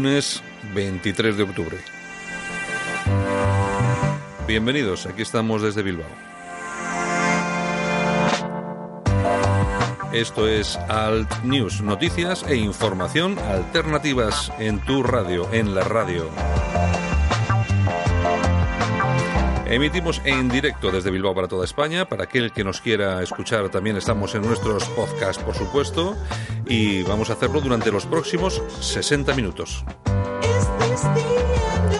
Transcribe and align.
lunes 0.00 0.42
23 0.74 1.36
de 1.36 1.42
octubre. 1.42 1.76
Bienvenidos, 4.46 5.04
aquí 5.04 5.20
estamos 5.20 5.60
desde 5.60 5.82
Bilbao. 5.82 6.08
Esto 10.14 10.48
es 10.48 10.78
Alt 10.88 11.30
News, 11.42 11.82
noticias 11.82 12.46
e 12.48 12.56
información 12.56 13.38
alternativas 13.40 14.50
en 14.58 14.80
tu 14.86 15.02
radio, 15.02 15.46
en 15.52 15.74
la 15.74 15.84
radio. 15.84 16.30
Emitimos 19.70 20.20
en 20.24 20.48
directo 20.48 20.90
desde 20.90 21.12
Bilbao 21.12 21.32
para 21.32 21.46
toda 21.46 21.64
España. 21.64 22.04
Para 22.04 22.24
aquel 22.24 22.50
que 22.50 22.64
nos 22.64 22.80
quiera 22.80 23.22
escuchar, 23.22 23.68
también 23.68 23.96
estamos 23.96 24.34
en 24.34 24.42
nuestros 24.42 24.82
podcasts, 24.88 25.40
por 25.44 25.54
supuesto. 25.54 26.16
Y 26.70 27.02
vamos 27.02 27.30
a 27.30 27.32
hacerlo 27.32 27.60
durante 27.60 27.90
los 27.90 28.06
próximos 28.06 28.62
60 28.78 29.34
minutos. 29.34 29.84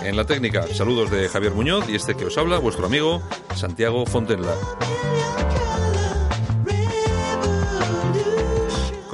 En 0.04 0.16
la 0.16 0.24
técnica, 0.24 0.66
saludos 0.72 1.10
de 1.10 1.28
Javier 1.28 1.52
Muñoz 1.52 1.88
y 1.88 1.96
este 1.96 2.14
que 2.14 2.26
os 2.26 2.38
habla, 2.38 2.58
vuestro 2.58 2.86
amigo 2.86 3.20
Santiago 3.54 4.06
Fontenla. 4.06 4.54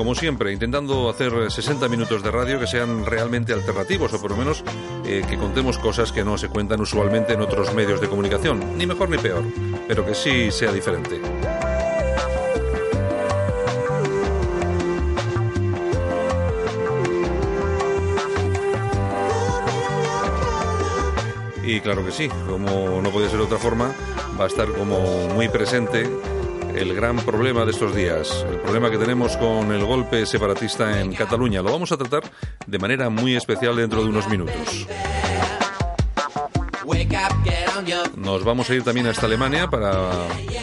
como 0.07 0.15
siempre, 0.15 0.53
intentando 0.53 1.11
hacer 1.11 1.51
60 1.51 1.89
minutos 1.89 2.23
de 2.23 2.31
radio 2.31 2.61
que 2.61 2.69
sean 2.69 3.05
realmente 3.05 3.53
alternativos 3.53 4.13
o 4.13 4.21
por 4.21 4.31
lo 4.31 4.37
menos 4.37 4.63
eh, 5.05 5.25
que 5.29 5.37
contemos 5.37 5.79
cosas 5.79 6.13
que 6.13 6.23
no 6.23 6.39
se 6.39 6.49
cuentan 6.49 6.81
usualmente 6.81 7.33
en 7.33 7.41
otros 7.41 7.75
medios 7.75 8.01
de 8.01 8.09
comunicación, 8.09 8.79
ni 8.79 8.87
mejor 8.87 9.09
ni 9.09 9.19
peor, 9.19 9.43
pero 9.89 10.07
que 10.07 10.15
sí 10.15 10.53
sea 10.53 10.71
diferente. 10.71 11.21
Y 21.67 21.81
claro 21.81 22.07
que 22.07 22.13
sí, 22.13 22.29
como 22.49 23.03
no 23.03 23.11
puede 23.11 23.29
ser 23.29 23.39
de 23.39 23.45
otra 23.45 23.59
forma, 23.59 23.93
va 24.39 24.45
a 24.45 24.47
estar 24.47 24.69
como 24.69 25.27
muy 25.35 25.49
presente 25.49 26.09
el 26.77 26.95
gran 26.95 27.17
problema 27.17 27.65
de 27.65 27.73
estos 27.73 27.93
días, 27.93 28.47
el 28.49 28.61
problema 28.61 28.89
que 28.89 28.99
tenemos 28.99 29.37
con 29.37 29.73
el 29.73 29.85
golpe 29.85 30.25
separatista 30.27 31.01
en 31.01 31.13
Cataluña. 31.13 31.63
Lo 31.63 31.73
vamos 31.73 31.91
a 31.91 31.97
tratar 31.97 32.23
de 32.69 32.79
manera 32.79 33.11
muy 33.11 33.35
especial 33.35 33.75
dentro 33.75 34.05
de 34.05 34.11
unos 34.11 34.29
minutos. 34.29 34.87
Nos 38.15 38.45
vamos 38.45 38.71
a 38.71 38.75
ir 38.75 38.85
también 38.85 39.09
hasta 39.09 39.27
Alemania 39.27 39.69
para 39.69 40.13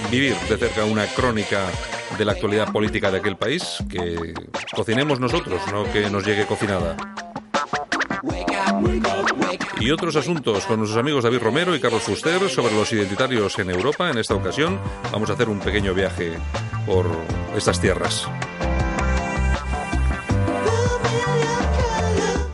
vivir 0.09 0.37
de 0.47 0.57
cerca 0.57 0.85
una 0.85 1.05
crónica 1.07 1.65
de 2.17 2.23
la 2.23 2.31
actualidad 2.31 2.71
política 2.71 3.11
de 3.11 3.17
aquel 3.17 3.35
país, 3.35 3.83
que 3.89 4.33
cocinemos 4.73 5.19
nosotros, 5.19 5.59
no 5.69 5.83
que 5.91 6.09
nos 6.09 6.25
llegue 6.25 6.45
cocinada 6.45 6.95
y 9.79 9.91
otros 9.91 10.15
asuntos 10.15 10.65
con 10.65 10.79
nuestros 10.79 10.99
amigos 10.99 11.23
David 11.23 11.39
Romero 11.39 11.75
y 11.75 11.79
Carlos 11.79 12.03
Fuster 12.03 12.49
sobre 12.49 12.73
los 12.73 12.91
identitarios 12.93 13.57
en 13.59 13.69
Europa. 13.69 14.09
En 14.09 14.17
esta 14.17 14.35
ocasión 14.35 14.79
vamos 15.11 15.29
a 15.29 15.33
hacer 15.33 15.49
un 15.49 15.59
pequeño 15.59 15.93
viaje 15.93 16.33
por 16.85 17.05
estas 17.55 17.79
tierras. 17.81 18.27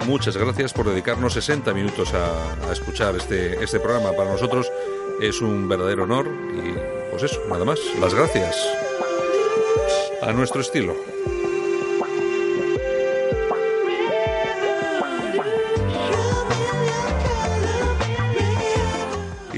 Muchas 0.07 0.35
gracias 0.37 0.73
por 0.73 0.89
dedicarnos 0.89 1.33
60 1.33 1.71
minutos 1.73 2.13
a, 2.15 2.71
escuchar 2.71 3.15
este, 3.15 3.63
este 3.63 3.79
programa. 3.79 4.11
Para 4.13 4.31
nosotros 4.31 4.71
es 5.21 5.39
un 5.41 5.69
verdadero 5.69 6.05
honor 6.05 6.27
y 6.51 7.11
pues 7.11 7.23
eso, 7.23 7.39
nada 7.47 7.63
más. 7.63 7.79
Las 7.99 8.13
gracias. 8.15 8.57
A 10.21 10.33
nuestro 10.33 10.61
estilo. 10.61 10.95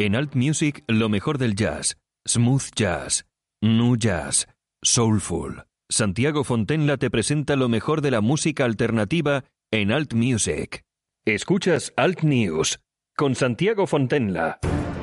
En 0.00 0.14
Alt 0.14 0.36
Music, 0.36 0.84
lo 0.86 1.08
mejor 1.08 1.38
del 1.38 1.56
jazz. 1.56 1.96
Smooth 2.24 2.70
jazz. 2.76 3.24
New 3.60 3.96
jazz. 3.96 4.46
Soulful. 4.80 5.64
Santiago 5.90 6.44
Fontenla 6.44 6.98
te 6.98 7.10
presenta 7.10 7.56
lo 7.56 7.68
mejor 7.68 8.00
de 8.00 8.12
la 8.12 8.20
música 8.20 8.64
alternativa 8.64 9.42
en 9.72 9.90
Alt 9.90 10.14
Music. 10.14 10.84
Escuchas 11.26 11.92
Alt 11.96 12.22
News 12.22 12.78
con 13.16 13.34
Santiago 13.34 13.88
Fontenla. 13.88 14.60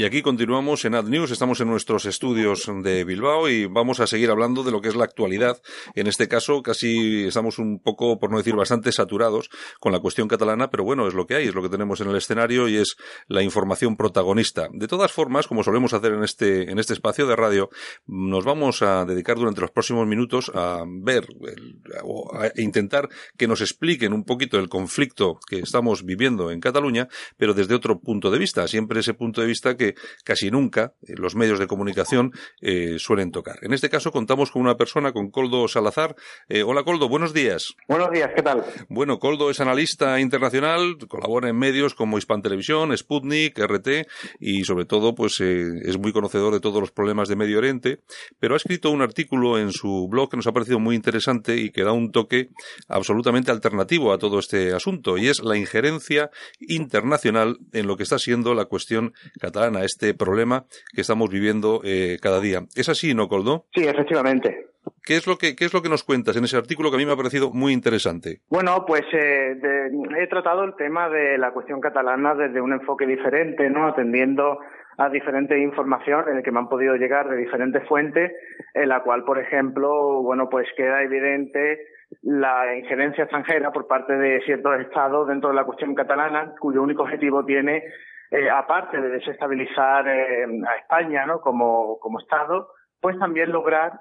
Y 0.00 0.04
aquí 0.06 0.22
continuamos 0.22 0.86
en 0.86 0.94
Ad 0.94 1.04
News, 1.04 1.30
estamos 1.30 1.60
en 1.60 1.68
nuestros 1.68 2.06
estudios 2.06 2.66
de 2.82 3.04
Bilbao 3.04 3.50
y 3.50 3.66
vamos 3.66 4.00
a 4.00 4.06
seguir 4.06 4.30
hablando 4.30 4.62
de 4.62 4.70
lo 4.70 4.80
que 4.80 4.88
es 4.88 4.96
la 4.96 5.04
actualidad. 5.04 5.60
En 5.94 6.06
este 6.06 6.26
caso, 6.26 6.62
casi 6.62 7.24
estamos 7.24 7.58
un 7.58 7.80
poco, 7.80 8.18
por 8.18 8.30
no 8.30 8.38
decir 8.38 8.56
bastante, 8.56 8.92
saturados 8.92 9.50
con 9.78 9.92
la 9.92 10.00
cuestión 10.00 10.26
catalana, 10.26 10.70
pero 10.70 10.84
bueno, 10.84 11.06
es 11.06 11.12
lo 11.12 11.26
que 11.26 11.34
hay, 11.34 11.48
es 11.48 11.54
lo 11.54 11.60
que 11.60 11.68
tenemos 11.68 12.00
en 12.00 12.08
el 12.08 12.16
escenario 12.16 12.66
y 12.66 12.78
es 12.78 12.96
la 13.28 13.42
información 13.42 13.98
protagonista. 13.98 14.68
De 14.72 14.88
todas 14.88 15.12
formas, 15.12 15.46
como 15.46 15.62
solemos 15.62 15.92
hacer 15.92 16.14
en 16.14 16.24
este, 16.24 16.70
en 16.70 16.78
este 16.78 16.94
espacio 16.94 17.26
de 17.26 17.36
radio, 17.36 17.68
nos 18.06 18.46
vamos 18.46 18.80
a 18.80 19.04
dedicar 19.04 19.36
durante 19.36 19.60
los 19.60 19.70
próximos 19.70 20.06
minutos 20.06 20.50
a 20.54 20.82
ver 20.88 21.26
o 22.04 22.34
a 22.34 22.50
intentar 22.56 23.10
que 23.36 23.46
nos 23.46 23.60
expliquen 23.60 24.14
un 24.14 24.24
poquito 24.24 24.58
el 24.58 24.70
conflicto 24.70 25.38
que 25.46 25.58
estamos 25.58 26.06
viviendo 26.06 26.50
en 26.50 26.60
Cataluña, 26.60 27.06
pero 27.36 27.52
desde 27.52 27.74
otro 27.74 28.00
punto 28.00 28.30
de 28.30 28.38
vista, 28.38 28.66
siempre 28.66 29.00
ese 29.00 29.12
punto 29.12 29.42
de 29.42 29.46
vista 29.46 29.76
que 29.76 29.89
casi 30.24 30.50
nunca 30.50 30.94
eh, 31.02 31.14
los 31.16 31.34
medios 31.34 31.58
de 31.58 31.66
comunicación 31.66 32.32
eh, 32.60 32.96
suelen 32.98 33.30
tocar. 33.30 33.58
En 33.62 33.72
este 33.72 33.88
caso 33.88 34.10
contamos 34.10 34.50
con 34.50 34.62
una 34.62 34.76
persona, 34.76 35.12
con 35.12 35.30
Coldo 35.30 35.68
Salazar. 35.68 36.16
Eh, 36.48 36.62
hola 36.62 36.82
Coldo, 36.82 37.08
buenos 37.08 37.32
días. 37.32 37.74
Buenos 37.88 38.10
días, 38.10 38.30
¿qué 38.34 38.42
tal? 38.42 38.64
Bueno, 38.88 39.18
Coldo 39.18 39.50
es 39.50 39.60
analista 39.60 40.20
internacional, 40.20 40.96
colabora 41.08 41.48
en 41.48 41.56
medios 41.56 41.94
como 41.94 42.18
Hispan 42.18 42.42
Televisión, 42.42 42.96
Sputnik, 42.96 43.58
RT 43.58 44.06
y 44.38 44.64
sobre 44.64 44.84
todo 44.84 45.14
pues 45.14 45.40
es 45.40 45.98
muy 45.98 46.12
conocedor 46.12 46.52
de 46.52 46.60
todos 46.60 46.80
los 46.80 46.90
problemas 46.90 47.28
de 47.28 47.36
Medio 47.36 47.58
Oriente, 47.58 48.00
pero 48.38 48.54
ha 48.54 48.56
escrito 48.56 48.90
un 48.90 49.02
artículo 49.02 49.58
en 49.58 49.72
su 49.72 50.08
blog 50.08 50.30
que 50.30 50.36
nos 50.36 50.46
ha 50.46 50.52
parecido 50.52 50.78
muy 50.78 50.96
interesante 50.96 51.56
y 51.56 51.70
que 51.70 51.84
da 51.84 51.92
un 51.92 52.12
toque 52.12 52.50
absolutamente 52.88 53.50
alternativo 53.50 54.12
a 54.12 54.18
todo 54.18 54.38
este 54.38 54.72
asunto 54.72 55.18
y 55.18 55.28
es 55.28 55.42
la 55.42 55.56
injerencia 55.56 56.30
internacional 56.60 57.58
en 57.72 57.86
lo 57.86 57.96
que 57.96 58.02
está 58.02 58.18
siendo 58.18 58.54
la 58.54 58.66
cuestión 58.66 59.12
catalana 59.38 59.79
a 59.80 59.84
este 59.84 60.14
problema 60.14 60.64
que 60.94 61.00
estamos 61.00 61.30
viviendo 61.30 61.80
eh, 61.84 62.18
cada 62.22 62.40
día. 62.40 62.60
¿Es 62.76 62.88
así, 62.88 63.14
no, 63.14 63.28
Coldo? 63.28 63.66
Sí, 63.74 63.86
efectivamente. 63.86 64.66
¿Qué 65.04 65.16
es, 65.16 65.26
lo 65.26 65.36
que, 65.36 65.56
¿Qué 65.56 65.64
es 65.64 65.74
lo 65.74 65.82
que 65.82 65.88
nos 65.88 66.04
cuentas 66.04 66.36
en 66.36 66.44
ese 66.44 66.56
artículo 66.56 66.90
que 66.90 66.96
a 66.96 66.98
mí 66.98 67.06
me 67.06 67.12
ha 67.12 67.16
parecido 67.16 67.50
muy 67.52 67.72
interesante? 67.72 68.40
Bueno, 68.48 68.84
pues 68.86 69.02
eh, 69.12 69.56
he 70.18 70.26
tratado 70.28 70.64
el 70.64 70.74
tema 70.76 71.08
de 71.08 71.36
la 71.38 71.52
cuestión 71.52 71.80
catalana 71.80 72.34
desde 72.34 72.60
un 72.60 72.72
enfoque 72.72 73.06
diferente, 73.06 73.68
¿no? 73.70 73.86
Atendiendo 73.86 74.58
a 74.98 75.08
diferentes 75.08 75.58
informaciones 75.58 76.44
que 76.44 76.52
me 76.52 76.58
han 76.58 76.68
podido 76.68 76.94
llegar 76.96 77.28
de 77.28 77.36
diferentes 77.36 77.86
fuentes, 77.88 78.32
en 78.74 78.88
la 78.88 79.02
cual, 79.02 79.24
por 79.24 79.38
ejemplo, 79.38 80.22
bueno, 80.22 80.48
pues 80.50 80.68
queda 80.76 81.02
evidente 81.02 81.80
la 82.22 82.76
injerencia 82.76 83.24
extranjera 83.24 83.72
por 83.72 83.86
parte 83.86 84.12
de 84.12 84.40
ciertos 84.42 84.80
estados 84.80 85.28
dentro 85.28 85.50
de 85.50 85.56
la 85.56 85.64
cuestión 85.64 85.94
catalana, 85.94 86.54
cuyo 86.58 86.82
único 86.82 87.02
objetivo 87.02 87.44
tiene 87.44 87.84
eh, 88.30 88.48
aparte 88.48 89.00
de 89.00 89.08
desestabilizar 89.08 90.06
eh, 90.08 90.44
a 90.66 90.76
España 90.76 91.26
¿no? 91.26 91.40
como, 91.40 91.98
como 91.98 92.20
Estado, 92.20 92.68
pues 93.00 93.18
también 93.18 93.50
lograr 93.50 93.92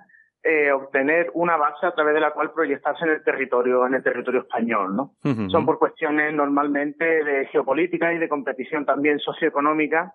eh, 0.41 0.71
obtener 0.71 1.31
una 1.33 1.57
base 1.57 1.85
a 1.85 1.91
través 1.91 2.13
de 2.13 2.21
la 2.21 2.31
cual 2.31 2.51
proyectarse 2.51 3.03
en 3.03 3.11
el 3.11 3.23
territorio, 3.23 3.85
en 3.85 3.95
el 3.95 4.03
territorio 4.03 4.41
español, 4.41 4.95
¿no? 4.95 5.11
Son 5.49 5.65
por 5.65 5.77
cuestiones 5.77 6.33
normalmente 6.33 7.03
de 7.25 7.45
geopolítica 7.47 8.13
y 8.13 8.19
de 8.19 8.29
competición 8.29 8.85
también 8.85 9.19
socioeconómica 9.19 10.13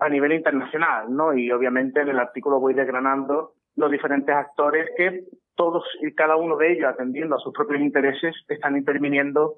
a 0.00 0.08
nivel 0.08 0.32
internacional, 0.32 1.14
¿no? 1.14 1.34
Y 1.34 1.52
obviamente 1.52 2.00
en 2.00 2.08
el 2.08 2.18
artículo 2.18 2.58
voy 2.58 2.74
desgranando 2.74 3.52
los 3.76 3.92
diferentes 3.92 4.34
actores 4.34 4.88
que 4.96 5.24
todos 5.54 5.84
y 6.02 6.14
cada 6.14 6.34
uno 6.34 6.56
de 6.56 6.72
ellos, 6.72 6.88
atendiendo 6.88 7.36
a 7.36 7.38
sus 7.38 7.52
propios 7.52 7.80
intereses, 7.80 8.34
están 8.48 8.76
interviniendo 8.76 9.54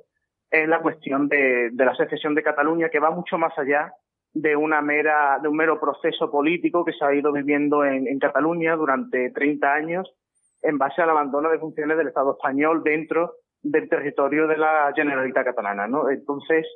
en 0.52 0.68
la 0.68 0.80
cuestión 0.80 1.28
de, 1.28 1.70
la 1.74 1.96
secesión 1.96 2.34
de 2.34 2.42
Cataluña, 2.42 2.90
que 2.90 3.00
va 3.00 3.10
mucho 3.10 3.38
más 3.38 3.58
allá 3.58 3.94
de 4.34 4.54
una 4.54 4.82
mera, 4.82 5.38
de 5.40 5.48
un 5.48 5.56
mero 5.56 5.80
proceso 5.80 6.30
político 6.30 6.84
que 6.84 6.92
se 6.92 7.04
ha 7.04 7.14
ido 7.14 7.32
viviendo 7.32 7.84
en, 7.84 8.18
Cataluña 8.18 8.76
durante 8.76 9.30
30 9.30 9.72
años 9.72 10.14
en 10.60 10.78
base 10.78 11.00
al 11.00 11.10
abandono 11.10 11.50
de 11.50 11.58
funciones 11.58 11.96
del 11.96 12.08
Estado 12.08 12.32
español 12.32 12.82
dentro 12.84 13.32
del 13.62 13.88
territorio 13.88 14.46
de 14.46 14.58
la 14.58 14.92
Generalitat 14.94 15.44
catalana, 15.44 15.88
¿no? 15.88 16.10
Entonces, 16.10 16.66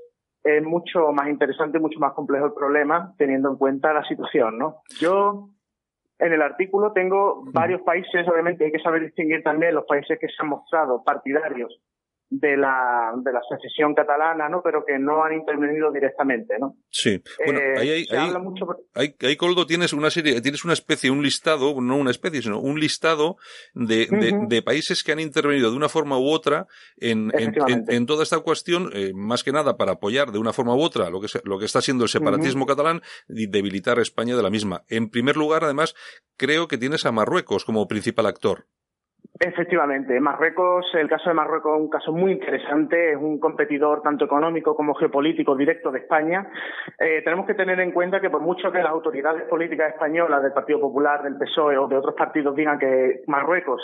es 0.42 0.62
mucho 0.62 1.12
más 1.12 1.28
interesante, 1.28 1.78
mucho 1.78 1.98
más 1.98 2.14
complejo 2.14 2.46
el 2.46 2.54
problema, 2.54 3.12
teniendo 3.18 3.50
en 3.50 3.56
cuenta 3.56 3.92
la 3.92 4.04
situación, 4.04 4.58
¿no? 4.58 4.82
Yo, 4.98 5.50
en 6.18 6.32
el 6.32 6.40
artículo 6.40 6.92
tengo 6.92 7.44
varios 7.52 7.82
países, 7.82 8.26
obviamente 8.26 8.64
hay 8.64 8.72
que 8.72 8.80
saber 8.80 9.02
distinguir 9.02 9.42
también 9.42 9.74
los 9.74 9.84
países 9.84 10.18
que 10.18 10.28
se 10.28 10.34
han 10.40 10.48
mostrado 10.48 11.04
partidarios 11.04 11.78
de 12.28 12.56
la, 12.56 13.12
de 13.22 13.32
la 13.32 13.40
secesión 13.48 13.94
catalana, 13.94 14.48
¿no? 14.48 14.60
Pero 14.62 14.84
que 14.84 14.98
no 14.98 15.22
han 15.22 15.34
intervenido 15.34 15.92
directamente, 15.92 16.58
¿no? 16.58 16.76
Sí. 16.90 17.22
Bueno, 17.44 17.60
eh, 17.60 17.78
ahí, 17.78 18.06
ahí, 18.94 19.14
ahí, 19.20 19.36
Coldo, 19.36 19.66
tienes 19.66 19.92
una 19.92 20.10
serie, 20.10 20.40
tienes 20.40 20.64
una 20.64 20.72
especie, 20.72 21.10
un 21.10 21.22
listado, 21.22 21.80
no 21.80 21.96
una 21.96 22.10
especie, 22.10 22.42
sino 22.42 22.58
un 22.58 22.80
listado 22.80 23.36
de, 23.74 24.08
de, 24.48 24.62
países 24.62 25.04
que 25.04 25.12
han 25.12 25.20
intervenido 25.20 25.70
de 25.70 25.76
una 25.76 25.88
forma 25.88 26.18
u 26.18 26.28
otra 26.28 26.66
en, 26.96 27.30
en, 27.36 28.06
toda 28.06 28.24
esta 28.24 28.40
cuestión, 28.40 28.90
eh, 28.92 29.12
más 29.14 29.44
que 29.44 29.52
nada 29.52 29.76
para 29.76 29.92
apoyar 29.92 30.32
de 30.32 30.38
una 30.38 30.52
forma 30.52 30.74
u 30.74 30.80
otra 30.80 31.10
lo 31.10 31.20
que, 31.20 31.28
lo 31.44 31.58
que 31.58 31.64
está 31.64 31.80
siendo 31.80 32.04
el 32.04 32.10
separatismo 32.10 32.66
catalán 32.66 33.02
y 33.28 33.46
debilitar 33.46 33.98
a 33.98 34.02
España 34.02 34.36
de 34.36 34.42
la 34.42 34.50
misma. 34.50 34.82
En 34.88 35.10
primer 35.10 35.36
lugar, 35.36 35.62
además, 35.62 35.94
creo 36.36 36.66
que 36.66 36.78
tienes 36.78 37.06
a 37.06 37.12
Marruecos 37.12 37.64
como 37.64 37.86
principal 37.86 38.26
actor. 38.26 38.66
Efectivamente, 39.38 40.18
Marruecos, 40.18 40.86
el 40.94 41.08
caso 41.08 41.28
de 41.28 41.34
Marruecos 41.34 41.74
es 41.74 41.80
un 41.82 41.90
caso 41.90 42.12
muy 42.12 42.32
interesante, 42.32 43.12
es 43.12 43.18
un 43.18 43.38
competidor 43.38 44.00
tanto 44.00 44.24
económico 44.24 44.74
como 44.74 44.94
geopolítico 44.94 45.54
directo 45.54 45.90
de 45.90 45.98
España. 45.98 46.48
Eh, 46.98 47.20
tenemos 47.22 47.46
que 47.46 47.54
tener 47.54 47.78
en 47.80 47.92
cuenta 47.92 48.20
que 48.20 48.30
por 48.30 48.40
mucho 48.40 48.72
que 48.72 48.78
las 48.78 48.92
autoridades 48.92 49.42
políticas 49.42 49.92
españolas 49.92 50.42
del 50.42 50.52
Partido 50.52 50.80
Popular, 50.80 51.22
del 51.22 51.36
PSOE 51.36 51.76
o 51.76 51.86
de 51.86 51.96
otros 51.96 52.14
partidos 52.14 52.56
digan 52.56 52.78
que 52.78 53.22
Marruecos 53.26 53.82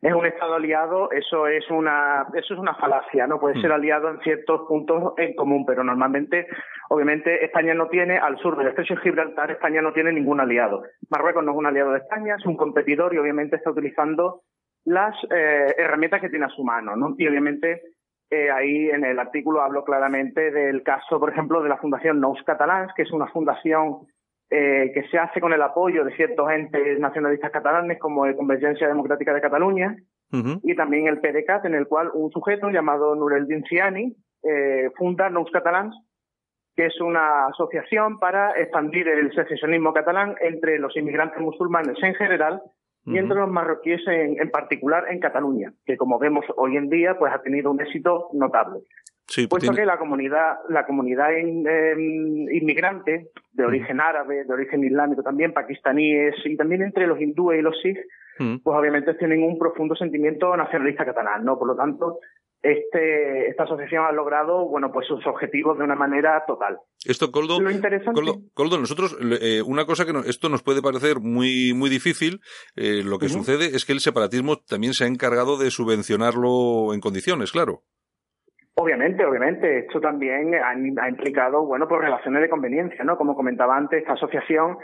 es 0.00 0.12
un 0.12 0.26
Estado 0.26 0.54
aliado, 0.54 1.10
eso 1.12 1.46
es 1.46 1.68
una, 1.70 2.26
eso 2.34 2.54
es 2.54 2.60
una 2.60 2.74
falacia, 2.74 3.26
no 3.26 3.40
puede 3.40 3.58
ser 3.60 3.70
hmm. 3.70 3.74
aliado 3.74 4.10
en 4.10 4.20
ciertos 4.20 4.62
puntos 4.68 5.14
en 5.16 5.34
común, 5.34 5.64
pero 5.66 5.82
normalmente, 5.82 6.46
obviamente, 6.90 7.42
España 7.42 7.72
no 7.72 7.88
tiene, 7.88 8.18
al 8.18 8.36
sur 8.38 8.56
del 8.56 8.68
estrecho 8.68 8.96
de 8.96 9.00
Gibraltar, 9.00 9.50
España 9.50 9.80
no 9.80 9.94
tiene 9.94 10.12
ningún 10.12 10.40
aliado. 10.40 10.82
Marruecos 11.08 11.42
no 11.42 11.52
es 11.52 11.58
un 11.58 11.66
aliado 11.66 11.92
de 11.92 12.00
España, 12.00 12.36
es 12.38 12.44
un 12.44 12.56
competidor 12.56 13.14
y 13.14 13.18
obviamente 13.18 13.56
está 13.56 13.70
utilizando 13.70 14.42
las 14.84 15.14
eh, 15.30 15.74
herramientas 15.78 16.20
que 16.20 16.28
tiene 16.28 16.46
a 16.46 16.50
su 16.50 16.62
mano, 16.62 16.96
¿no? 16.96 17.14
Y 17.16 17.26
obviamente 17.26 17.82
eh, 18.30 18.50
ahí 18.50 18.90
en 18.90 19.04
el 19.04 19.18
artículo 19.18 19.62
hablo 19.62 19.84
claramente 19.84 20.50
del 20.50 20.82
caso, 20.82 21.20
por 21.20 21.30
ejemplo, 21.30 21.62
de 21.62 21.68
la 21.68 21.76
Fundación 21.78 22.20
Nous 22.20 22.42
Catalans, 22.44 22.92
que 22.94 23.02
es 23.02 23.12
una 23.12 23.28
fundación 23.28 24.06
eh, 24.50 24.92
que 24.94 25.08
se 25.08 25.18
hace 25.18 25.40
con 25.40 25.52
el 25.52 25.62
apoyo 25.62 26.04
de 26.04 26.14
ciertos 26.16 26.50
entes 26.50 26.98
nacionalistas 26.98 27.50
catalanes 27.50 27.98
como 27.98 28.26
el 28.26 28.36
Convergencia 28.36 28.88
Democrática 28.88 29.32
de 29.32 29.40
Cataluña 29.40 29.96
y 30.62 30.74
también 30.74 31.06
el 31.06 31.20
PDCAT, 31.20 31.66
en 31.66 31.74
el 31.74 31.86
cual 31.86 32.10
un 32.12 32.28
sujeto 32.32 32.68
llamado 32.68 33.14
Nureldin 33.14 33.62
Ciani 33.64 34.16
eh, 34.42 34.90
funda 34.96 35.30
Nous 35.30 35.48
Catalans, 35.52 35.94
que 36.74 36.86
es 36.86 37.00
una 37.00 37.46
asociación 37.46 38.18
para 38.18 38.58
expandir 38.58 39.06
el 39.06 39.32
secesionismo 39.32 39.92
catalán 39.92 40.34
entre 40.40 40.78
los 40.80 40.96
inmigrantes 40.96 41.40
musulmanes 41.40 41.96
en 42.02 42.14
general 42.14 42.62
y 43.06 43.18
entre 43.18 43.38
los 43.38 43.50
marroquíes 43.50 44.00
en, 44.06 44.50
particular 44.50 45.04
en 45.10 45.20
Cataluña, 45.20 45.72
que 45.84 45.96
como 45.96 46.18
vemos 46.18 46.44
hoy 46.56 46.76
en 46.76 46.88
día, 46.88 47.18
pues 47.18 47.32
ha 47.34 47.42
tenido 47.42 47.70
un 47.70 47.80
éxito 47.80 48.28
notable. 48.32 48.80
Sí, 49.26 49.46
pues 49.46 49.64
Puesto 49.64 49.74
que 49.74 49.86
la 49.86 49.98
comunidad, 49.98 50.56
la 50.68 50.84
comunidad 50.86 51.30
inmigrante 51.32 53.28
de 53.52 53.64
origen 53.64 54.00
árabe, 54.00 54.44
de 54.44 54.52
origen 54.52 54.84
islámico 54.84 55.22
también, 55.22 55.52
pakistaníes 55.52 56.34
y 56.44 56.56
también 56.56 56.82
entre 56.82 57.06
los 57.06 57.20
hindúes 57.20 57.58
y 57.58 57.62
los 57.62 57.80
sikhs, 57.80 58.06
pues 58.38 58.78
obviamente 58.78 59.14
tienen 59.14 59.42
un 59.42 59.58
profundo 59.58 59.94
sentimiento 59.94 60.56
nacionalista 60.56 61.04
catalán, 61.04 61.44
¿no? 61.44 61.58
Por 61.58 61.68
lo 61.68 61.76
tanto, 61.76 62.18
este, 62.64 63.50
esta 63.50 63.64
asociación 63.64 64.06
ha 64.06 64.12
logrado, 64.12 64.66
bueno, 64.66 64.90
pues 64.90 65.06
sus 65.06 65.24
objetivos 65.26 65.76
de 65.76 65.84
una 65.84 65.94
manera 65.94 66.42
total. 66.46 66.78
Esto, 67.04 67.30
Coldo, 67.30 67.58
Coldo, 68.54 68.78
nosotros, 68.78 69.18
eh, 69.42 69.60
una 69.66 69.84
cosa 69.84 70.06
que 70.06 70.12
esto 70.30 70.48
nos 70.48 70.62
puede 70.62 70.80
parecer 70.80 71.20
muy, 71.20 71.74
muy 71.74 71.90
difícil, 71.90 72.40
eh, 72.74 73.02
lo 73.04 73.18
que 73.18 73.28
sucede 73.28 73.76
es 73.76 73.84
que 73.84 73.92
el 73.92 74.00
separatismo 74.00 74.56
también 74.66 74.94
se 74.94 75.04
ha 75.04 75.08
encargado 75.08 75.58
de 75.58 75.70
subvencionarlo 75.70 76.94
en 76.94 77.00
condiciones, 77.00 77.52
claro. 77.52 77.82
Obviamente, 78.76 79.26
obviamente. 79.26 79.80
Esto 79.80 80.00
también 80.00 80.54
ha, 80.54 81.08
implicado, 81.08 81.66
bueno, 81.66 81.86
pues 81.86 82.00
relaciones 82.00 82.40
de 82.40 82.48
conveniencia, 82.48 83.04
¿no? 83.04 83.18
Como 83.18 83.36
comentaba 83.36 83.76
antes, 83.76 84.00
esta 84.00 84.14
asociación 84.14 84.78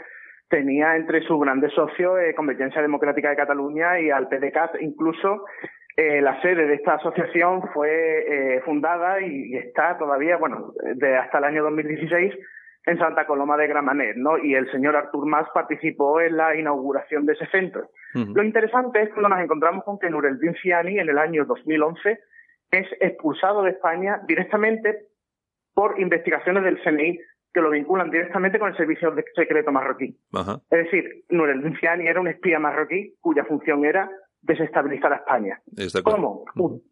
tenía 0.49 0.95
entre 0.97 1.23
sus 1.23 1.39
grandes 1.39 1.73
socios 1.73 2.19
eh, 2.19 2.35
Convergencia 2.35 2.81
Democrática 2.81 3.29
de 3.29 3.37
Cataluña 3.37 3.99
y 3.99 4.11
al 4.11 4.27
PDCAT 4.27 4.81
incluso 4.81 5.45
eh, 6.01 6.19
la 6.19 6.41
sede 6.41 6.65
de 6.65 6.73
esta 6.73 6.95
asociación 6.95 7.61
fue 7.73 8.55
eh, 8.57 8.61
fundada 8.61 9.21
y, 9.21 9.55
está 9.55 9.99
todavía, 9.99 10.37
bueno, 10.37 10.73
de 10.95 11.15
hasta 11.15 11.37
el 11.37 11.43
año 11.43 11.63
2016 11.63 12.33
en 12.87 12.97
Santa 12.97 13.27
Coloma 13.27 13.55
de 13.55 13.67
Gramanet, 13.67 14.15
¿no? 14.15 14.39
Y 14.39 14.55
el 14.55 14.71
señor 14.71 14.95
Artur 14.95 15.27
Mas 15.27 15.47
participó 15.53 16.19
en 16.19 16.37
la 16.37 16.55
inauguración 16.55 17.27
de 17.27 17.33
ese 17.33 17.45
centro. 17.51 17.91
Lo 18.15 18.43
interesante 18.43 19.03
es 19.03 19.09
cuando 19.09 19.29
nos 19.29 19.41
encontramos 19.41 19.83
con 19.85 19.99
que 19.99 20.09
Nureldin 20.09 20.55
Ciani 20.55 20.97
en 20.97 21.07
el 21.07 21.19
año 21.19 21.45
2011 21.45 22.19
es 22.71 22.87
expulsado 22.99 23.61
de 23.61 23.69
España 23.69 24.21
directamente 24.27 25.05
por 25.75 25.99
investigaciones 25.99 26.63
del 26.63 26.81
CNI 26.81 27.19
que 27.53 27.61
lo 27.61 27.69
vinculan 27.69 28.09
directamente 28.09 28.57
con 28.57 28.69
el 28.69 28.77
servicio 28.77 29.13
secreto 29.35 29.71
marroquí. 29.71 30.17
Es 30.71 30.85
decir, 30.85 31.25
Nureldin 31.29 31.77
Ciani 31.77 32.07
era 32.07 32.19
un 32.19 32.27
espía 32.27 32.57
marroquí 32.57 33.13
cuya 33.21 33.45
función 33.45 33.85
era 33.85 34.09
desestabilizar 34.41 35.13
a 35.13 35.17
España. 35.17 35.61
¿Cómo? 36.03 36.45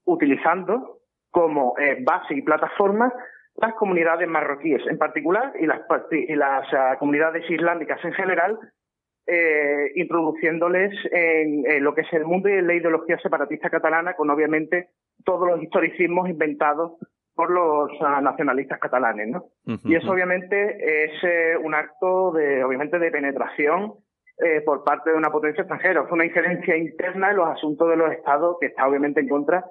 Utilizando 0.06 1.00
como 1.32 1.76
eh, 1.78 1.98
base 2.04 2.36
y 2.36 2.42
plataforma 2.42 3.14
las 3.56 3.74
comunidades 3.74 4.28
marroquíes 4.28 4.82
en 4.88 4.98
particular 4.98 5.54
y 5.60 5.66
las, 5.66 5.82
y 6.12 6.36
las 6.36 6.74
ah, 6.74 6.96
comunidades 6.98 7.50
islámicas 7.50 8.04
en 8.06 8.14
general, 8.14 8.58
eh, 9.28 9.92
introduciéndoles 9.96 10.94
en, 11.12 11.84
lo 11.84 11.94
que 11.94 12.02
es 12.02 12.14
el 12.14 12.26
mundo 12.26 12.50
y 12.50 12.62
la 12.62 12.74
ideología 12.74 13.20
separatista 13.20 13.70
catalana, 13.70 14.16
con 14.16 14.30
obviamente 14.30 14.90
todos 15.26 15.48
los 15.48 15.62
historicismos 15.62 16.30
inventados 16.30 16.94
por 17.36 17.52
los 17.52 17.92
ah, 18.02 18.22
nacionalistas 18.22 18.80
catalanes, 18.80 19.28
¿no? 19.30 19.46
y 19.86 19.96
eso 19.96 20.12
obviamente 20.12 21.06
es 21.06 21.24
eh, 21.24 21.58
un 21.62 21.74
acto 21.74 22.32
de, 22.32 22.64
obviamente, 22.64 22.98
de 22.98 23.12
penetración 23.12 23.94
eh, 24.42 24.62
por 24.62 24.84
parte 24.84 25.12
de 25.12 25.18
una 25.18 25.32
potencia 25.32 25.64
extranjera. 25.64 26.04
Fue 26.04 26.16
una 26.16 26.26
injerencia 26.26 26.78
interna 26.78 27.32
en 27.32 27.38
los 27.38 27.48
asuntos 27.48 27.90
de 27.90 27.98
los 27.98 28.12
estados 28.12 28.58
que 28.60 28.68
está 28.68 28.88
obviamente 28.88 29.20
en 29.20 29.28
contra 29.28 29.66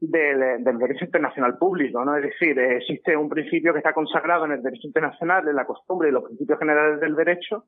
del, 0.00 0.62
derecho 0.62 1.04
internacional 1.04 1.56
público, 1.58 2.04
¿no? 2.04 2.16
Es 2.16 2.24
decir, 2.24 2.58
existe 2.58 3.16
un 3.16 3.28
principio 3.28 3.72
que 3.72 3.78
está 3.78 3.92
consagrado 3.92 4.46
en 4.46 4.52
el 4.52 4.62
derecho 4.62 4.86
internacional, 4.86 5.46
en 5.48 5.56
la 5.56 5.66
costumbre 5.66 6.08
y 6.08 6.12
los 6.12 6.24
principios 6.24 6.58
generales 6.58 7.00
del 7.00 7.14
derecho, 7.14 7.64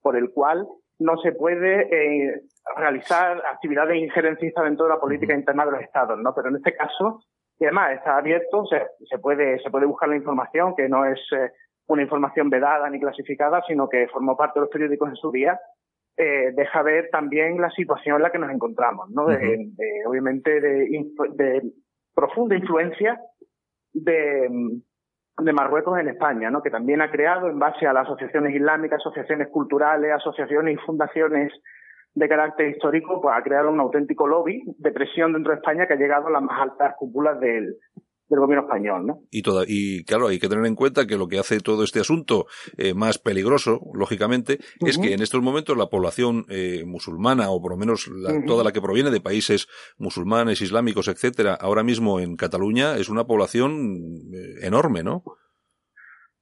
por 0.00 0.16
el 0.16 0.30
cual 0.30 0.66
no 0.98 1.16
se 1.18 1.32
puede 1.32 1.88
eh, 1.90 2.42
realizar 2.76 3.42
actividades 3.52 3.96
injerencistas 3.96 4.64
dentro 4.64 4.86
de 4.86 4.90
la 4.90 5.00
política 5.00 5.34
interna 5.34 5.64
de 5.64 5.72
los 5.72 5.80
estados, 5.80 6.18
¿no? 6.18 6.34
Pero 6.34 6.50
en 6.50 6.56
este 6.56 6.76
caso, 6.76 7.20
y 7.58 7.64
además 7.64 7.92
está 7.92 8.16
abierto, 8.16 8.64
se, 8.66 8.80
se 9.08 9.18
puede 9.18 9.58
se 9.60 9.70
puede 9.70 9.86
buscar 9.86 10.08
la 10.08 10.16
información 10.16 10.74
que 10.76 10.88
no 10.88 11.04
es 11.04 11.20
eh, 11.32 11.50
una 11.86 12.02
información 12.02 12.50
vedada 12.50 12.88
ni 12.90 13.00
clasificada, 13.00 13.62
sino 13.66 13.88
que 13.88 14.08
formó 14.08 14.36
parte 14.36 14.60
de 14.60 14.66
los 14.66 14.70
periódicos 14.70 15.08
en 15.08 15.16
su 15.16 15.30
día 15.30 15.58
eh, 16.22 16.52
deja 16.54 16.82
ver 16.82 17.08
también 17.10 17.58
la 17.58 17.70
situación 17.70 18.16
en 18.16 18.22
la 18.22 18.30
que 18.30 18.38
nos 18.38 18.50
encontramos, 18.50 19.08
¿no? 19.08 19.26
De, 19.26 19.72
obviamente 20.06 20.60
de, 20.60 21.62
profunda 22.14 22.56
influencia 22.56 23.18
de, 23.94 24.46
de 25.38 25.52
Marruecos 25.54 25.98
en 25.98 26.08
España, 26.08 26.50
¿no? 26.50 26.60
Que 26.60 26.68
también 26.68 27.00
ha 27.00 27.10
creado, 27.10 27.48
en 27.48 27.58
base 27.58 27.86
a 27.86 27.94
las 27.94 28.06
asociaciones 28.06 28.54
islámicas, 28.54 29.00
asociaciones 29.00 29.48
culturales, 29.48 30.12
asociaciones 30.12 30.74
y 30.74 30.84
fundaciones 30.84 31.54
de 32.14 32.28
carácter 32.28 32.68
histórico, 32.68 33.22
pues 33.22 33.34
ha 33.34 33.42
creado 33.42 33.70
un 33.70 33.80
auténtico 33.80 34.26
lobby 34.26 34.62
de 34.76 34.92
presión 34.92 35.32
dentro 35.32 35.52
de 35.52 35.58
España 35.60 35.86
que 35.86 35.94
ha 35.94 35.98
llegado 35.98 36.26
a 36.26 36.32
las 36.32 36.42
más 36.42 36.60
altas 36.60 36.96
cúpulas 36.98 37.40
del, 37.40 37.76
del 38.30 38.40
gobierno 38.40 38.64
español, 38.64 39.06
¿no? 39.06 39.22
Y, 39.30 39.42
toda, 39.42 39.64
y 39.66 40.04
claro, 40.04 40.28
hay 40.28 40.38
que 40.38 40.48
tener 40.48 40.64
en 40.64 40.76
cuenta 40.76 41.06
que 41.06 41.16
lo 41.16 41.26
que 41.26 41.38
hace 41.38 41.58
todo 41.60 41.82
este 41.82 42.00
asunto 42.00 42.46
eh, 42.78 42.94
más 42.94 43.18
peligroso, 43.18 43.80
lógicamente, 43.92 44.60
es 44.86 44.98
que 44.98 45.12
en 45.12 45.20
estos 45.20 45.42
momentos 45.42 45.76
la 45.76 45.88
población 45.88 46.46
eh, 46.48 46.84
musulmana, 46.86 47.50
o 47.50 47.60
por 47.60 47.72
lo 47.72 47.76
menos 47.76 48.08
toda 48.46 48.64
la 48.64 48.72
que 48.72 48.80
proviene 48.80 49.10
de 49.10 49.20
países 49.20 49.66
musulmanes, 49.98 50.60
islámicos, 50.60 51.08
etcétera, 51.08 51.54
ahora 51.54 51.82
mismo 51.82 52.20
en 52.20 52.36
Cataluña 52.36 52.96
es 52.96 53.08
una 53.08 53.24
población 53.24 54.30
eh, 54.32 54.66
enorme, 54.66 55.02
¿no? 55.02 55.24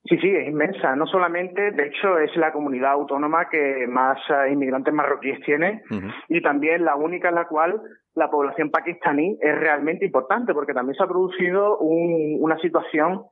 Sí, 0.04 0.16
sí, 0.18 0.28
es 0.28 0.48
inmensa. 0.48 0.96
No 0.96 1.06
solamente, 1.06 1.72
de 1.72 1.86
hecho, 1.86 2.18
es 2.18 2.34
la 2.36 2.52
comunidad 2.52 2.92
autónoma 2.92 3.48
que 3.48 3.86
más 3.88 4.18
inmigrantes 4.50 4.94
marroquíes 4.94 5.40
tiene 5.40 5.82
y 6.28 6.40
también 6.40 6.84
la 6.84 6.94
única 6.94 7.28
en 7.28 7.34
la 7.34 7.46
cual 7.46 7.80
la 8.14 8.30
población 8.30 8.70
pakistaní 8.70 9.36
es 9.40 9.58
realmente 9.58 10.06
importante 10.06 10.54
porque 10.54 10.72
también 10.72 10.96
se 10.96 11.02
ha 11.02 11.08
producido 11.08 11.78
una 11.78 12.58
situación 12.58 13.24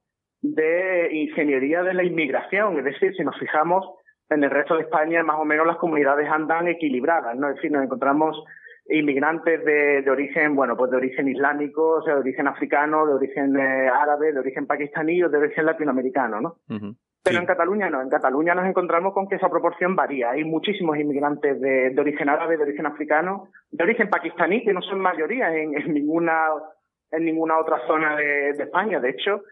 de 0.43 1.09
ingeniería 1.13 1.83
de 1.83 1.95
la 1.95 2.05
inmigración. 2.05 2.79
Es 2.79 2.85
decir, 2.85 3.15
si 3.17 3.25
nos 3.25 3.39
fijamos 3.39 3.87
en 4.29 4.45
el 4.45 4.51
resto 4.51 4.77
de 4.77 4.83
España, 4.83 5.23
más 5.23 5.39
o 5.39 5.45
menos 5.45 5.67
las 5.67 5.79
comunidades 5.79 6.29
andan 6.29 6.69
equilibradas, 6.69 7.37
¿no? 7.37 7.49
Es 7.49 7.57
decir, 7.57 7.73
nos 7.73 7.85
encontramos 7.85 8.45
inmigrantes 8.89 9.65
de, 9.65 10.05
origen, 10.11 10.55
bueno, 10.55 10.77
pues 10.77 10.91
de 10.91 10.97
origen 10.97 11.29
islámico, 11.29 11.97
o 11.97 12.03
sea, 12.03 12.15
de 12.15 12.21
origen 12.21 12.47
africano, 12.47 13.07
de 13.07 13.15
origen 13.15 13.57
eh, 13.57 13.89
árabe, 13.89 14.33
de 14.33 14.39
origen 14.39 14.67
pakistaní 14.67 15.23
o 15.23 15.29
de 15.29 15.39
origen 15.39 15.67
latinoamericano, 15.67 16.41
¿no? 16.41 16.57
Pero 17.27 17.41
en 17.41 17.47
Cataluña 17.47 17.91
no, 17.91 18.01
en 18.01 18.09
Cataluña 18.09 18.55
nos 18.55 18.67
encontramos 18.67 19.13
con 19.13 19.29
que 19.29 19.35
esa 19.35 19.49
proporción 19.49 19.97
varía. 19.97 20.31
Hay 20.31 20.45
muchísimos 20.45 20.97
inmigrantes 20.97 21.61
de, 21.61 21.93
origen 21.99 22.29
árabe, 22.29 22.57
de 22.57 22.63
origen 22.63 22.87
africano, 22.87 23.49
de 23.73 23.83
origen 23.83 24.09
pakistaní, 24.09 24.63
que 24.63 24.73
no 24.73 24.81
son 24.83 25.01
mayoría 25.01 25.53
en, 25.53 25.73
ninguna 25.93 26.51
en 27.11 27.25
ninguna 27.25 27.59
otra 27.59 27.85
zona 27.89 28.15
de, 28.15 28.51
España. 28.51 29.01
De 29.01 29.11
hecho, 29.11 29.43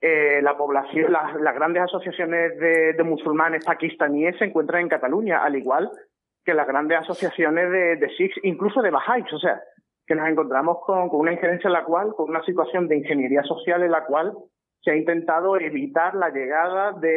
eh, 0.00 0.40
la 0.42 0.56
población, 0.56 1.12
las, 1.12 1.54
grandes 1.54 1.84
asociaciones 1.84 2.58
de, 2.58 3.00
musulmanes 3.04 3.64
pakistaníes 3.64 4.36
se 4.36 4.46
encuentran 4.46 4.82
en 4.82 4.88
Cataluña, 4.88 5.44
al 5.44 5.54
igual 5.54 5.88
que 6.44 6.54
las 6.54 6.66
grandes 6.66 6.98
asociaciones 6.98 7.70
de, 7.70 7.96
de 7.96 8.10
incluso 8.42 8.82
de 8.82 8.90
Bahá'ís. 8.90 9.32
O 9.32 9.38
sea, 9.38 9.60
que 10.06 10.14
nos 10.14 10.28
encontramos 10.28 10.78
con, 10.84 11.08
con 11.08 11.20
una 11.20 11.32
injerencia 11.32 11.68
en 11.68 11.74
la 11.74 11.84
cual, 11.84 12.14
con 12.16 12.30
una 12.30 12.42
situación 12.44 12.88
de 12.88 12.96
ingeniería 12.96 13.42
social 13.42 13.82
en 13.82 13.92
la 13.92 14.04
cual 14.04 14.32
se 14.82 14.90
ha 14.90 14.96
intentado 14.96 15.58
evitar 15.58 16.14
la 16.14 16.30
llegada 16.30 16.92
de 16.92 17.08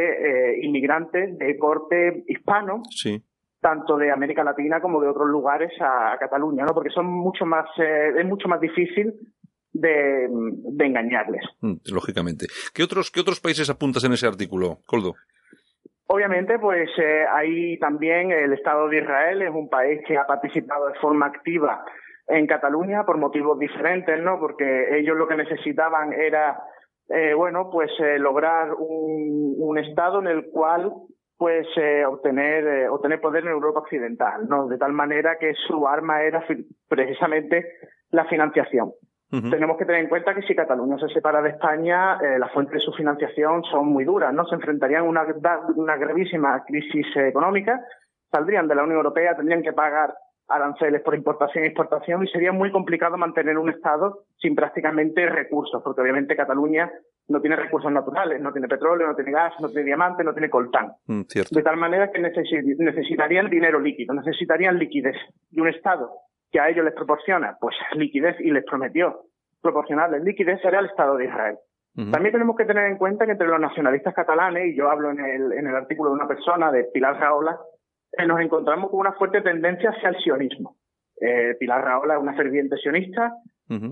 eh, 0.51 0.65
inmigrantes 0.65 1.37
de 1.37 1.57
corte 1.57 2.23
hispano, 2.27 2.83
tanto 3.61 3.97
de 3.97 4.11
América 4.11 4.43
Latina 4.43 4.81
como 4.81 5.01
de 5.01 5.07
otros 5.07 5.29
lugares 5.29 5.71
a, 5.79 6.17
Cataluña, 6.19 6.65
¿no? 6.65 6.73
Porque 6.73 6.89
son 6.89 7.05
mucho 7.05 7.45
más, 7.45 7.65
eh, 7.77 8.11
es 8.19 8.25
mucho 8.25 8.49
más 8.49 8.59
difícil 8.59 9.13
de, 9.71 10.25
engañarles. 10.79 11.43
Mm, 11.61 11.75
lógicamente. 11.93 12.47
¿Qué 12.73 12.83
otros, 12.83 13.09
¿Qué 13.09 13.21
otros 13.21 13.39
países 13.39 13.69
apuntas 13.69 14.03
en 14.03 14.13
ese 14.13 14.27
artículo, 14.27 14.79
Coldo? 14.85 15.13
Obviamente, 16.13 16.59
pues 16.59 16.91
eh, 16.99 17.25
hay 17.27 17.79
también 17.79 18.29
el 18.29 18.53
Estado 18.53 18.87
de 18.87 18.99
Israel, 18.99 19.41
es 19.41 19.49
un 19.49 19.67
país 19.67 19.99
que 20.05 20.15
ha 20.15 20.27
participado 20.27 20.85
de 20.89 20.99
forma 20.99 21.25
activa 21.25 21.83
en 22.27 22.45
Cataluña 22.45 23.03
por 23.03 23.17
motivos 23.17 23.57
diferentes, 23.57 24.21
¿no? 24.21 24.39
Porque 24.39 24.95
ellos 24.95 25.17
lo 25.17 25.27
que 25.27 25.37
necesitaban 25.37 26.13
era 26.13 26.61
eh, 27.09 27.33
bueno, 27.33 27.67
pues 27.71 27.89
eh, 27.99 28.19
lograr 28.19 28.75
un, 28.75 29.55
un, 29.57 29.79
estado 29.79 30.19
en 30.19 30.27
el 30.27 30.51
cual 30.51 30.93
pues 31.35 31.65
eh, 31.77 32.05
obtener 32.05 32.67
eh, 32.67 32.89
obtener 32.89 33.19
poder 33.19 33.45
en 33.45 33.49
Europa 33.49 33.79
occidental, 33.79 34.47
¿no? 34.47 34.67
De 34.67 34.77
tal 34.77 34.93
manera 34.93 35.39
que 35.39 35.55
su 35.67 35.87
arma 35.87 36.21
era 36.21 36.45
precisamente 36.87 37.65
la 38.11 38.25
financiación. 38.25 38.91
Tenemos 39.41 39.77
que 39.77 39.85
tener 39.85 40.01
en 40.01 40.09
cuenta 40.09 40.35
que 40.35 40.43
si 40.43 40.53
Cataluña 40.53 40.97
se 40.99 41.07
separa 41.07 41.41
de 41.41 41.49
España, 41.49 42.19
eh, 42.21 42.37
las 42.37 42.51
fuentes 42.51 42.75
de 42.75 42.79
su 42.81 42.91
financiación 42.93 43.63
son 43.63 43.87
muy 43.87 44.05
duras, 44.05 44.31
¿no? 44.31 44.45
Se 44.45 44.53
enfrentarían 44.53 45.01
a 45.01 45.09
una, 45.09 45.25
una 45.75 45.97
gravísima 45.97 46.63
crisis 46.65 47.07
económica, 47.15 47.81
saldrían 48.29 48.67
de 48.67 48.75
la 48.75 48.83
Unión 48.83 48.97
Europea, 48.97 49.35
tendrían 49.35 49.63
que 49.63 49.73
pagar 49.73 50.13
aranceles 50.47 51.01
por 51.01 51.15
importación 51.15 51.63
e 51.63 51.67
exportación 51.67 52.23
y 52.23 52.27
sería 52.27 52.51
muy 52.51 52.71
complicado 52.71 53.17
mantener 53.17 53.57
un 53.57 53.69
Estado 53.69 54.25
sin 54.37 54.55
prácticamente 54.55 55.25
recursos, 55.27 55.81
porque 55.83 56.01
obviamente 56.01 56.35
Cataluña 56.35 56.91
no 57.27 57.41
tiene 57.41 57.55
recursos 57.55 57.91
naturales, 57.91 58.39
no 58.39 58.51
tiene 58.51 58.67
petróleo, 58.67 59.07
no 59.07 59.15
tiene 59.15 59.31
gas, 59.31 59.53
no 59.59 59.69
tiene 59.69 59.85
diamante, 59.85 60.23
no 60.23 60.33
tiene 60.33 60.49
coltán. 60.49 60.91
Mm, 61.07 61.21
de 61.49 61.63
tal 61.63 61.77
manera 61.77 62.11
que 62.11 62.19
necesitarían 62.19 63.49
dinero 63.49 63.79
líquido, 63.79 64.13
necesitarían 64.13 64.77
liquidez. 64.77 65.15
Y 65.49 65.59
un 65.59 65.69
Estado 65.69 66.11
que 66.53 66.59
a 66.59 66.69
ellos 66.69 66.85
les 66.85 66.93
proporciona 66.93 67.57
pues 67.59 67.75
liquidez 67.95 68.39
y 68.39 68.51
les 68.51 68.63
prometió 68.63 69.23
proporcionarles 69.61 70.23
liquidez 70.23 70.61
será 70.61 70.79
el 70.79 70.85
Estado 70.85 71.17
de 71.17 71.25
Israel. 71.25 71.57
También 71.95 72.31
tenemos 72.31 72.55
que 72.55 72.65
tener 72.65 72.87
en 72.87 72.97
cuenta 72.97 73.25
que 73.25 73.33
entre 73.33 73.47
los 73.47 73.59
nacionalistas 73.59 74.15
catalanes, 74.15 74.73
y 74.73 74.75
yo 74.75 74.89
hablo 74.89 75.11
en 75.11 75.19
el, 75.19 75.53
en 75.53 75.67
el 75.67 75.75
artículo 75.75 76.09
de 76.09 76.15
una 76.15 76.27
persona, 76.27 76.71
de 76.71 76.85
Pilar 76.85 77.19
Raola, 77.19 77.55
eh, 78.13 78.25
nos 78.25 78.39
encontramos 78.39 78.89
con 78.89 78.99
una 79.01 79.13
fuerte 79.13 79.41
tendencia 79.41 79.91
hacia 79.91 80.09
el 80.09 80.17
sionismo. 80.17 80.75
Eh, 81.21 81.55
Pilar 81.59 81.83
Raola 81.83 82.15
es 82.15 82.21
una 82.21 82.33
ferviente 82.33 82.77
sionista 82.77 83.33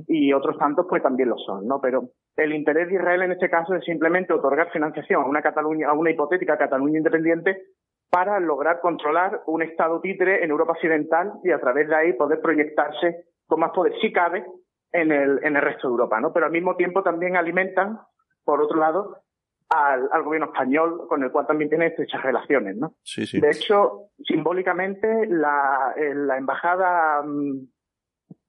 y 0.07 0.31
otros 0.33 0.57
tantos 0.59 0.85
pues 0.87 1.01
también 1.01 1.29
lo 1.29 1.37
son, 1.37 1.65
¿no? 1.65 1.79
Pero 1.79 2.09
el 2.35 2.53
interés 2.53 2.89
de 2.89 2.95
Israel 2.95 3.23
en 3.23 3.31
este 3.31 3.49
caso 3.49 3.73
es 3.73 3.83
simplemente 3.83 4.33
otorgar 4.33 4.69
financiación 4.71 5.23
a 5.23 5.25
una 5.25 5.41
Cataluña, 5.41 5.87
a 5.89 5.93
una 5.93 6.11
hipotética 6.11 6.57
Cataluña 6.57 6.97
independiente 6.97 7.63
para 8.11 8.39
lograr 8.41 8.81
controlar 8.81 9.41
un 9.47 9.63
Estado 9.63 10.01
títere 10.01 10.43
en 10.43 10.51
Europa 10.51 10.73
Occidental 10.73 11.31
y 11.43 11.51
a 11.51 11.59
través 11.59 11.87
de 11.87 11.95
ahí 11.95 12.13
poder 12.13 12.41
proyectarse 12.41 13.23
con 13.47 13.61
más 13.61 13.71
poder, 13.71 13.93
si 14.01 14.11
cabe, 14.11 14.45
en 14.91 15.11
el, 15.13 15.39
en 15.43 15.55
el 15.55 15.61
resto 15.61 15.87
de 15.87 15.91
Europa, 15.93 16.19
¿no? 16.19 16.33
Pero 16.33 16.45
al 16.45 16.51
mismo 16.51 16.75
tiempo 16.75 17.01
también 17.01 17.37
alimentan, 17.37 17.99
por 18.43 18.61
otro 18.61 18.77
lado, 18.77 19.23
al, 19.69 20.23
gobierno 20.23 20.47
español, 20.47 21.07
con 21.07 21.23
el 21.23 21.31
cual 21.31 21.47
también 21.47 21.69
tiene 21.69 21.87
estrechas 21.87 22.21
relaciones, 22.21 22.75
¿no? 22.75 22.95
Sí, 23.03 23.25
sí. 23.25 23.39
De 23.39 23.49
hecho, 23.49 24.09
simbólicamente, 24.17 25.25
la, 25.27 25.95
la 25.97 26.37
embajada 26.37 27.23
mm, 27.23 27.67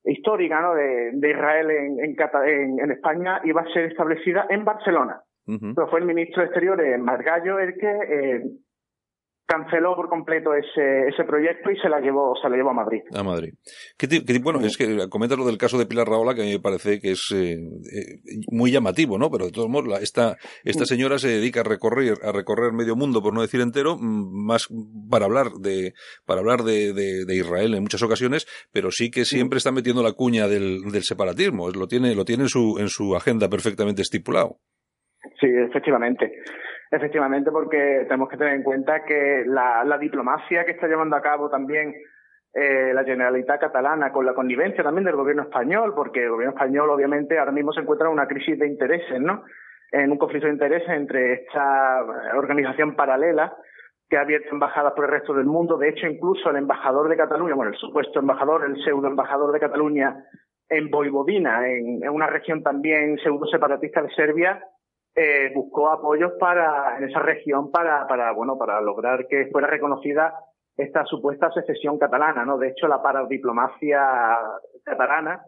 histórica 0.05 0.61
¿no? 0.61 0.75
de, 0.75 1.13
Israel 1.15 1.71
en, 1.71 2.01
en, 2.01 2.81
en, 2.81 2.91
España 2.91 3.41
iba 3.45 3.61
a 3.61 3.73
ser 3.73 3.85
establecida 3.85 4.47
en 4.51 4.65
Barcelona. 4.65 5.23
Pero 5.45 5.89
fue 5.89 5.99
el 5.99 6.07
ministro 6.07 6.41
de 6.41 6.47
Exteriores, 6.47 7.01
Margallo, 7.01 7.59
el 7.59 7.75
que 7.75 7.91
eh, 7.91 8.43
canceló 9.47 9.95
por 9.95 10.09
completo 10.09 10.55
ese, 10.55 11.09
ese 11.09 11.25
proyecto 11.25 11.71
y 11.71 11.77
se 11.77 11.89
la 11.89 12.01
llevó 12.01 12.35
se 12.41 12.49
la 12.49 12.57
llevó 12.57 12.71
a 12.71 12.75
Madrid. 12.75 13.03
A 13.15 13.23
Madrid. 13.23 13.53
bueno, 14.43 14.61
es 14.61 14.77
que 14.77 15.09
comenta 15.09 15.37
lo 15.37 15.45
del 15.45 15.59
caso 15.59 15.79
de 15.79 15.87
Pilar 15.87 16.09
Raola 16.09 16.35
que 16.35 16.43
a 16.43 16.45
mí 16.45 16.53
me 16.53 16.61
parece 16.61 17.01
que 17.01 17.13
es 17.13 17.31
eh, 17.35 17.55
eh, 17.55 18.21
muy 18.51 18.71
llamativo, 18.71 19.19
¿no? 19.19 19.31
Pero 19.31 19.47
de 19.47 19.53
todos 19.53 19.69
modos, 19.69 20.01
esta, 20.03 20.37
esta 20.65 20.85
señora 20.85 21.19
se 21.19 21.29
dedica 21.29 21.61
a 21.61 21.65
recorrer, 21.65 22.15
a 22.23 22.33
recorrer 22.33 22.73
medio 22.73 22.97
mundo, 22.97 23.23
por 23.23 23.35
no 23.35 23.43
decir 23.43 23.61
entero, 23.61 23.97
más 23.99 24.69
para 25.11 25.27
hablar 25.27 25.51
de, 25.61 25.93
para 26.25 26.41
hablar 26.41 26.61
de, 26.63 26.93
de, 26.93 27.37
Israel 27.37 27.75
en 27.75 27.83
muchas 27.83 28.03
ocasiones, 28.03 28.47
pero 28.73 28.91
sí 28.91 29.11
que 29.11 29.25
siempre 29.25 29.59
está 29.59 29.73
metiendo 29.73 30.03
la 30.03 30.13
cuña 30.13 30.49
del, 30.49 30.83
del 30.93 31.03
separatismo. 31.03 31.71
Lo 31.71 31.87
tiene, 31.89 32.15
lo 32.15 32.25
tiene 32.25 32.45
en 32.45 32.49
su, 32.49 32.79
en 32.79 32.89
su 32.89 33.17
agenda 33.17 33.49
perfectamente 33.49 34.03
estipulado. 34.03 34.59
Sí, 35.41 35.47
efectivamente. 35.47 36.33
Efectivamente, 36.93 37.51
porque 37.51 38.05
tenemos 38.07 38.29
que 38.29 38.37
tener 38.37 38.53
en 38.53 38.63
cuenta 38.63 39.03
que 39.07 39.45
la, 39.47 39.97
diplomacia 39.99 40.67
que 40.67 40.73
está 40.73 40.87
llevando 40.87 41.17
a 41.17 41.23
cabo 41.23 41.49
también 41.49 41.95
eh, 42.53 42.93
la 42.93 43.03
Generalitat 43.03 43.59
catalana 43.61 44.13
con 44.13 44.27
la 44.27 44.35
connivencia 44.35 44.85
también 44.85 45.07
del 45.07 45.17
gobierno 45.17 45.45
español, 45.45 45.95
porque 45.97 46.25
el 46.25 46.29
gobierno 46.29 46.53
español 46.53 46.91
obviamente 46.91 47.39
ahora 47.39 47.51
mismo 47.51 47.73
se 47.73 47.81
encuentra 47.81 48.09
en 48.09 48.13
una 48.13 48.29
crisis 48.29 48.59
de 48.59 48.67
intereses, 48.67 49.19
¿no? 49.19 49.43
En 49.91 50.13
un 50.13 50.19
conflicto 50.19 50.49
de 50.49 50.53
intereses 50.53 50.89
entre 50.91 51.33
esta 51.33 52.05
organización 52.35 52.95
paralela 52.95 53.57
que 54.11 54.19
ha 54.19 54.21
abierto 54.21 54.51
embajadas 54.51 54.93
por 54.93 55.07
el 55.07 55.13
resto 55.13 55.33
del 55.33 55.47
mundo. 55.47 55.79
De 55.79 55.89
hecho, 55.89 56.07
incluso 56.07 56.51
el 56.51 56.57
embajador 56.57 57.09
de 57.09 57.17
Cataluña, 57.17 57.55
bueno, 57.55 57.73
el 57.73 57.79
supuesto 57.79 58.19
embajador, 58.19 58.67
el 58.67 58.77
pseudo 58.85 59.09
embajador 59.09 59.51
de 59.51 59.61
Cataluña 59.61 60.27
en 60.69 60.91
Voivodina, 60.91 61.67
en, 61.67 62.05
en 62.05 62.11
una 62.11 62.27
región 62.27 62.63
también 62.63 63.17
pseudo 63.17 63.47
separatista 63.47 64.03
de 64.03 64.11
Serbia, 64.11 64.63
eh, 65.15 65.53
buscó 65.55 65.91
apoyos 65.91 66.33
para 66.41 66.97
en 66.99 67.09
esa 67.09 67.21
región 67.21 67.71
para, 67.71 68.07
para 68.07 68.33
bueno 68.33 68.57
para 68.59 68.81
lograr 68.81 69.27
que 69.29 69.49
fuera 69.53 69.69
reconocida 69.69 70.35
esta 70.77 71.05
supuesta 71.05 71.51
secesión 71.53 71.99
catalana, 71.99 72.45
¿no? 72.45 72.57
De 72.57 72.69
hecho, 72.69 72.89
la 72.89 73.03
paradiplomacia 73.03 74.39
catalana 74.85 75.43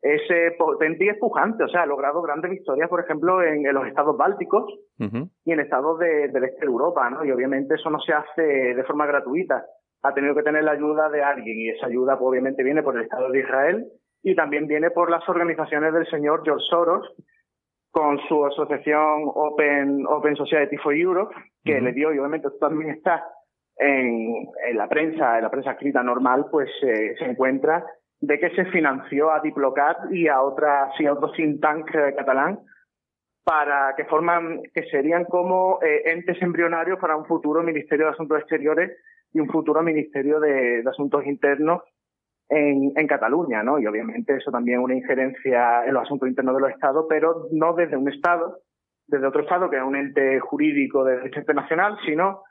es 0.00 0.22
eh, 0.30 0.56
potente 0.58 1.04
y 1.04 1.08
espujante, 1.10 1.62
o 1.62 1.68
sea, 1.68 1.82
ha 1.82 1.86
logrado 1.86 2.22
grandes 2.22 2.50
victorias, 2.50 2.88
por 2.88 3.00
ejemplo, 3.00 3.40
en, 3.42 3.62
los 3.72 3.86
estados 3.86 4.16
bálticos 4.16 4.64
y 4.98 5.52
en 5.52 5.60
estados 5.60 5.98
de, 5.98 6.28
del 6.28 6.44
este 6.44 6.60
de 6.60 6.66
Europa, 6.66 7.08
¿no? 7.10 7.24
Y 7.24 7.30
obviamente 7.30 7.74
eso 7.74 7.90
no 7.90 8.00
se 8.00 8.12
hace 8.12 8.42
de 8.42 8.84
forma 8.84 9.06
gratuita. 9.06 9.64
Ha 10.02 10.14
tenido 10.14 10.34
que 10.34 10.42
tener 10.42 10.64
la 10.64 10.72
ayuda 10.72 11.08
de 11.08 11.22
alguien 11.22 11.56
y 11.58 11.68
esa 11.70 11.86
ayuda, 11.86 12.18
pues, 12.18 12.30
obviamente, 12.30 12.64
viene 12.64 12.82
por 12.82 12.96
el 12.96 13.04
Estado 13.04 13.30
de 13.30 13.38
Israel 13.38 13.86
y 14.22 14.34
también 14.34 14.66
viene 14.66 14.90
por 14.90 15.10
las 15.10 15.28
organizaciones 15.28 15.92
del 15.92 16.06
señor 16.08 16.42
George 16.44 16.64
Soros, 16.68 17.14
con 17.92 18.18
su 18.26 18.44
asociación 18.44 19.30
Open, 19.34 20.04
Open 20.08 20.34
Society 20.34 20.76
for 20.78 20.94
Europe, 20.94 21.34
que 21.62 21.80
le 21.80 21.92
dio, 21.92 22.12
y 22.12 22.18
obviamente 22.18 22.48
también 22.58 22.90
está 22.90 23.22
en, 23.76 24.48
en, 24.66 24.76
la 24.76 24.88
prensa, 24.88 25.36
en 25.36 25.44
la 25.44 25.50
prensa 25.50 25.72
escrita 25.72 26.02
normal, 26.02 26.46
pues 26.50 26.70
eh, 26.82 27.14
se 27.18 27.24
encuentra 27.24 27.84
de 28.20 28.38
que 28.38 28.50
se 28.50 28.64
financió 28.66 29.30
a 29.30 29.40
Diplocat 29.40 30.10
y 30.10 30.26
a 30.26 30.40
otras 30.40 30.98
y 30.98 31.06
a 31.06 31.12
otro 31.12 31.32
think 31.32 31.60
tank 31.60 31.94
eh, 31.94 32.14
catalán 32.16 32.60
para 33.44 33.94
que 33.96 34.04
forman, 34.04 34.62
que 34.72 34.84
serían 34.84 35.24
como 35.24 35.80
eh, 35.82 36.02
entes 36.06 36.40
embrionarios 36.40 36.98
para 36.98 37.16
un 37.16 37.26
futuro 37.26 37.62
Ministerio 37.62 38.06
de 38.06 38.12
Asuntos 38.12 38.38
Exteriores 38.38 38.96
y 39.32 39.40
un 39.40 39.48
futuro 39.48 39.82
Ministerio 39.82 40.40
de, 40.40 40.82
Asuntos 40.88 41.26
Internos 41.26 41.82
en, 42.52 42.92
en, 42.94 43.06
Cataluña, 43.06 43.62
¿no? 43.62 43.78
Y 43.78 43.86
obviamente 43.86 44.36
eso 44.36 44.50
también 44.50 44.78
es 44.78 44.84
una 44.84 44.94
injerencia 44.94 45.84
en 45.86 45.94
los 45.94 46.02
asuntos 46.02 46.28
internos 46.28 46.54
de 46.54 46.60
los 46.60 46.70
Estados, 46.70 47.06
pero 47.08 47.48
no 47.52 47.74
desde 47.74 47.96
un 47.96 48.08
Estado, 48.08 48.58
desde 49.06 49.26
otro 49.26 49.42
Estado, 49.42 49.70
que 49.70 49.76
es 49.76 49.82
un 49.82 49.96
ente 49.96 50.38
jurídico 50.40 51.04
de 51.04 51.16
derecho 51.16 51.40
internacional, 51.40 51.96
sino 52.04 52.42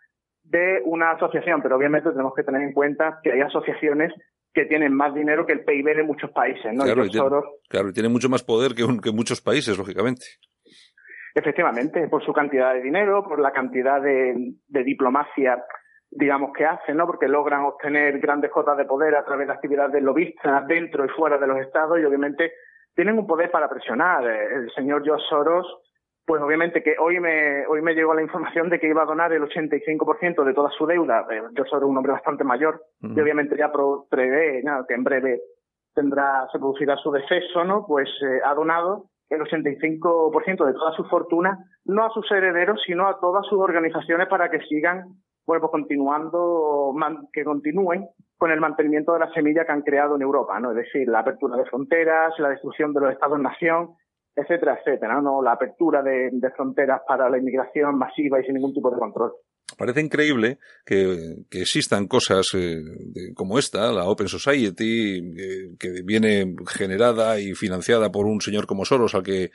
de 0.43 0.81
una 0.85 1.11
asociación. 1.11 1.61
Pero 1.61 1.77
obviamente 1.77 2.09
tenemos 2.09 2.33
que 2.35 2.43
tener 2.43 2.61
en 2.61 2.73
cuenta 2.73 3.19
que 3.21 3.31
hay 3.31 3.41
asociaciones 3.41 4.11
que 4.53 4.65
tienen 4.65 4.93
más 4.93 5.13
dinero 5.13 5.45
que 5.45 5.53
el 5.53 5.63
PIB 5.63 5.95
de 5.95 6.03
muchos 6.03 6.31
países, 6.31 6.73
¿no? 6.73 6.83
Claro, 6.83 7.05
y, 7.05 7.09
tiene, 7.09 7.93
tiene 7.93 8.09
mucho 8.09 8.27
más 8.27 8.43
poder 8.43 8.73
que, 8.73 8.83
que 9.01 9.11
muchos 9.11 9.41
países, 9.41 9.77
lógicamente. 9.77 10.25
Efectivamente, 11.33 12.07
por 12.09 12.23
su 12.25 12.33
cantidad 12.33 12.73
de 12.73 12.81
dinero, 12.81 13.23
por 13.23 13.39
la 13.39 13.51
cantidad 13.51 14.01
de, 14.01 14.55
diplomacia, 14.67 15.63
digamos, 16.11 16.51
que 16.53 16.65
hacen, 16.65 16.97
¿no? 16.97 17.07
Porque 17.07 17.27
logran 17.27 17.63
obtener 17.63 18.19
grandes 18.19 18.51
cotas 18.51 18.77
de 18.77 18.85
poder 18.85 19.15
a 19.15 19.23
través 19.23 19.47
de 19.47 19.53
actividades 19.53 19.93
de 19.93 20.01
lobistas 20.01 20.67
dentro 20.67 21.05
y 21.05 21.09
fuera 21.09 21.37
de 21.37 21.47
los 21.47 21.57
estados 21.59 21.99
y 21.99 22.03
obviamente 22.03 22.51
tienen 22.93 23.17
un 23.17 23.25
poder 23.25 23.49
para 23.49 23.69
presionar. 23.69 24.25
El 24.25 24.69
señor 24.71 25.03
George 25.03 25.25
Soros, 25.29 25.65
pues 26.25 26.41
obviamente 26.41 26.83
que 26.83 26.95
hoy 26.99 27.19
me, 27.19 27.65
hoy 27.67 27.81
me 27.81 27.93
llegó 27.93 28.13
la 28.13 28.21
información 28.21 28.69
de 28.69 28.79
que 28.79 28.89
iba 28.89 29.03
a 29.03 29.05
donar 29.05 29.31
el 29.31 29.43
85% 29.43 30.43
de 30.43 30.53
toda 30.53 30.69
su 30.71 30.85
deuda. 30.85 31.25
Eh, 31.31 31.41
George 31.55 31.69
Soros 31.69 31.83
es 31.83 31.89
un 31.89 31.97
hombre 31.97 32.11
bastante 32.11 32.43
mayor 32.43 32.81
y 33.01 33.19
obviamente 33.19 33.55
ya 33.57 33.71
prevé 34.09 34.63
que 34.87 34.93
en 34.93 35.03
breve 35.03 35.39
tendrá, 35.93 36.47
se 36.51 36.59
producirá 36.59 36.97
su 36.97 37.11
deceso, 37.11 37.63
¿no? 37.63 37.85
Pues 37.87 38.09
eh, 38.21 38.41
ha 38.43 38.53
donado 38.53 39.05
el 39.29 39.41
85% 39.41 40.65
de 40.65 40.73
toda 40.73 40.91
su 40.93 41.05
fortuna, 41.05 41.57
no 41.85 42.05
a 42.05 42.09
sus 42.09 42.29
herederos, 42.31 42.81
sino 42.85 43.07
a 43.07 43.19
todas 43.19 43.45
sus 43.47 43.59
organizaciones 43.59 44.27
para 44.27 44.51
que 44.51 44.59
sigan, 44.67 45.05
bueno, 45.45 45.61
pues 45.61 45.71
continuando, 45.71 46.93
que 47.33 47.43
continúen 47.43 48.07
con 48.37 48.51
el 48.51 48.59
mantenimiento 48.59 49.13
de 49.13 49.19
la 49.19 49.33
semilla 49.33 49.65
que 49.65 49.71
han 49.71 49.81
creado 49.81 50.15
en 50.15 50.21
Europa, 50.21 50.59
¿no? 50.59 50.71
Es 50.71 50.77
decir, 50.77 51.07
la 51.07 51.19
apertura 51.19 51.57
de 51.57 51.65
fronteras, 51.65 52.33
la 52.39 52.49
destrucción 52.49 52.93
de 52.93 53.01
los 53.01 53.11
estados-nación, 53.11 53.95
etcétera, 54.35 54.79
etcétera, 54.79 55.21
¿no? 55.21 55.41
La 55.41 55.53
apertura 55.53 56.01
de 56.01 56.51
fronteras 56.55 57.01
para 57.07 57.29
la 57.29 57.37
inmigración 57.37 57.97
masiva 57.97 58.39
y 58.39 58.45
sin 58.45 58.55
ningún 58.55 58.73
tipo 58.73 58.89
de 58.89 58.97
control. 58.97 59.33
Parece 59.77 60.01
increíble 60.01 60.59
que, 60.85 61.45
existan 61.51 62.07
cosas 62.07 62.47
eh, 62.55 62.81
como 63.33 63.57
esta, 63.57 63.91
la 63.91 64.05
Open 64.05 64.27
Society, 64.27 65.17
eh, 65.17 65.75
que 65.79 66.01
viene 66.03 66.55
generada 66.67 67.39
y 67.39 67.53
financiada 67.53 68.11
por 68.11 68.25
un 68.25 68.41
señor 68.41 68.67
como 68.67 68.85
Soros, 68.85 69.15
al 69.15 69.23
que 69.23 69.51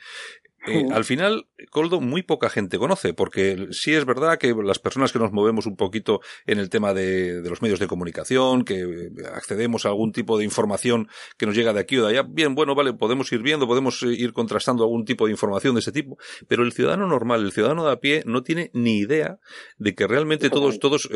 eh, 0.67 0.85
al 0.91 1.05
final, 1.05 1.47
Coldo, 1.69 2.01
muy 2.01 2.23
poca 2.23 2.49
gente 2.49 2.77
conoce, 2.77 3.13
porque 3.13 3.67
sí 3.71 3.93
es 3.93 4.05
verdad 4.05 4.37
que 4.37 4.53
las 4.53 4.79
personas 4.79 5.11
que 5.11 5.19
nos 5.19 5.31
movemos 5.31 5.65
un 5.65 5.75
poquito 5.75 6.21
en 6.45 6.59
el 6.59 6.69
tema 6.69 6.93
de, 6.93 7.41
los 7.43 7.61
medios 7.61 7.79
de 7.79 7.87
comunicación, 7.87 8.63
que 8.63 8.81
eh, 8.81 9.09
accedemos 9.33 9.85
a 9.85 9.89
algún 9.89 10.11
tipo 10.11 10.37
de 10.37 10.43
información 10.43 11.07
que 11.37 11.45
nos 11.45 11.55
llega 11.55 11.73
de 11.73 11.79
aquí 11.79 11.97
o 11.97 12.05
de 12.05 12.11
allá, 12.11 12.27
bien, 12.27 12.55
bueno, 12.55 12.75
vale, 12.75 12.93
podemos 12.93 13.31
ir 13.31 13.41
viendo, 13.41 13.67
podemos 13.67 14.03
eh, 14.03 14.07
ir 14.07 14.33
contrastando 14.33 14.83
algún 14.83 15.05
tipo 15.05 15.25
de 15.25 15.31
información 15.31 15.75
de 15.75 15.79
ese 15.79 15.91
tipo, 15.91 16.17
pero 16.47 16.63
el 16.63 16.73
ciudadano 16.73 17.07
normal, 17.07 17.43
el 17.43 17.51
ciudadano 17.51 17.85
de 17.85 17.91
a 17.93 17.99
pie, 17.99 18.23
no 18.25 18.43
tiene 18.43 18.69
ni 18.73 18.97
idea 18.97 19.39
de 19.77 19.95
que 19.95 20.07
realmente 20.07 20.49
todos, 20.49 20.79
todos, 20.79 21.09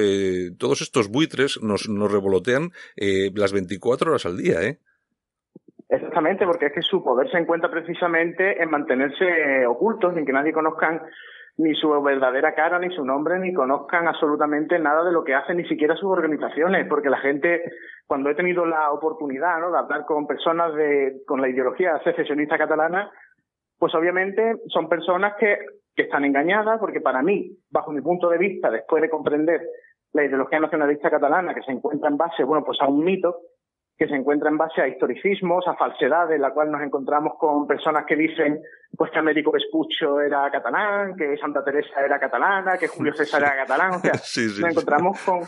todos 0.58 0.82
estos 0.82 1.10
buitres 1.10 1.60
nos, 1.62 1.90
nos 1.90 2.12
revolotean 2.12 2.72
las 2.96 3.52
24 3.52 4.12
horas 4.12 4.26
al 4.26 4.38
día, 4.38 4.62
¿eh? 4.64 4.80
Exactamente, 5.92 6.46
porque 6.46 6.68
es 6.68 6.74
que 6.74 6.82
su 6.82 7.04
poder 7.04 7.30
se 7.30 7.38
encuentra 7.38 7.70
precisamente 7.70 8.64
en 8.64 8.70
mantenerse 8.70 9.68
ocultos, 9.68 10.16
sin 10.16 10.26
que 10.26 10.32
nadie 10.32 10.54
conozcan 10.54 11.02
ni 11.58 11.76
su 11.76 11.90
verdadera 12.02 12.56
cara, 12.56 12.80
ni 12.80 12.96
su 12.96 13.04
nombre, 13.04 13.38
ni 13.40 13.54
conozcan 13.54 14.08
absolutamente 14.08 14.80
nada 14.80 15.04
de 15.04 15.12
lo 15.12 15.26
que 15.26 15.36
hacen, 15.36 15.58
ni 15.58 15.68
siquiera 15.68 15.98
sus 15.98 16.10
organizaciones, 16.10 16.88
porque 16.88 17.10
la 17.10 17.18
gente, 17.18 17.62
cuando 18.08 18.30
he 18.30 18.36
tenido 18.36 18.66
la 18.66 18.90
oportunidad 18.92 19.60
de 19.60 19.78
hablar 19.78 20.06
con 20.06 20.28
personas 20.28 20.74
de, 20.76 21.24
con 21.28 21.42
la 21.42 21.50
ideología 21.50 22.00
secesionista 22.06 22.58
catalana, 22.58 23.12
pues 23.78 23.94
obviamente 23.94 24.62
son 24.68 24.88
personas 24.88 25.34
que, 25.38 25.58
que 25.94 26.04
están 26.04 26.24
engañadas, 26.24 26.80
porque 26.80 27.02
para 27.02 27.22
mí, 27.22 27.58
bajo 27.70 27.92
mi 27.92 28.00
punto 28.00 28.30
de 28.30 28.38
vista, 28.38 28.72
después 28.72 29.02
de 29.02 29.10
comprender 29.10 29.60
la 30.14 30.24
ideología 30.24 30.62
nacionalista 30.62 31.10
catalana, 31.10 31.54
que 31.54 31.64
se 31.64 31.72
encuentra 31.74 32.10
en 32.10 32.16
base, 32.16 32.46
bueno, 32.46 32.64
pues 32.64 32.80
a 32.80 32.88
un 32.88 33.04
mito, 33.04 33.36
que 34.02 34.08
se 34.08 34.16
encuentra 34.16 34.50
en 34.50 34.58
base 34.58 34.82
a 34.82 34.88
historicismos, 34.88 35.68
a 35.68 35.76
falsedades, 35.76 36.36
en 36.36 36.42
la 36.42 36.52
cual 36.56 36.72
nos 36.72 36.82
encontramos 36.82 37.34
con 37.38 37.68
personas 37.68 38.04
que 38.08 38.16
dicen 38.16 38.60
pues 38.98 39.12
que 39.12 39.20
Américo 39.20 39.52
Vespucho 39.52 40.20
era 40.20 40.50
catalán, 40.50 41.16
que 41.16 41.38
Santa 41.38 41.64
Teresa 41.64 42.04
era 42.04 42.20
catalana, 42.20 42.80
que 42.80 42.88
Julio 42.88 43.14
César 43.14 43.44
era 43.44 43.58
catalán, 43.58 43.92
o 43.92 44.00
sea, 44.00 44.14
nos 44.60 44.72
encontramos 44.72 45.22
con, 45.24 45.42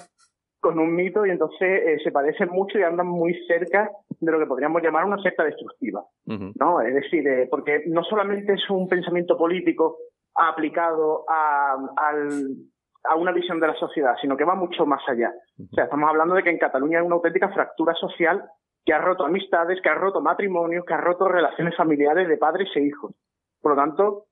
con 0.60 0.78
un 0.78 0.94
mito 0.94 1.26
y 1.26 1.32
entonces 1.32 1.82
eh, 1.84 1.98
se 2.04 2.12
parecen 2.12 2.50
mucho 2.50 2.78
y 2.78 2.84
andan 2.84 3.08
muy 3.08 3.34
cerca 3.48 3.90
de 4.20 4.32
lo 4.32 4.38
que 4.38 4.46
podríamos 4.46 4.84
llamar 4.84 5.06
una 5.06 5.18
secta 5.24 5.44
destructiva, 5.46 6.06
¿no? 6.28 6.80
Es 6.82 6.94
decir, 6.94 7.28
eh, 7.28 7.48
porque 7.50 7.86
no 7.88 8.04
solamente 8.04 8.54
es 8.54 8.70
un 8.70 8.88
pensamiento 8.88 9.36
político 9.36 9.98
aplicado 10.36 11.26
a, 11.28 11.76
al, 11.98 12.56
a 13.04 13.16
una 13.16 13.32
visión 13.32 13.60
de 13.60 13.68
la 13.68 13.76
sociedad, 13.76 14.16
sino 14.22 14.38
que 14.38 14.46
va 14.46 14.56
mucho 14.56 14.86
más 14.86 15.02
allá. 15.08 15.34
O 15.60 15.76
sea, 15.76 15.86
estamos 15.86 16.10
hablando 16.10 16.36
de 16.36 16.44
que 16.44 16.50
en 16.50 16.58
Cataluña 16.58 17.00
hay 17.00 17.06
una 17.06 17.16
auténtica 17.16 17.50
fractura 17.50 17.94
social 17.96 18.44
que 18.86 18.94
ha 18.94 19.00
roto 19.00 19.26
amistades, 19.26 19.80
que 19.82 19.90
ha 19.90 19.96
roto 19.96 20.22
matrimonios, 20.22 20.86
que 20.86 20.94
ha 20.94 20.98
roto 20.98 21.28
relaciones 21.28 21.76
familiares 21.76 22.28
de 22.28 22.38
padres 22.38 22.70
e 22.76 22.82
hijos. 22.82 23.16
Por 23.62 23.72
lo 23.72 23.78
tanto, 23.78 24.26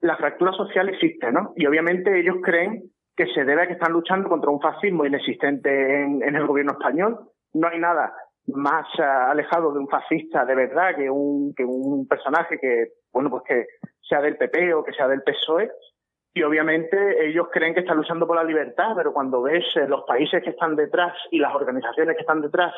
la 0.00 0.16
fractura 0.16 0.52
social 0.52 0.88
existe, 0.88 1.30
¿no? 1.32 1.52
Y 1.56 1.66
obviamente 1.66 2.18
ellos 2.18 2.36
creen 2.42 2.90
que 3.16 3.26
se 3.32 3.44
debe 3.44 3.62
a 3.62 3.66
que 3.66 3.74
están 3.74 3.92
luchando 3.92 4.28
contra 4.28 4.50
un 4.50 4.60
fascismo 4.60 5.06
inexistente 5.06 6.02
en, 6.02 6.22
el 6.22 6.46
gobierno 6.46 6.72
español. 6.72 7.30
No 7.54 7.68
hay 7.68 7.78
nada 7.78 8.12
más 8.48 8.86
eh, 8.98 9.02
alejado 9.02 9.72
de 9.72 9.78
un 9.78 9.88
fascista 9.88 10.44
de 10.44 10.54
verdad 10.54 10.94
que 10.96 11.08
un, 11.08 11.54
que 11.54 11.64
un 11.64 12.06
personaje 12.06 12.58
que, 12.60 12.88
bueno, 13.12 13.30
pues 13.30 13.42
que 13.44 13.66
sea 14.02 14.20
del 14.20 14.36
PP 14.36 14.74
o 14.74 14.84
que 14.84 14.92
sea 14.92 15.08
del 15.08 15.22
PSOE, 15.22 15.70
y 16.36 16.42
obviamente 16.42 17.26
ellos 17.26 17.46
creen 17.50 17.72
que 17.72 17.80
están 17.80 17.96
luchando 17.96 18.26
por 18.26 18.36
la 18.36 18.44
libertad, 18.44 18.92
pero 18.94 19.14
cuando 19.14 19.40
ves 19.40 19.64
eh, 19.74 19.88
los 19.88 20.04
países 20.06 20.42
que 20.44 20.50
están 20.50 20.76
detrás 20.76 21.14
y 21.30 21.38
las 21.38 21.54
organizaciones 21.54 22.14
que 22.14 22.20
están 22.20 22.42
detrás 22.42 22.74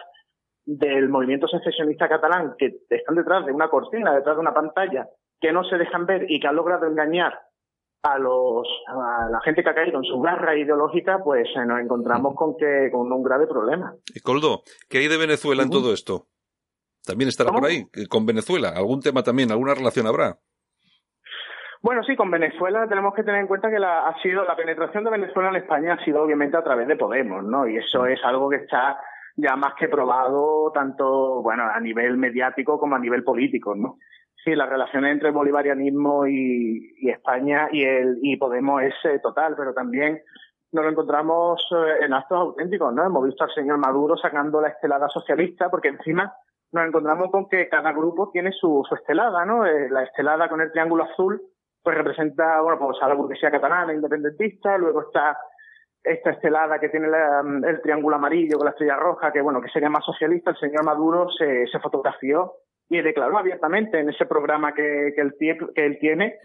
del 0.64 1.08
movimiento 1.08 1.48
secesionista 1.48 2.08
catalán, 2.08 2.54
que 2.56 2.82
están 2.88 3.16
detrás 3.16 3.44
de 3.46 3.52
una 3.52 3.68
cortina, 3.68 4.14
detrás 4.14 4.36
de 4.36 4.40
una 4.42 4.54
pantalla, 4.54 5.08
que 5.40 5.50
no 5.50 5.64
se 5.64 5.76
dejan 5.76 6.06
ver 6.06 6.30
y 6.30 6.38
que 6.38 6.46
han 6.46 6.54
logrado 6.54 6.86
engañar 6.86 7.36
a 8.04 8.16
los 8.20 8.64
a 8.86 9.28
la 9.28 9.40
gente 9.40 9.64
que 9.64 9.70
ha 9.70 9.74
caído 9.74 9.98
en 9.98 10.04
su 10.04 10.20
garra 10.20 10.56
ideológica, 10.56 11.18
pues 11.24 11.48
eh, 11.56 11.66
nos 11.66 11.80
encontramos 11.80 12.36
con 12.36 12.56
que 12.56 12.90
con 12.92 13.10
un 13.10 13.24
grave 13.24 13.48
problema. 13.48 13.92
Y 14.14 14.20
Coldo, 14.20 14.62
¿qué 14.88 14.98
hay 14.98 15.08
de 15.08 15.18
Venezuela 15.18 15.64
en 15.64 15.70
todo 15.70 15.92
esto? 15.92 16.28
También 17.04 17.26
estará 17.26 17.50
por 17.50 17.64
ahí, 17.64 17.86
con 18.08 18.24
Venezuela, 18.24 18.68
algún 18.68 19.00
tema 19.00 19.24
también, 19.24 19.50
alguna 19.50 19.74
relación 19.74 20.06
habrá. 20.06 20.38
Bueno, 21.80 22.02
sí, 22.02 22.16
con 22.16 22.30
Venezuela 22.30 22.88
tenemos 22.88 23.14
que 23.14 23.22
tener 23.22 23.40
en 23.40 23.46
cuenta 23.46 23.70
que 23.70 23.78
la, 23.78 24.08
ha 24.08 24.20
sido 24.20 24.44
la 24.44 24.56
penetración 24.56 25.04
de 25.04 25.10
Venezuela 25.10 25.50
en 25.50 25.56
España 25.56 25.94
ha 25.94 26.04
sido 26.04 26.22
obviamente 26.22 26.56
a 26.56 26.64
través 26.64 26.88
de 26.88 26.96
Podemos, 26.96 27.44
¿no? 27.44 27.68
Y 27.68 27.76
eso 27.76 28.04
es 28.06 28.18
algo 28.24 28.50
que 28.50 28.56
está 28.56 28.98
ya 29.36 29.54
más 29.54 29.74
que 29.74 29.88
probado 29.88 30.72
tanto, 30.72 31.40
bueno, 31.40 31.62
a 31.72 31.78
nivel 31.78 32.16
mediático 32.16 32.80
como 32.80 32.96
a 32.96 32.98
nivel 32.98 33.22
político, 33.22 33.76
¿no? 33.76 33.98
Sí, 34.44 34.54
la 34.56 34.66
relación 34.66 35.04
entre 35.04 35.28
el 35.28 35.34
bolivarianismo 35.34 36.26
y, 36.26 37.08
España 37.08 37.68
y 37.70 37.84
el 37.84 38.18
y 38.22 38.36
Podemos 38.36 38.82
es 38.82 38.94
eh, 39.04 39.20
total, 39.20 39.54
pero 39.56 39.72
también 39.72 40.20
nos 40.72 40.84
lo 40.84 40.90
encontramos 40.90 41.64
eh, 41.70 42.04
en 42.04 42.12
actos 42.12 42.38
auténticos, 42.38 42.92
¿no? 42.92 43.04
Hemos 43.04 43.24
visto 43.24 43.44
al 43.44 43.54
señor 43.54 43.78
Maduro 43.78 44.16
sacando 44.16 44.60
la 44.60 44.68
estelada 44.68 45.08
socialista, 45.08 45.70
porque 45.70 45.88
encima 45.88 46.34
nos 46.72 46.86
encontramos 46.86 47.30
con 47.30 47.48
que 47.48 47.68
cada 47.68 47.92
grupo 47.92 48.30
tiene 48.32 48.50
su, 48.52 48.84
estelada, 48.90 49.44
¿no? 49.44 49.64
Eh, 49.64 49.88
la 49.90 50.02
estelada 50.02 50.48
con 50.48 50.60
el 50.60 50.72
triángulo 50.72 51.04
azul 51.04 51.40
pues 51.88 51.96
representa, 51.96 52.61
bueno, 52.61 52.79
pues 52.79 52.98
a 53.01 53.09
la 53.09 53.14
burguesía 53.14 53.51
catalana 53.51 53.94
independentista, 53.94 54.77
luego 54.77 55.01
está 55.01 55.38
esta 56.05 56.33
estelada 56.33 56.79
que 56.79 56.90
tiene 56.90 57.09
el 57.66 57.81
triángulo 57.81 58.16
amarillo 58.16 58.59
con 58.59 58.66
la 58.66 58.72
estrella 58.72 58.96
roja, 58.96 59.33
que 59.33 59.40
bueno, 59.40 59.62
que 59.62 59.70
sería 59.70 59.88
más 59.88 60.05
socialista, 60.05 60.51
el 60.51 60.59
señor 60.59 60.85
Maduro 60.85 61.31
se, 61.31 61.66
se 61.66 61.79
fotografió 61.81 62.57
y 62.90 63.01
declaró 63.01 63.38
abiertamente 63.38 64.01
en 64.01 64.11
ese 64.11 64.27
programa 64.27 64.74
que, 64.74 65.14
que, 65.16 65.22
él, 65.22 65.35
que 65.74 65.87
él 65.87 65.98
tiene 65.98 66.37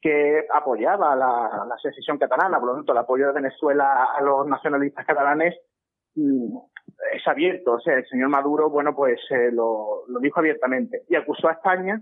que 0.00 0.46
apoyaba 0.54 1.16
la, 1.16 1.64
la 1.68 1.76
secesión 1.82 2.16
catalana, 2.16 2.60
por 2.60 2.68
lo 2.68 2.74
tanto 2.76 2.92
el 2.92 2.98
apoyo 2.98 3.26
de 3.26 3.32
Venezuela 3.32 4.04
a 4.16 4.22
los 4.22 4.46
nacionalistas 4.46 5.04
catalanes 5.04 5.56
mm, 6.14 6.58
es 7.12 7.26
abierto, 7.26 7.72
o 7.72 7.80
sea, 7.80 7.96
el 7.96 8.06
señor 8.06 8.28
Maduro, 8.28 8.70
bueno, 8.70 8.94
pues 8.94 9.18
eh, 9.30 9.50
lo, 9.50 10.04
lo 10.06 10.20
dijo 10.20 10.38
abiertamente 10.38 11.02
y 11.08 11.16
acusó 11.16 11.48
a 11.48 11.54
España 11.54 12.00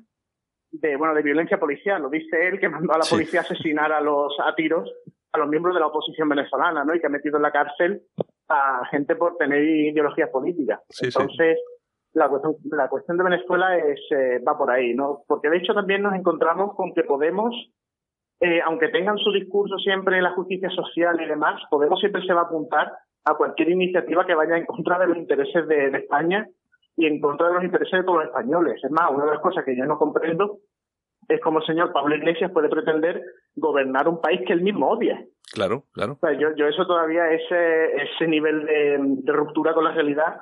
de 0.72 0.96
bueno 0.96 1.14
de 1.14 1.22
violencia 1.22 1.58
policial. 1.58 2.02
Lo 2.02 2.10
dice 2.10 2.48
él 2.48 2.60
que 2.60 2.68
mandó 2.68 2.94
a 2.94 2.98
la 2.98 3.04
policía 3.08 3.40
a 3.40 3.42
asesinar 3.42 3.92
a 3.92 4.00
los 4.00 4.34
a 4.40 4.54
tiros 4.54 4.90
a 5.32 5.38
los 5.38 5.48
miembros 5.48 5.74
de 5.74 5.80
la 5.80 5.86
oposición 5.86 6.28
venezolana, 6.28 6.84
¿no? 6.84 6.94
Y 6.94 7.00
que 7.00 7.06
ha 7.06 7.10
metido 7.10 7.36
en 7.36 7.42
la 7.42 7.52
cárcel 7.52 8.02
a 8.48 8.84
gente 8.90 9.14
por 9.14 9.36
tener 9.36 9.62
ideologías 9.62 10.28
políticas. 10.30 10.80
Entonces, 11.00 11.56
la 12.12 12.28
cuestión, 12.28 12.56
la 12.64 12.88
cuestión 12.88 13.16
de 13.16 13.24
Venezuela 13.24 13.78
es 13.78 14.00
eh, 14.10 14.40
va 14.46 14.58
por 14.58 14.72
ahí, 14.72 14.92
¿no? 14.92 15.22
Porque 15.28 15.48
de 15.48 15.58
hecho 15.58 15.72
también 15.72 16.02
nos 16.02 16.14
encontramos 16.14 16.74
con 16.74 16.92
que 16.92 17.04
Podemos 17.04 17.54
eh, 18.40 18.60
aunque 18.64 18.88
tengan 18.88 19.18
su 19.18 19.30
discurso 19.32 19.76
siempre 19.78 20.16
en 20.16 20.22
la 20.22 20.32
justicia 20.32 20.70
social 20.70 21.20
y 21.20 21.26
demás, 21.26 21.62
Podemos 21.70 22.00
siempre 22.00 22.22
se 22.26 22.32
va 22.32 22.42
a 22.42 22.44
apuntar 22.44 22.90
a 23.24 23.34
cualquier 23.34 23.68
iniciativa 23.68 24.26
que 24.26 24.34
vaya 24.34 24.56
en 24.56 24.64
contra 24.64 24.98
de 24.98 25.08
los 25.08 25.18
intereses 25.18 25.68
de, 25.68 25.88
España 25.88 26.48
y 26.96 27.06
en 27.06 27.20
contra 27.20 27.48
de 27.48 27.54
los 27.54 27.64
intereses 27.64 28.00
de 28.00 28.04
todos 28.04 28.18
los 28.18 28.26
españoles. 28.26 28.80
Es 28.82 28.90
más, 28.90 29.10
una 29.10 29.24
de 29.24 29.32
las 29.32 29.40
cosas 29.40 29.64
que 29.64 29.76
yo 29.76 29.84
no 29.84 29.98
comprendo 29.98 30.58
es 31.28 31.40
cómo 31.40 31.60
el 31.60 31.66
señor 31.66 31.92
Pablo 31.92 32.14
Iglesias 32.16 32.50
puede 32.52 32.68
pretender 32.68 33.22
gobernar 33.54 34.08
un 34.08 34.20
país 34.20 34.40
que 34.46 34.52
él 34.52 34.62
mismo 34.62 34.88
odia. 34.88 35.24
Claro, 35.52 35.84
claro. 35.92 36.18
yo, 36.38 36.54
yo 36.56 36.66
eso 36.66 36.86
todavía, 36.86 37.30
ese, 37.30 38.02
ese 38.02 38.26
nivel 38.28 38.66
de, 38.66 39.32
ruptura 39.32 39.74
con 39.74 39.84
la 39.84 39.92
realidad, 39.92 40.40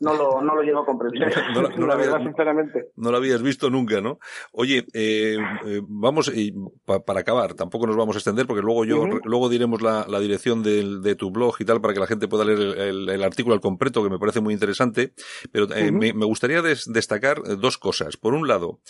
no 0.00 0.14
lo, 0.14 0.42
no 0.42 0.54
lo 0.54 0.62
llego 0.62 0.80
a 0.80 0.86
comprender. 0.86 1.32
No, 1.78 1.86
la, 1.86 1.96
verdad, 1.96 2.18
sinceramente. 2.22 2.90
No 2.96 3.10
lo 3.10 3.16
habías 3.16 3.42
visto 3.42 3.70
nunca, 3.70 4.00
¿no? 4.00 4.18
Oye, 4.52 4.84
eh, 4.92 5.36
eh 5.64 5.80
vamos, 5.86 6.30
y 6.34 6.54
para 6.84 7.20
acabar, 7.20 7.54
tampoco 7.54 7.86
nos 7.86 7.96
vamos 7.96 8.16
a 8.16 8.18
extender 8.18 8.46
porque 8.46 8.62
luego 8.62 8.84
yo, 8.84 9.06
luego 9.24 9.48
diremos 9.48 9.82
la, 9.82 10.06
la 10.08 10.20
dirección 10.20 10.62
de, 10.62 11.00
de, 11.00 11.14
tu 11.14 11.30
blog 11.30 11.56
y 11.58 11.64
tal 11.64 11.80
para 11.80 11.94
que 11.94 12.00
la 12.00 12.06
gente 12.06 12.28
pueda 12.28 12.44
leer 12.44 12.78
el, 12.78 13.08
el, 13.08 13.22
artículo 13.22 13.54
al 13.54 13.60
completo 13.60 14.02
que 14.02 14.10
me 14.10 14.18
parece 14.18 14.40
muy 14.40 14.54
interesante. 14.54 15.12
Pero 15.50 15.72
eh, 15.74 15.90
me, 15.90 16.12
me, 16.12 16.26
gustaría 16.26 16.62
destacar 16.62 17.42
dos 17.58 17.78
cosas. 17.78 18.16
Por 18.16 18.34
un 18.34 18.46
lado, 18.46 18.80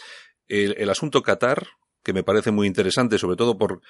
el, 0.49 0.75
el 0.79 0.90
asunto 0.90 1.23
Qatar, 1.23 1.66
que 2.09 2.14
me 2.14 2.23
parece 2.23 2.51
muy 2.51 2.66
interesante, 2.66 3.18
sobre 3.18 3.37
todo 3.37 3.59
por 3.59 3.83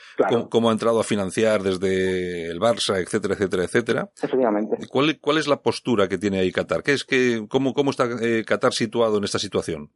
cómo, 0.50 0.70
ha 0.70 0.72
entrado 0.72 0.98
a 0.98 1.04
financiar 1.04 1.60
desde 1.60 2.50
el 2.50 2.58
Barça, 2.58 2.98
etcétera, 2.98 3.34
etcétera, 3.34 3.62
etcétera. 3.62 4.08
Efectivamente. 4.20 4.76
¿Cuál, 4.90 5.20
cuál 5.20 5.38
es 5.38 5.46
la 5.46 5.62
postura 5.62 6.08
que 6.08 6.18
tiene 6.18 6.40
ahí 6.40 6.50
Qatar? 6.50 6.82
¿Qué 6.82 6.94
es 6.94 7.04
que, 7.04 7.46
cómo, 7.48 7.74
cómo 7.74 7.90
está 7.90 8.06
eh, 8.20 8.42
Qatar 8.44 8.72
situado 8.72 9.18
en 9.18 9.22
esta 9.22 9.38
situación? 9.38 9.90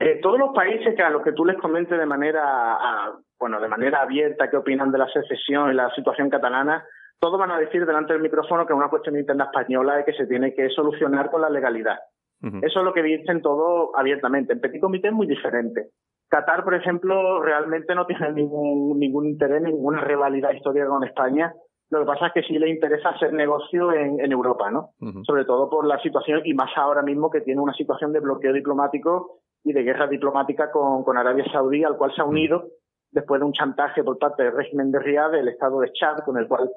Eh, 0.00 0.20
todos 0.22 0.38
los 0.38 0.54
países 0.54 0.96
que 0.96 1.02
a 1.02 1.10
los 1.10 1.22
que 1.22 1.32
tú 1.32 1.44
les 1.44 1.58
comentes 1.60 1.98
de 1.98 2.06
manera, 2.06 3.12
bueno, 3.38 3.60
de 3.60 3.68
manera 3.68 4.00
abierta 4.00 4.48
qué 4.48 4.56
opinan 4.56 4.90
de 4.90 4.96
la 4.96 5.08
secesión 5.12 5.70
y 5.70 5.74
la 5.74 5.94
situación 5.94 6.30
catalana, 6.30 6.82
todos 7.18 7.38
van 7.38 7.50
a 7.50 7.58
decir 7.58 7.84
delante 7.84 8.14
del 8.14 8.22
micrófono 8.22 8.64
que 8.64 8.72
es 8.72 8.78
una 8.78 8.88
cuestión 8.88 9.18
interna 9.18 9.44
española 9.52 10.00
y 10.00 10.04
que 10.04 10.16
se 10.16 10.26
tiene 10.26 10.54
que 10.54 10.70
solucionar 10.70 11.30
con 11.30 11.42
la 11.42 11.50
legalidad. 11.50 11.98
Eso 12.42 12.78
es 12.78 12.84
lo 12.86 12.94
que 12.94 13.02
dicen 13.02 13.42
todos 13.42 13.90
abiertamente. 13.94 14.54
En 14.54 14.60
Petit 14.62 14.80
Comité 14.80 15.08
es 15.08 15.12
muy 15.12 15.26
diferente. 15.26 15.90
Qatar, 16.30 16.62
por 16.62 16.74
ejemplo, 16.74 17.42
realmente 17.42 17.94
no 17.94 18.06
tiene 18.06 18.32
ningún, 18.32 18.98
ningún 18.98 19.26
interés, 19.26 19.60
ninguna 19.62 20.00
rivalidad 20.00 20.52
histórica 20.52 20.86
con 20.86 21.04
España. 21.04 21.52
Lo 21.90 21.98
que 22.00 22.06
pasa 22.06 22.28
es 22.28 22.32
que 22.32 22.42
sí 22.44 22.56
le 22.56 22.70
interesa 22.70 23.08
hacer 23.08 23.32
negocio 23.32 23.92
en, 23.92 24.20
en 24.20 24.30
Europa, 24.30 24.70
¿no? 24.70 24.90
Sobre 25.24 25.44
todo 25.44 25.68
por 25.68 25.84
la 25.84 25.98
situación, 26.00 26.42
y 26.44 26.54
más 26.54 26.70
ahora 26.76 27.02
mismo 27.02 27.30
que 27.30 27.40
tiene 27.40 27.60
una 27.60 27.74
situación 27.74 28.12
de 28.12 28.20
bloqueo 28.20 28.52
diplomático 28.52 29.40
y 29.64 29.72
de 29.72 29.82
guerra 29.82 30.06
diplomática 30.06 30.70
con, 30.70 31.02
con 31.02 31.18
Arabia 31.18 31.44
Saudí, 31.52 31.82
al 31.82 31.96
cual 31.96 32.14
se 32.14 32.22
ha 32.22 32.24
unido 32.24 32.68
después 33.10 33.40
de 33.40 33.46
un 33.46 33.52
chantaje 33.52 34.04
por 34.04 34.18
parte 34.18 34.44
del 34.44 34.56
régimen 34.56 34.92
de 34.92 35.00
Riad, 35.00 35.32
del 35.32 35.48
Estado 35.48 35.80
de 35.80 35.90
Chad, 35.92 36.18
con 36.24 36.38
el 36.38 36.46
cual 36.46 36.70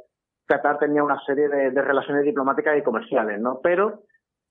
Qatar 0.47 0.79
tenía 0.79 1.03
una 1.03 1.19
serie 1.27 1.47
de, 1.47 1.69
de 1.69 1.81
relaciones 1.83 2.23
diplomáticas 2.23 2.75
y 2.75 2.81
comerciales, 2.81 3.39
¿no? 3.39 3.59
Pero 3.61 3.99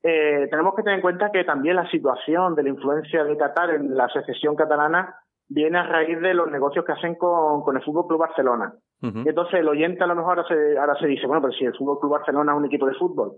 eh, 0.03 0.47
tenemos 0.51 0.75
que 0.75 0.83
tener 0.83 0.97
en 0.97 1.01
cuenta 1.01 1.31
que 1.31 1.45
también 1.45 1.77
la 1.77 1.89
situación 1.89 2.55
de 2.55 2.63
la 2.63 2.69
influencia 2.69 3.23
de 3.23 3.37
Qatar 3.37 3.69
en 3.69 3.95
la 3.95 4.09
secesión 4.09 4.55
catalana 4.55 5.15
viene 5.47 5.77
a 5.79 5.83
raíz 5.83 6.19
de 6.19 6.33
los 6.33 6.51
negocios 6.51 6.83
que 6.83 6.91
hacen 6.91 7.15
con, 7.15 7.75
el 7.75 7.83
Fútbol 7.83 8.07
Club 8.07 8.19
Barcelona. 8.19 8.73
y 9.01 9.29
entonces 9.29 9.59
el 9.59 9.67
oyente 9.67 10.03
a 10.03 10.07
lo 10.07 10.15
mejor 10.15 10.39
ahora 10.39 10.47
se, 10.47 10.77
ahora 10.77 10.95
se 10.95 11.07
dice, 11.07 11.25
bueno, 11.25 11.41
pero 11.41 11.53
si 11.53 11.63
el 11.63 11.75
Fútbol 11.75 11.99
Club 11.99 12.11
Barcelona 12.11 12.51
es 12.51 12.57
un 12.57 12.65
equipo 12.65 12.85
de 12.85 12.95
fútbol. 12.95 13.33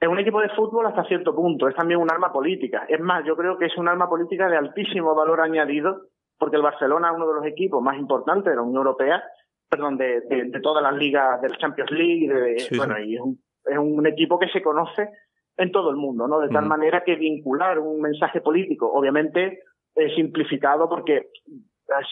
Es 0.00 0.08
un 0.08 0.18
equipo 0.18 0.40
de 0.40 0.48
fútbol 0.48 0.86
hasta 0.86 1.04
cierto 1.04 1.32
punto, 1.32 1.68
es 1.68 1.76
también 1.76 2.00
un 2.00 2.10
arma 2.10 2.32
política. 2.32 2.84
Es 2.88 2.98
más, 2.98 3.24
yo 3.24 3.36
creo 3.36 3.56
que 3.56 3.66
es 3.66 3.76
un 3.76 3.86
arma 3.86 4.08
política 4.08 4.48
de 4.48 4.56
altísimo 4.56 5.14
valor 5.14 5.40
añadido, 5.40 6.08
porque 6.36 6.56
el 6.56 6.62
Barcelona 6.62 7.10
es 7.10 7.16
uno 7.16 7.28
de 7.28 7.34
los 7.34 7.46
equipos 7.46 7.80
más 7.80 7.96
importantes 7.96 8.50
de 8.50 8.56
la 8.56 8.62
Unión 8.62 8.78
Europea, 8.78 9.22
perdón, 9.70 9.96
de, 9.96 10.22
de, 10.22 10.60
todas 10.60 10.82
las 10.82 10.96
ligas 10.96 11.40
de 11.40 11.48
la 11.48 11.56
Champions 11.56 11.92
League, 11.92 12.28
de, 12.28 12.76
bueno, 12.76 12.98
y 12.98 13.14
es 13.14 13.20
un, 13.20 13.38
es 13.64 13.78
un 13.78 14.04
equipo 14.06 14.40
que 14.40 14.48
se 14.48 14.60
conoce 14.60 15.08
en 15.56 15.70
todo 15.70 15.90
el 15.90 15.96
mundo, 15.96 16.26
¿no? 16.26 16.40
De 16.40 16.48
tal 16.48 16.66
manera 16.66 17.02
que 17.04 17.16
vincular 17.16 17.78
un 17.78 18.00
mensaje 18.00 18.40
político, 18.40 18.90
obviamente 18.90 19.60
es 19.94 20.14
simplificado 20.14 20.88
porque 20.88 21.28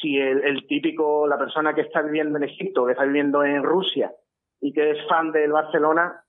si 0.00 0.18
el, 0.18 0.66
típico, 0.66 1.26
la 1.26 1.38
persona 1.38 1.74
que 1.74 1.83
está 1.83 2.03
viviendo 2.03 2.37
en 2.38 2.44
Egipto, 2.44 2.85
que 2.85 2.92
está 2.92 3.05
viviendo 3.05 3.44
en 3.44 3.62
Rusia 3.62 4.12
y 4.61 4.72
que 4.72 4.90
es 4.90 4.98
fan 5.09 5.33
del 5.33 5.53
Barcelona, 5.53 6.22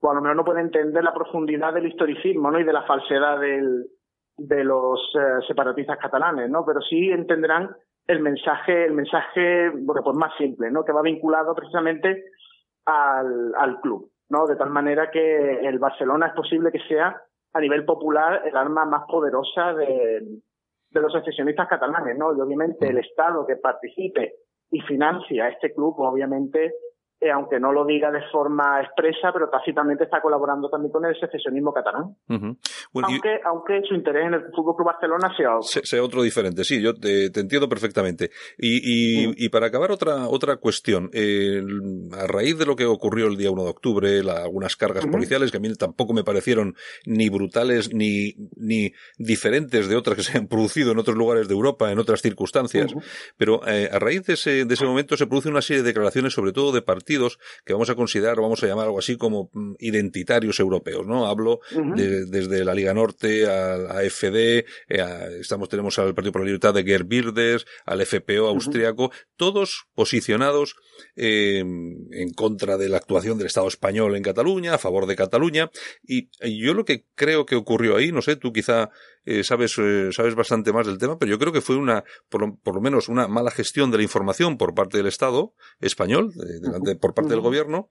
pues 0.00 0.10
a 0.10 0.14
lo 0.14 0.20
mejor 0.20 0.36
no 0.36 0.44
puede 0.44 0.60
entender 0.60 1.04
la 1.04 1.14
profundidad 1.14 1.74
del 1.74 1.86
historicismo, 1.86 2.50
¿no? 2.50 2.58
Y 2.58 2.64
de 2.64 2.72
la 2.72 2.82
falsedad 2.82 3.38
del, 3.40 3.86
de 4.36 4.64
los 4.64 5.00
eh, 5.14 5.44
separatistas 5.46 5.98
catalanes, 5.98 6.50
¿no? 6.50 6.64
Pero 6.64 6.80
sí 6.80 7.10
entenderán 7.10 7.70
el 8.06 8.20
mensaje, 8.20 8.86
el 8.86 8.92
mensaje, 8.92 9.70
bueno, 9.70 10.02
pues 10.02 10.16
más 10.16 10.32
simple, 10.38 10.70
¿no? 10.70 10.84
Que 10.84 10.92
va 10.92 11.02
vinculado 11.02 11.54
precisamente 11.54 12.24
al, 12.86 13.54
al 13.56 13.80
club. 13.80 14.10
¿No? 14.30 14.46
De 14.46 14.56
tal 14.56 14.70
manera 14.70 15.10
que 15.10 15.60
el 15.66 15.78
Barcelona 15.78 16.28
es 16.28 16.34
posible 16.34 16.70
que 16.70 16.80
sea, 16.80 17.20
a 17.52 17.60
nivel 17.60 17.84
popular, 17.84 18.42
el 18.44 18.56
arma 18.56 18.84
más 18.84 19.04
poderosa 19.08 19.72
de, 19.74 20.22
de 20.90 21.00
los 21.00 21.12
secesionistas 21.12 21.68
catalanes, 21.68 22.16
¿no? 22.16 22.36
Y 22.36 22.40
obviamente 22.40 22.88
el 22.88 22.98
Estado 22.98 23.46
que 23.46 23.56
participe 23.56 24.34
y 24.70 24.80
financia 24.80 25.44
a 25.44 25.48
este 25.48 25.72
club, 25.72 25.94
obviamente 25.98 26.74
eh, 27.20 27.32
aunque 27.32 27.58
no 27.58 27.72
lo 27.72 27.84
diga 27.84 28.12
de 28.12 28.20
forma 28.30 28.80
expresa, 28.80 29.32
pero 29.32 29.48
tácitamente 29.48 30.04
está 30.04 30.20
colaborando 30.20 30.70
también 30.70 30.92
con 30.92 31.04
el 31.04 31.18
secesionismo 31.18 31.72
catalán. 31.72 32.14
aunque, 32.28 33.40
aunque 33.44 33.82
su 33.88 33.94
interés 33.94 34.26
en 34.26 34.34
el 34.34 34.42
Fútbol 34.54 34.76
Club 34.76 34.86
Barcelona 34.86 35.34
sea 35.36 35.56
otro. 35.56 35.82
sea 35.82 36.02
otro 36.04 36.22
diferente, 36.22 36.62
sí, 36.62 36.80
yo 36.80 36.94
te, 36.94 37.26
entiendo 37.26 37.68
perfectamente. 37.68 38.30
Y, 38.56 38.76
y, 38.76 39.34
y, 39.36 39.48
para 39.48 39.66
acabar, 39.66 39.90
otra, 39.90 40.28
otra 40.28 40.58
cuestión. 40.58 41.10
Eh, 41.12 41.60
a 42.12 42.28
raíz 42.28 42.56
de 42.56 42.66
lo 42.66 42.76
que 42.76 42.86
ocurrió 42.86 43.26
el 43.26 43.36
día 43.36 43.50
1 43.50 43.64
de 43.64 43.70
octubre, 43.70 44.20
algunas 44.20 44.76
cargas 44.76 45.04
policiales 45.06 45.50
que 45.50 45.56
a 45.56 45.60
mí 45.60 45.74
tampoco 45.74 46.12
me 46.12 46.22
parecieron 46.22 46.76
ni 47.04 47.30
brutales 47.30 47.92
ni, 47.92 48.34
ni 48.54 48.92
diferentes 49.18 49.88
de 49.88 49.96
otras 49.96 50.16
que 50.16 50.22
se 50.22 50.38
han 50.38 50.46
producido 50.46 50.92
en 50.92 50.98
otros 51.00 51.16
lugares 51.16 51.48
de 51.48 51.54
Europa, 51.54 51.90
en 51.90 51.98
otras 51.98 52.22
circunstancias, 52.22 52.94
pero 53.36 53.66
eh, 53.66 53.88
a 53.92 53.98
raíz 53.98 54.24
de 54.26 54.34
ese, 54.34 54.64
de 54.64 54.74
ese 54.74 54.84
momento 54.84 55.16
se 55.16 55.26
produce 55.26 55.48
una 55.48 55.62
serie 55.62 55.82
de 55.82 55.88
declaraciones, 55.88 56.32
sobre 56.32 56.52
todo 56.52 56.70
de 56.70 56.82
partidos 56.82 57.07
que 57.64 57.72
vamos 57.72 57.90
a 57.90 57.94
considerar, 57.94 58.36
vamos 58.36 58.62
a 58.62 58.66
llamar 58.66 58.86
algo 58.86 58.98
así 58.98 59.16
como 59.16 59.50
mm, 59.52 59.74
identitarios 59.78 60.60
europeos, 60.60 61.06
¿no? 61.06 61.26
Hablo 61.26 61.60
desde 61.70 62.64
la 62.64 62.74
Liga 62.74 62.94
Norte 62.94 63.46
a, 63.46 63.98
AFD, 63.98 64.36
eh, 64.36 64.64
estamos, 65.40 65.68
tenemos 65.68 65.98
al 65.98 66.14
Partido 66.14 66.32
por 66.32 66.42
la 66.42 66.46
Libertad 66.46 66.74
de 66.74 66.84
Gerd 66.84 67.06
Wilders, 67.10 67.66
al 67.86 68.04
FPO 68.04 68.46
austriaco, 68.46 69.10
todos 69.36 69.86
posicionados 69.94 70.76
eh, 71.16 71.58
en 71.58 72.32
contra 72.34 72.76
de 72.76 72.88
la 72.88 72.96
actuación 72.98 73.38
del 73.38 73.46
Estado 73.46 73.68
español 73.68 74.16
en 74.16 74.22
Cataluña, 74.22 74.74
a 74.74 74.78
favor 74.78 75.06
de 75.06 75.16
Cataluña, 75.16 75.70
y 76.02 76.28
yo 76.42 76.74
lo 76.74 76.84
que 76.84 77.04
creo 77.14 77.46
que 77.46 77.56
ocurrió 77.56 77.96
ahí, 77.96 78.12
no 78.12 78.22
sé, 78.22 78.36
tú 78.36 78.52
quizá 78.52 78.90
eh, 79.28 79.44
sabes, 79.44 79.76
eh, 79.78 80.08
sabes 80.12 80.34
bastante 80.34 80.72
más 80.72 80.86
del 80.86 80.96
tema, 80.96 81.18
pero 81.18 81.30
yo 81.30 81.38
creo 81.38 81.52
que 81.52 81.60
fue 81.60 81.76
una, 81.76 82.02
por 82.30 82.40
lo, 82.74 82.80
menos 82.80 83.10
una 83.10 83.28
mala 83.28 83.50
gestión 83.50 83.90
de 83.90 83.98
la 83.98 84.02
información 84.02 84.56
por 84.56 84.74
parte 84.74 84.96
del 84.96 85.06
Estado 85.06 85.52
español, 85.80 86.32
por 86.98 87.12
parte 87.12 87.32
del 87.32 87.40
gobierno, 87.40 87.90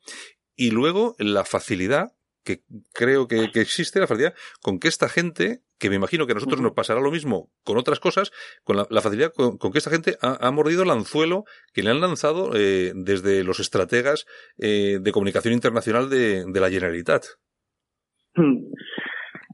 y 0.56 0.72
luego 0.72 1.16
la 1.20 1.46
facilidad 1.46 2.14
que 2.44 2.64
creo 2.92 3.28
que, 3.28 3.52
existe 3.54 4.00
la 4.00 4.08
facilidad 4.08 4.34
con 4.62 4.80
que 4.80 4.88
esta 4.88 5.10
gente, 5.10 5.62
que 5.78 5.92
me 5.92 5.98
imagino 5.98 6.26
que 6.26 6.32
a 6.32 6.36
nosotros 6.36 6.62
nos 6.62 6.72
pasará 6.72 7.02
lo 7.02 7.12
mismo 7.12 7.52
con 7.64 7.78
otras 7.78 8.00
cosas, 8.00 8.32
con 8.64 8.78
la, 8.78 9.02
facilidad 9.02 9.32
con, 9.34 9.60
que 9.60 9.78
esta 9.78 9.92
gente 9.92 10.18
ha, 10.22 10.50
mordido 10.50 10.82
el 10.82 10.90
anzuelo 10.90 11.44
que 11.72 11.84
le 11.84 11.92
han 11.92 12.02
lanzado 12.02 12.52
eh, 12.56 12.94
desde 12.96 13.44
los 13.44 13.60
estrategas 13.60 14.26
de 14.58 15.12
comunicación 15.14 15.54
internacional 15.54 16.10
de, 16.10 16.46
de 16.48 16.60
la 16.60 16.70
Generalitat. 16.70 17.26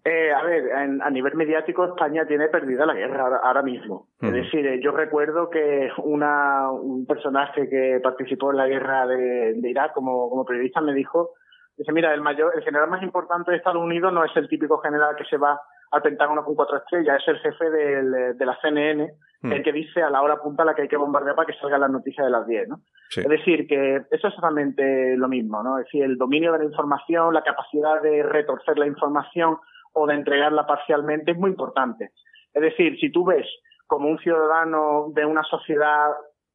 Eh, 0.05 0.33
a 0.33 0.43
ver, 0.43 0.69
a 0.73 1.09
nivel 1.09 1.33
mediático 1.35 1.85
España 1.85 2.25
tiene 2.25 2.49
perdida 2.49 2.85
la 2.85 2.93
guerra 2.93 3.39
ahora, 3.41 3.61
mismo. 3.61 4.09
Es 4.19 4.33
decir, 4.33 4.67
eh, 4.67 4.81
yo 4.83 4.91
recuerdo 4.91 5.49
que 5.49 5.89
una, 6.03 6.69
un 6.71 7.05
personaje 7.05 7.69
que 7.69 8.01
participó 8.03 8.51
en 8.51 8.57
la 8.57 8.67
guerra 8.67 9.07
de, 9.07 9.57
Irak 9.63 9.93
como, 9.93 10.29
como 10.29 10.43
periodista 10.43 10.81
me 10.81 10.93
dijo, 10.93 11.31
dice, 11.77 11.93
mira, 11.93 12.13
el 12.13 12.19
mayor, 12.19 12.51
el 12.53 12.63
general 12.63 12.89
más 12.89 13.01
importante 13.01 13.51
de 13.51 13.57
Estados 13.57 13.81
Unidos 13.81 14.11
no 14.11 14.25
es 14.25 14.35
el 14.35 14.49
típico 14.49 14.79
general 14.79 15.15
que 15.15 15.23
se 15.23 15.37
va 15.37 15.61
al 15.91 16.01
Pentágono 16.01 16.43
con 16.43 16.55
cuatro 16.55 16.77
estrellas, 16.77 17.21
es 17.21 17.27
el 17.29 17.39
jefe 17.39 17.69
de 17.69 18.45
la 18.45 18.59
CNN, 18.61 19.09
el 19.43 19.63
que 19.63 19.71
dice 19.71 20.01
a 20.01 20.09
la 20.09 20.21
hora 20.21 20.41
punta 20.41 20.63
a 20.63 20.65
la 20.65 20.73
que 20.73 20.83
hay 20.83 20.87
que 20.87 20.97
bombardear 20.97 21.35
para 21.35 21.45
que 21.45 21.59
salgan 21.59 21.81
las 21.81 21.91
noticias 21.91 22.25
de 22.25 22.31
las 22.31 22.47
10, 22.47 22.67
¿no? 22.67 22.79
Es 23.15 23.27
decir, 23.27 23.67
que 23.67 23.97
eso 23.97 24.05
es 24.09 24.23
exactamente 24.23 25.15
lo 25.17 25.27
mismo, 25.27 25.61
¿no? 25.61 25.77
Es 25.77 25.85
decir, 25.85 26.03
el 26.03 26.17
dominio 26.17 26.51
de 26.53 26.59
la 26.59 26.65
información, 26.65 27.33
la 27.33 27.43
capacidad 27.43 28.01
de 28.01 28.23
retorcer 28.23 28.77
la 28.79 28.87
información, 28.87 29.57
o 29.93 30.07
de 30.07 30.15
entregarla 30.15 30.65
parcialmente 30.65 31.31
es 31.31 31.37
muy 31.37 31.51
importante. 31.51 32.11
Es 32.53 32.61
decir, 32.61 32.97
si 32.99 33.11
tú 33.11 33.25
ves 33.25 33.47
como 33.87 34.09
un 34.09 34.19
ciudadano 34.19 35.07
de 35.13 35.25
una 35.25 35.43
sociedad 35.43 36.09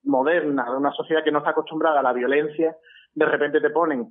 moderna, 0.05 0.64
de 0.70 0.77
una 0.77 0.92
sociedad 0.92 1.24
que 1.24 1.33
no 1.33 1.38
está 1.38 1.51
acostumbrada 1.51 2.01
a 2.01 2.03
la 2.03 2.12
violencia, 2.12 2.77
de 3.14 3.27
repente 3.27 3.61
te 3.61 3.70
ponen 3.70 4.07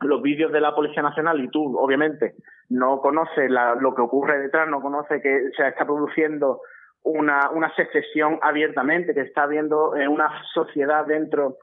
los 0.00 0.22
vídeos 0.22 0.52
de 0.52 0.60
la 0.60 0.74
Policía 0.74 1.02
Nacional 1.02 1.40
y 1.42 1.48
tú, 1.48 1.76
obviamente, 1.78 2.34
no 2.68 3.00
conoces 3.00 3.50
lo 3.50 3.94
que 3.94 4.02
ocurre 4.02 4.38
detrás, 4.38 4.68
no 4.68 4.80
conoces 4.80 5.22
que 5.22 5.50
se 5.56 5.68
está 5.68 5.84
produciendo 5.84 6.60
una, 7.02 7.50
una 7.50 7.74
secesión 7.74 8.38
abiertamente, 8.42 9.14
que 9.14 9.22
está 9.22 9.44
habiendo 9.44 9.96
eh, 9.96 10.06
una 10.06 10.30
sociedad 10.54 11.06
dentro 11.06 11.56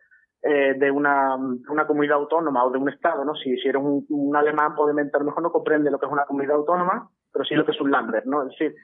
eh, 0.48 0.76
de 0.78 0.92
una, 0.92 1.36
una, 1.36 1.88
comunidad 1.88 2.18
autónoma 2.18 2.64
o 2.64 2.70
de 2.70 2.78
un 2.78 2.88
Estado, 2.88 3.26
¿no? 3.26 3.34
Si, 3.34 3.58
si 3.58 3.68
eres 3.68 3.82
un, 3.82 4.06
un, 4.10 4.36
alemán, 4.36 4.74
obviamente 4.78 5.18
a 5.18 5.20
lo 5.20 5.26
mejor 5.26 5.42
no 5.42 5.52
comprende 5.52 5.90
lo 5.90 5.98
que 5.98 6.06
es 6.06 6.12
una 6.12 6.26
comunidad 6.26 6.58
autónoma, 6.58 7.10
pero 7.34 7.44
sí 7.44 7.56
lo 7.56 7.66
que 7.66 7.72
es 7.72 7.82
un 7.82 7.90
Lambert, 7.90 8.26
¿no? 8.28 8.44
Es 8.44 8.50
decir, 8.50 8.76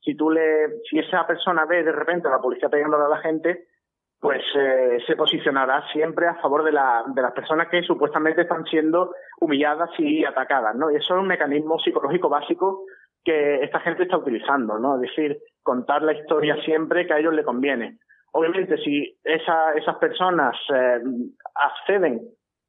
si 0.00 0.14
tú 0.14 0.30
le, 0.30 0.82
si 0.90 0.98
esa 0.98 1.26
persona 1.26 1.64
ve 1.64 1.82
de 1.82 1.92
repente 1.92 2.28
a 2.28 2.32
la 2.32 2.40
policía 2.40 2.68
pegándole 2.68 3.06
a 3.06 3.08
la 3.08 3.16
gente, 3.16 3.66
pues 4.20 4.42
eh, 4.56 4.98
se 5.06 5.16
posicionará 5.16 5.86
siempre 5.90 6.26
a 6.26 6.34
favor 6.34 6.64
de, 6.64 6.72
la, 6.72 7.04
de 7.06 7.22
las 7.22 7.32
personas 7.32 7.68
que 7.68 7.82
supuestamente 7.82 8.42
están 8.42 8.64
siendo 8.66 9.14
humilladas 9.40 9.90
y 9.98 10.22
atacadas, 10.22 10.76
¿no? 10.76 10.90
Y 10.90 10.96
eso 10.96 11.14
es 11.14 11.20
un 11.22 11.28
mecanismo 11.28 11.78
psicológico 11.78 12.28
básico 12.28 12.84
que 13.24 13.64
esta 13.64 13.80
gente 13.80 14.02
está 14.02 14.18
utilizando, 14.18 14.78
¿no? 14.78 14.96
Es 14.96 15.00
decir, 15.00 15.38
contar 15.62 16.02
la 16.02 16.12
historia 16.12 16.56
siempre 16.62 17.06
que 17.06 17.14
a 17.14 17.18
ellos 17.18 17.32
le 17.32 17.42
conviene. 17.42 17.98
Obviamente, 18.36 18.76
si 18.84 19.18
esa, 19.24 19.72
esas 19.72 19.96
personas 19.96 20.54
eh, 20.74 21.00
acceden 21.54 22.20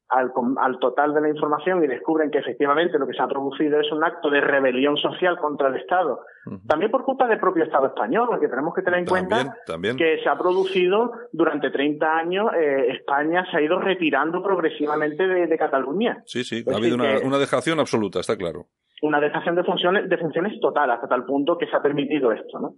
al, 0.08 0.32
al, 0.56 0.78
total 0.78 1.12
de 1.12 1.20
la 1.20 1.28
información 1.28 1.84
y 1.84 1.86
descubren 1.86 2.30
que 2.30 2.38
efectivamente 2.38 2.98
lo 2.98 3.06
que 3.06 3.12
se 3.12 3.20
ha 3.20 3.28
producido 3.28 3.78
es 3.78 3.92
un 3.92 4.02
acto 4.02 4.30
de 4.30 4.40
rebelión 4.40 4.96
social 4.96 5.36
contra 5.36 5.68
el 5.68 5.76
Estado, 5.76 6.20
también 6.66 6.90
por 6.90 7.04
culpa 7.04 7.28
del 7.28 7.38
propio 7.38 7.64
Estado 7.64 7.88
español, 7.88 8.28
porque 8.30 8.48
tenemos 8.48 8.74
que 8.74 8.80
tener 8.80 9.00
en 9.00 9.06
cuenta 9.06 9.54
que 9.98 10.20
se 10.22 10.28
ha 10.30 10.38
producido 10.38 11.12
durante 11.32 11.70
30 11.70 12.16
años, 12.16 12.46
eh, 12.56 12.86
España 12.92 13.44
se 13.50 13.58
ha 13.58 13.60
ido 13.60 13.78
retirando 13.78 14.42
progresivamente 14.42 15.26
de, 15.26 15.46
de 15.46 15.58
Cataluña. 15.58 16.22
Sí, 16.24 16.44
sí, 16.44 16.64
ha 16.72 16.76
habido 16.76 16.94
una, 16.94 17.18
una 17.22 17.38
dejación 17.38 17.78
absoluta, 17.78 18.20
está 18.20 18.38
claro 18.38 18.68
una 19.02 19.20
dejación 19.20 19.54
de 19.54 19.64
funciones, 19.64 20.08
de 20.08 20.18
funciones 20.18 20.58
total, 20.60 20.90
hasta 20.90 21.06
tal 21.06 21.24
punto 21.24 21.56
que 21.56 21.66
se 21.66 21.76
ha 21.76 21.82
permitido 21.82 22.32
esto, 22.32 22.58
¿no? 22.58 22.74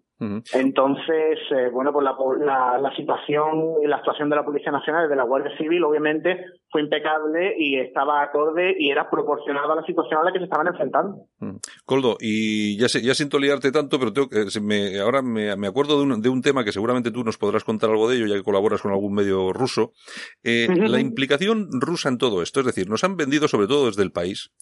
Entonces, 0.52 1.38
eh, 1.50 1.70
bueno, 1.72 1.92
pues 1.92 2.04
la, 2.04 2.14
la, 2.44 2.78
la, 2.78 2.94
situación 2.94 3.76
y 3.83 3.87
la 3.87 3.96
actuación 3.96 4.28
de 4.28 4.37
la 4.37 4.44
Policía 4.44 4.70
Nacional 4.70 5.06
y 5.06 5.09
de 5.09 5.16
la 5.16 5.24
Guardia 5.24 5.56
Civil, 5.56 5.83
obviamente, 5.83 6.44
fue 6.70 6.83
impecable 6.83 7.54
y 7.59 7.78
estaba 7.78 8.22
acorde 8.22 8.74
y 8.78 8.90
era 8.90 9.09
proporcionado 9.09 9.72
a 9.72 9.76
la 9.76 9.83
situación 9.85 10.20
a 10.20 10.24
la 10.24 10.33
que 10.33 10.38
se 10.38 10.44
estaban 10.44 10.66
enfrentando. 10.66 11.24
Coldo, 11.87 12.16
y 12.20 12.78
ya, 12.78 12.88
sé, 12.88 13.00
ya 13.00 13.14
siento 13.14 13.38
liarte 13.38 13.72
tanto, 13.72 13.98
pero 13.98 14.12
tengo 14.12 14.28
que, 14.28 14.44
me, 14.61 15.00
ahora 15.00 15.22
me, 15.22 15.56
me 15.56 15.66
acuerdo 15.66 15.96
de 15.96 16.02
un, 16.02 16.20
de 16.20 16.28
un, 16.28 16.42
tema 16.42 16.64
que 16.64 16.72
seguramente 16.72 17.11
tú 17.11 17.24
nos 17.24 17.38
podrás 17.38 17.64
contar 17.64 17.90
algo 17.90 18.09
de 18.09 18.16
ello, 18.16 18.26
ya 18.26 18.35
que 18.35 18.42
colaboras 18.42 18.83
con 18.83 18.92
algún 18.92 19.14
medio 19.14 19.52
ruso. 19.52 19.92
Eh, 20.44 20.68
La 20.68 21.00
implicación 21.00 21.68
rusa 21.72 22.09
en 22.11 22.18
todo 22.18 22.42
esto, 22.42 22.61
es 22.61 22.66
decir, 22.66 22.88
nos 22.88 23.04
han 23.04 23.16
vendido, 23.16 23.48
sobre 23.48 23.66
todo 23.66 23.87
desde 23.87 24.02
el 24.02 24.12
país, 24.12 24.52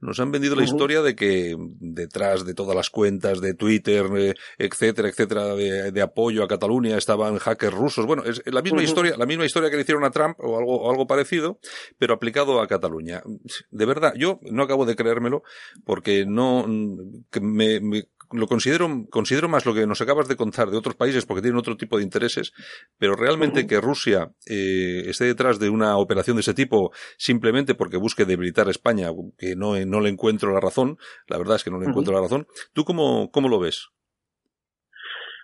nos 0.00 0.18
han 0.20 0.32
vendido 0.32 0.56
la 0.56 0.64
historia 0.64 1.01
de 1.02 1.14
que 1.14 1.56
detrás 1.58 2.44
de 2.44 2.54
todas 2.54 2.76
las 2.76 2.90
cuentas 2.90 3.40
de 3.40 3.54
Twitter, 3.54 4.06
eh, 4.16 4.34
etcétera, 4.58 5.08
etcétera, 5.08 5.54
de, 5.54 6.02
apoyo 6.02 6.42
a 6.42 6.48
Cataluña 6.48 6.96
estaban 6.96 7.38
hackers 7.38 7.74
rusos. 7.74 8.06
Bueno, 8.06 8.24
es 8.24 8.42
la 8.46 8.62
misma 8.62 8.82
historia, 8.82 9.16
la 9.16 9.26
misma 9.26 9.44
historia 9.44 9.70
que 9.70 9.76
le 9.76 9.82
hicieron 9.82 10.04
a 10.04 10.10
Trump 10.10 10.38
o 10.40 10.58
algo, 10.58 10.90
algo 10.90 11.06
parecido, 11.06 11.58
pero 11.98 12.14
aplicado 12.14 12.60
a 12.60 12.66
Cataluña. 12.66 13.22
De 13.70 13.86
verdad, 13.86 14.12
yo 14.16 14.40
no 14.42 14.62
acabo 14.62 14.86
de 14.86 14.96
creérmelo 14.96 15.42
porque 15.84 16.24
no, 16.26 16.66
me, 16.66 17.80
me 17.80 18.04
lo 18.32 18.46
considero, 18.46 18.88
considero 19.10 19.48
más 19.48 19.66
lo 19.66 19.74
que 19.74 19.86
nos 19.86 20.00
acabas 20.00 20.28
de 20.28 20.36
contar 20.36 20.68
de 20.68 20.76
otros 20.76 20.96
países 20.96 21.26
porque 21.26 21.42
tienen 21.42 21.58
otro 21.58 21.76
tipo 21.76 21.98
de 21.98 22.04
intereses, 22.04 22.52
pero 22.98 23.14
realmente 23.14 23.66
que 23.66 23.80
Rusia 23.80 24.30
eh, 24.48 25.02
esté 25.06 25.24
detrás 25.24 25.58
de 25.58 25.70
una 25.70 25.96
operación 25.96 26.36
de 26.36 26.40
ese 26.40 26.54
tipo 26.54 26.90
simplemente 27.16 27.74
porque 27.74 27.96
busque 27.96 28.24
debilitar 28.24 28.68
a 28.68 28.70
España, 28.70 29.08
que 29.38 29.54
no, 29.56 29.74
no 29.86 30.00
le 30.00 30.08
encuentro 30.08 30.52
la 30.52 30.60
razón, 30.60 30.96
la 31.28 31.38
verdad 31.38 31.56
es 31.56 31.64
que 31.64 31.70
no 31.70 31.78
le 31.78 31.86
encuentro 31.86 32.14
la 32.14 32.20
razón. 32.20 32.46
¿Tú 32.72 32.84
cómo, 32.84 33.30
cómo 33.30 33.48
lo 33.48 33.60
ves? 33.60 33.88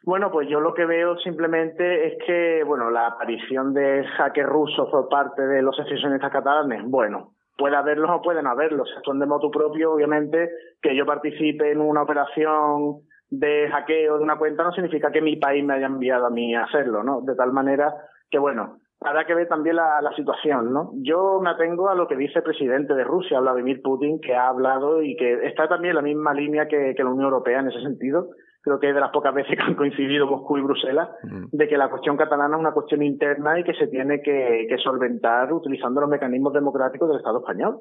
Bueno, 0.05 0.31
pues 0.31 0.49
yo 0.49 0.61
lo 0.61 0.73
que 0.73 0.87
veo 0.87 1.19
simplemente 1.19 2.07
es 2.07 2.19
que, 2.27 2.63
bueno, 2.65 2.91
la 2.91 3.09
aparición 3.09 3.75
de 3.75 4.07
hackers 4.17 4.49
rusos 4.49 4.89
por 4.91 5.09
parte 5.09 5.43
de 5.43 5.61
los 5.61 5.77
secesionistas 5.77 6.33
catalanes, 6.33 6.83
bueno, 6.87 7.35
puede 7.59 7.77
haberlos 7.77 8.09
o 8.11 8.23
pueden 8.23 8.47
haberlos. 8.47 8.89
Esto 8.97 9.13
de 9.13 9.27
moto 9.27 9.51
propio, 9.51 9.93
obviamente, 9.93 10.49
que 10.81 10.97
yo 10.97 11.05
participe 11.05 11.73
en 11.73 11.81
una 11.81 12.03
operación 12.03 13.01
de 13.31 13.69
hackeo 13.69 14.17
de 14.17 14.23
una 14.23 14.39
cuenta 14.39 14.63
no 14.63 14.73
significa 14.73 15.11
que 15.11 15.21
mi 15.21 15.37
país 15.37 15.63
me 15.63 15.75
haya 15.75 15.87
enviado 15.87 16.27
a 16.27 16.31
mí 16.31 16.55
a 16.55 16.65
hacerlo, 16.65 17.03
¿no? 17.03 17.21
De 17.21 17.35
tal 17.35 17.53
manera 17.53 17.93
que, 18.31 18.39
bueno, 18.39 18.79
habrá 19.01 19.27
que 19.27 19.35
ver 19.35 19.49
también 19.49 19.77
la, 19.77 20.01
la 20.01 20.13
situación, 20.13 20.73
¿no? 20.73 20.93
Yo 21.03 21.41
me 21.43 21.51
atengo 21.51 21.89
a 21.89 21.95
lo 21.95 22.09
que 22.09 22.17
dice 22.17 22.39
el 22.39 22.45
presidente 22.45 22.95
de 22.95 23.05
Rusia, 23.05 23.41
Vladimir 23.41 23.83
Putin, 23.83 24.21
que 24.21 24.35
ha 24.35 24.49
hablado 24.49 25.03
y 25.03 25.17
que 25.17 25.47
está 25.47 25.69
también 25.69 25.91
en 25.91 25.97
la 25.97 26.03
misma 26.03 26.33
línea 26.33 26.69
que, 26.69 26.95
que 26.97 27.05
la 27.05 27.11
Unión 27.11 27.27
Europea 27.27 27.61
en 27.61 27.69
ese 27.69 27.81
sentido, 27.81 28.29
creo 28.69 28.81
que 28.81 28.89
es 28.91 28.95
de 28.95 29.01
las 29.01 29.11
pocas 29.11 29.35
veces 29.35 29.57
que 29.57 29.63
han 29.63 29.75
coincidido 29.75 30.27
Moscú 30.27 30.59
y 30.59 30.63
Bruselas, 30.63 31.09
de 31.23 31.69
que 31.69 31.77
la 31.77 31.91
cuestión 31.91 32.17
catalana 32.17 32.57
es 32.57 32.61
una 32.61 32.73
cuestión 32.73 33.03
interna 33.03 33.59
y 33.59 33.65
que 33.65 33.75
se 33.75 33.89
tiene 33.89 34.23
que, 34.23 34.67
que 34.69 34.79
solventar 34.79 35.53
utilizando 35.53 36.01
los 36.01 36.11
mecanismos 36.11 36.53
democráticos 36.53 37.09
del 37.09 37.19
Estado 37.19 37.39
español 37.39 37.81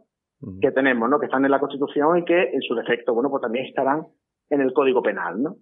que 0.62 0.72
tenemos, 0.72 1.10
¿no? 1.10 1.20
Que 1.20 1.26
están 1.26 1.46
en 1.46 1.52
la 1.52 1.60
Constitución 1.60 2.20
y 2.20 2.26
que, 2.26 2.52
en 2.54 2.62
su 2.62 2.76
defecto, 2.76 3.14
bueno, 3.14 3.30
pues 3.30 3.42
también 3.42 3.66
estarán 3.66 4.08
en 4.50 4.62
el 4.62 4.74
Código 4.74 5.02
Penal, 5.02 5.42
¿no? 5.42 5.56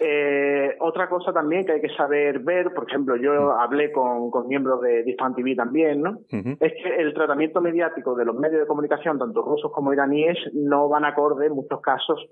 Eh, 0.00 0.76
otra 0.80 1.08
cosa 1.08 1.32
también 1.32 1.64
que 1.64 1.72
hay 1.72 1.80
que 1.80 1.94
saber 1.94 2.40
ver, 2.40 2.72
por 2.72 2.88
ejemplo, 2.88 3.16
yo 3.16 3.52
hablé 3.52 3.92
con, 3.92 4.30
con 4.30 4.48
miembros 4.48 4.80
de 4.80 5.02
Dispan 5.02 5.34
TV 5.34 5.54
también, 5.54 6.00
¿no? 6.00 6.18
Es 6.30 6.72
que 6.82 6.96
el 6.98 7.12
tratamiento 7.12 7.60
mediático 7.60 8.14
de 8.14 8.24
los 8.24 8.36
medios 8.36 8.60
de 8.60 8.66
comunicación, 8.66 9.18
tanto 9.18 9.42
rusos 9.42 9.70
como 9.72 9.92
iraníes, 9.92 10.38
no 10.52 10.88
van 10.88 11.04
acorde 11.04 11.46
en 11.46 11.54
muchos 11.54 11.80
casos 11.80 12.24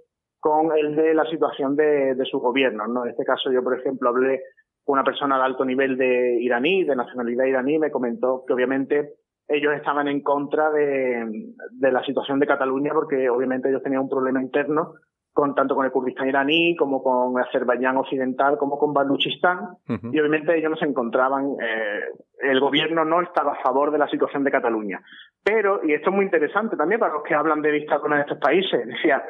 con 0.43 0.77
el 0.77 0.97
de 0.97 1.15
la 1.15 1.25
situación 1.27 1.77
de, 1.77 2.17
de 2.17 2.25
sus 2.25 2.43
gobiernos. 2.43 2.89
¿no? 2.89 3.05
En 3.05 3.13
este 3.13 3.23
caso 3.23 3.53
yo, 3.53 3.63
por 3.63 3.79
ejemplo, 3.79 4.09
hablé 4.09 4.43
con 4.85 4.95
una 4.95 5.05
persona 5.05 5.37
de 5.37 5.45
alto 5.45 5.65
nivel 5.65 5.97
de 5.97 6.37
iraní, 6.41 6.83
de 6.83 6.97
nacionalidad 6.97 7.45
iraní, 7.45 7.79
me 7.79 7.93
comentó 7.93 8.43
que 8.45 8.53
obviamente 8.53 9.13
ellos 9.47 9.73
estaban 9.75 10.09
en 10.09 10.21
contra 10.21 10.73
de, 10.73 11.55
de 11.71 11.93
la 11.93 12.05
situación 12.05 12.41
de 12.41 12.49
Cataluña 12.49 12.93
porque 12.93 13.31
obviamente 13.31 13.69
ellos 13.69 13.85
tenían 13.85 14.03
un 14.03 14.09
problema 14.09 14.43
interno 14.43 14.95
con 15.33 15.55
tanto 15.55 15.77
con 15.77 15.87
el 15.87 15.93
Kurdistán 15.93 16.29
iraní 16.29 16.75
como 16.75 17.05
con 17.05 17.41
Azerbaiyán 17.41 17.97
occidental 17.97 18.59
como 18.59 18.79
con 18.79 18.93
Baluchistán 18.93 19.77
y 19.89 20.19
obviamente 20.19 20.59
ellos 20.59 20.73
no 20.73 20.77
se 20.77 20.87
encontraban 20.87 21.57
eh, 21.63 22.01
el 22.41 22.61
gobierno 22.61 23.05
no 23.05 23.23
estaba 23.23 23.53
a 23.53 23.63
favor 23.63 23.93
de 23.93 23.99
la 23.99 24.09
situación 24.09 24.45
de 24.45 24.51
Cataluña 24.51 25.01
pero 25.43 25.81
y 25.85 25.95
esto 25.95 26.11
es 26.11 26.17
muy 26.17 26.25
interesante 26.25 26.77
también 26.77 27.01
para 27.01 27.15
los 27.15 27.23
que 27.23 27.35
hablan 27.35 27.63
de 27.63 27.73
dictadura 27.73 28.17
en 28.17 28.23
estos 28.23 28.39
países 28.39 28.87
decía 28.87 29.25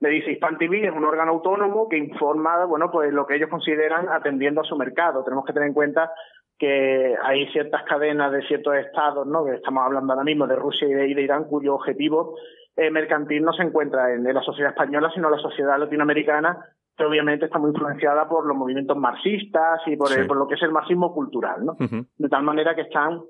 le 0.00 0.08
dice 0.10 0.32
Hispan 0.32 0.58
TV 0.58 0.86
es 0.86 0.92
un 0.92 1.04
órgano 1.04 1.32
autónomo 1.32 1.88
que 1.88 1.96
informa 1.96 2.64
bueno 2.66 2.90
pues 2.90 3.12
lo 3.12 3.26
que 3.26 3.36
ellos 3.36 3.50
consideran 3.50 4.08
atendiendo 4.08 4.60
a 4.60 4.64
su 4.64 4.76
mercado 4.76 5.24
tenemos 5.24 5.44
que 5.44 5.52
tener 5.52 5.68
en 5.68 5.74
cuenta 5.74 6.12
que 6.58 7.14
hay 7.22 7.46
ciertas 7.52 7.84
cadenas 7.84 8.32
de 8.32 8.42
ciertos 8.42 8.74
estados, 8.74 9.26
¿no? 9.26 9.44
Que 9.44 9.54
estamos 9.54 9.84
hablando 9.84 10.12
ahora 10.12 10.24
mismo 10.24 10.46
de 10.46 10.56
Rusia 10.56 10.88
y 10.88 10.92
de, 10.92 11.08
y 11.08 11.14
de 11.14 11.22
Irán, 11.22 11.44
cuyo 11.44 11.76
objetivo 11.76 12.36
eh, 12.76 12.90
mercantil 12.90 13.42
no 13.42 13.52
se 13.52 13.62
encuentra 13.62 14.12
en, 14.12 14.26
en, 14.26 14.34
la 14.34 14.42
sociedad 14.42 14.72
española, 14.72 15.10
sino 15.14 15.28
en 15.28 15.36
la 15.36 15.40
sociedad 15.40 15.78
latinoamericana, 15.78 16.58
que 16.96 17.04
obviamente 17.04 17.46
está 17.46 17.58
muy 17.58 17.70
influenciada 17.70 18.28
por 18.28 18.44
los 18.44 18.56
movimientos 18.56 18.96
marxistas 18.96 19.80
y 19.86 19.96
por, 19.96 20.08
sí. 20.08 20.20
el, 20.20 20.26
por 20.26 20.36
lo 20.36 20.48
que 20.48 20.54
es 20.54 20.62
el 20.62 20.72
marxismo 20.72 21.14
cultural, 21.14 21.64
¿no? 21.64 21.72
Uh 21.72 21.84
-huh. 21.84 22.06
De 22.16 22.28
tal 22.28 22.42
manera 22.42 22.74
que 22.74 22.82
están, 22.82 23.20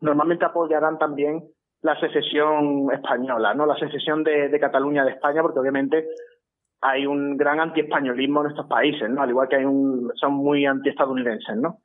normalmente 0.00 0.46
apoyarán 0.46 0.98
también 0.98 1.44
la 1.82 1.98
secesión 1.98 2.90
española, 2.92 3.54
¿no? 3.54 3.66
La 3.66 3.76
secesión 3.76 4.24
de, 4.24 4.48
de 4.48 4.60
Cataluña 4.60 5.04
de 5.04 5.12
España, 5.12 5.42
porque 5.42 5.58
obviamente 5.58 6.06
hay 6.84 7.06
un 7.06 7.36
gran 7.36 7.60
antiespañolismo 7.60 8.42
en 8.42 8.50
estos 8.50 8.66
países, 8.66 9.08
¿no? 9.08 9.22
Al 9.22 9.30
igual 9.30 9.48
que 9.48 9.56
hay 9.56 9.64
un, 9.64 10.10
son 10.16 10.32
muy 10.34 10.66
antiestadounidenses, 10.66 11.56
¿no? 11.56 11.78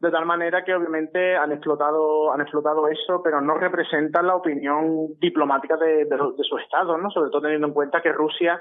De 0.00 0.10
tal 0.10 0.24
manera 0.24 0.64
que 0.64 0.74
obviamente 0.74 1.36
han 1.36 1.52
explotado, 1.52 2.32
han 2.32 2.40
explotado 2.40 2.88
eso, 2.88 3.20
pero 3.22 3.42
no 3.42 3.58
representan 3.58 4.26
la 4.26 4.36
opinión 4.36 5.08
diplomática 5.20 5.76
de, 5.76 6.06
de, 6.06 6.16
de 6.16 6.44
su 6.44 6.56
Estado, 6.56 6.96
¿no? 6.96 7.10
Sobre 7.10 7.30
todo 7.30 7.42
teniendo 7.42 7.66
en 7.66 7.74
cuenta 7.74 8.00
que 8.00 8.10
Rusia, 8.10 8.58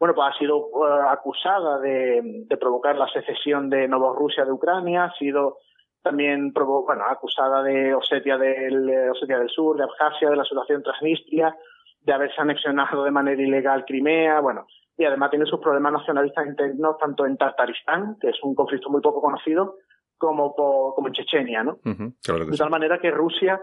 bueno, 0.00 0.14
pues 0.14 0.26
ha 0.34 0.38
sido 0.38 0.68
uh, 0.68 0.84
acusada 1.10 1.80
de, 1.80 2.44
de, 2.46 2.56
provocar 2.56 2.96
la 2.96 3.08
secesión 3.08 3.68
de 3.68 3.86
Novorrusia 3.88 4.46
de 4.46 4.52
Ucrania, 4.52 5.04
ha 5.04 5.12
sido 5.18 5.58
también, 6.06 6.52
bueno, 6.52 7.04
acusada 7.10 7.64
de 7.64 7.92
Osetia 7.92 8.38
del, 8.38 9.10
Osetia 9.10 9.40
del 9.40 9.50
Sur, 9.50 9.76
de 9.76 9.82
Abjasia, 9.82 10.30
de 10.30 10.36
la 10.36 10.44
situación 10.44 10.82
Transnistria, 10.84 11.56
de 12.00 12.12
haberse 12.12 12.40
anexionado 12.40 13.02
de 13.02 13.10
manera 13.10 13.42
ilegal 13.42 13.84
Crimea, 13.84 14.38
bueno, 14.38 14.66
y 14.96 15.04
además 15.04 15.30
tiene 15.30 15.46
sus 15.46 15.58
problemas 15.58 15.92
nacionalistas 15.92 16.46
internos 16.46 16.96
tanto 16.98 17.26
en 17.26 17.36
Tartaristán, 17.36 18.16
que 18.20 18.28
es 18.28 18.36
un 18.44 18.54
conflicto 18.54 18.88
muy 18.88 19.00
poco 19.00 19.20
conocido, 19.20 19.78
como, 20.16 20.54
como 20.54 21.08
en 21.08 21.12
Chechenia, 21.12 21.64
¿no? 21.64 21.72
Uh 21.84 21.90
-huh, 21.90 22.14
claro 22.24 22.44
de 22.46 22.56
tal 22.56 22.68
sí. 22.68 22.70
manera 22.70 22.98
que 23.00 23.10
Rusia, 23.10 23.60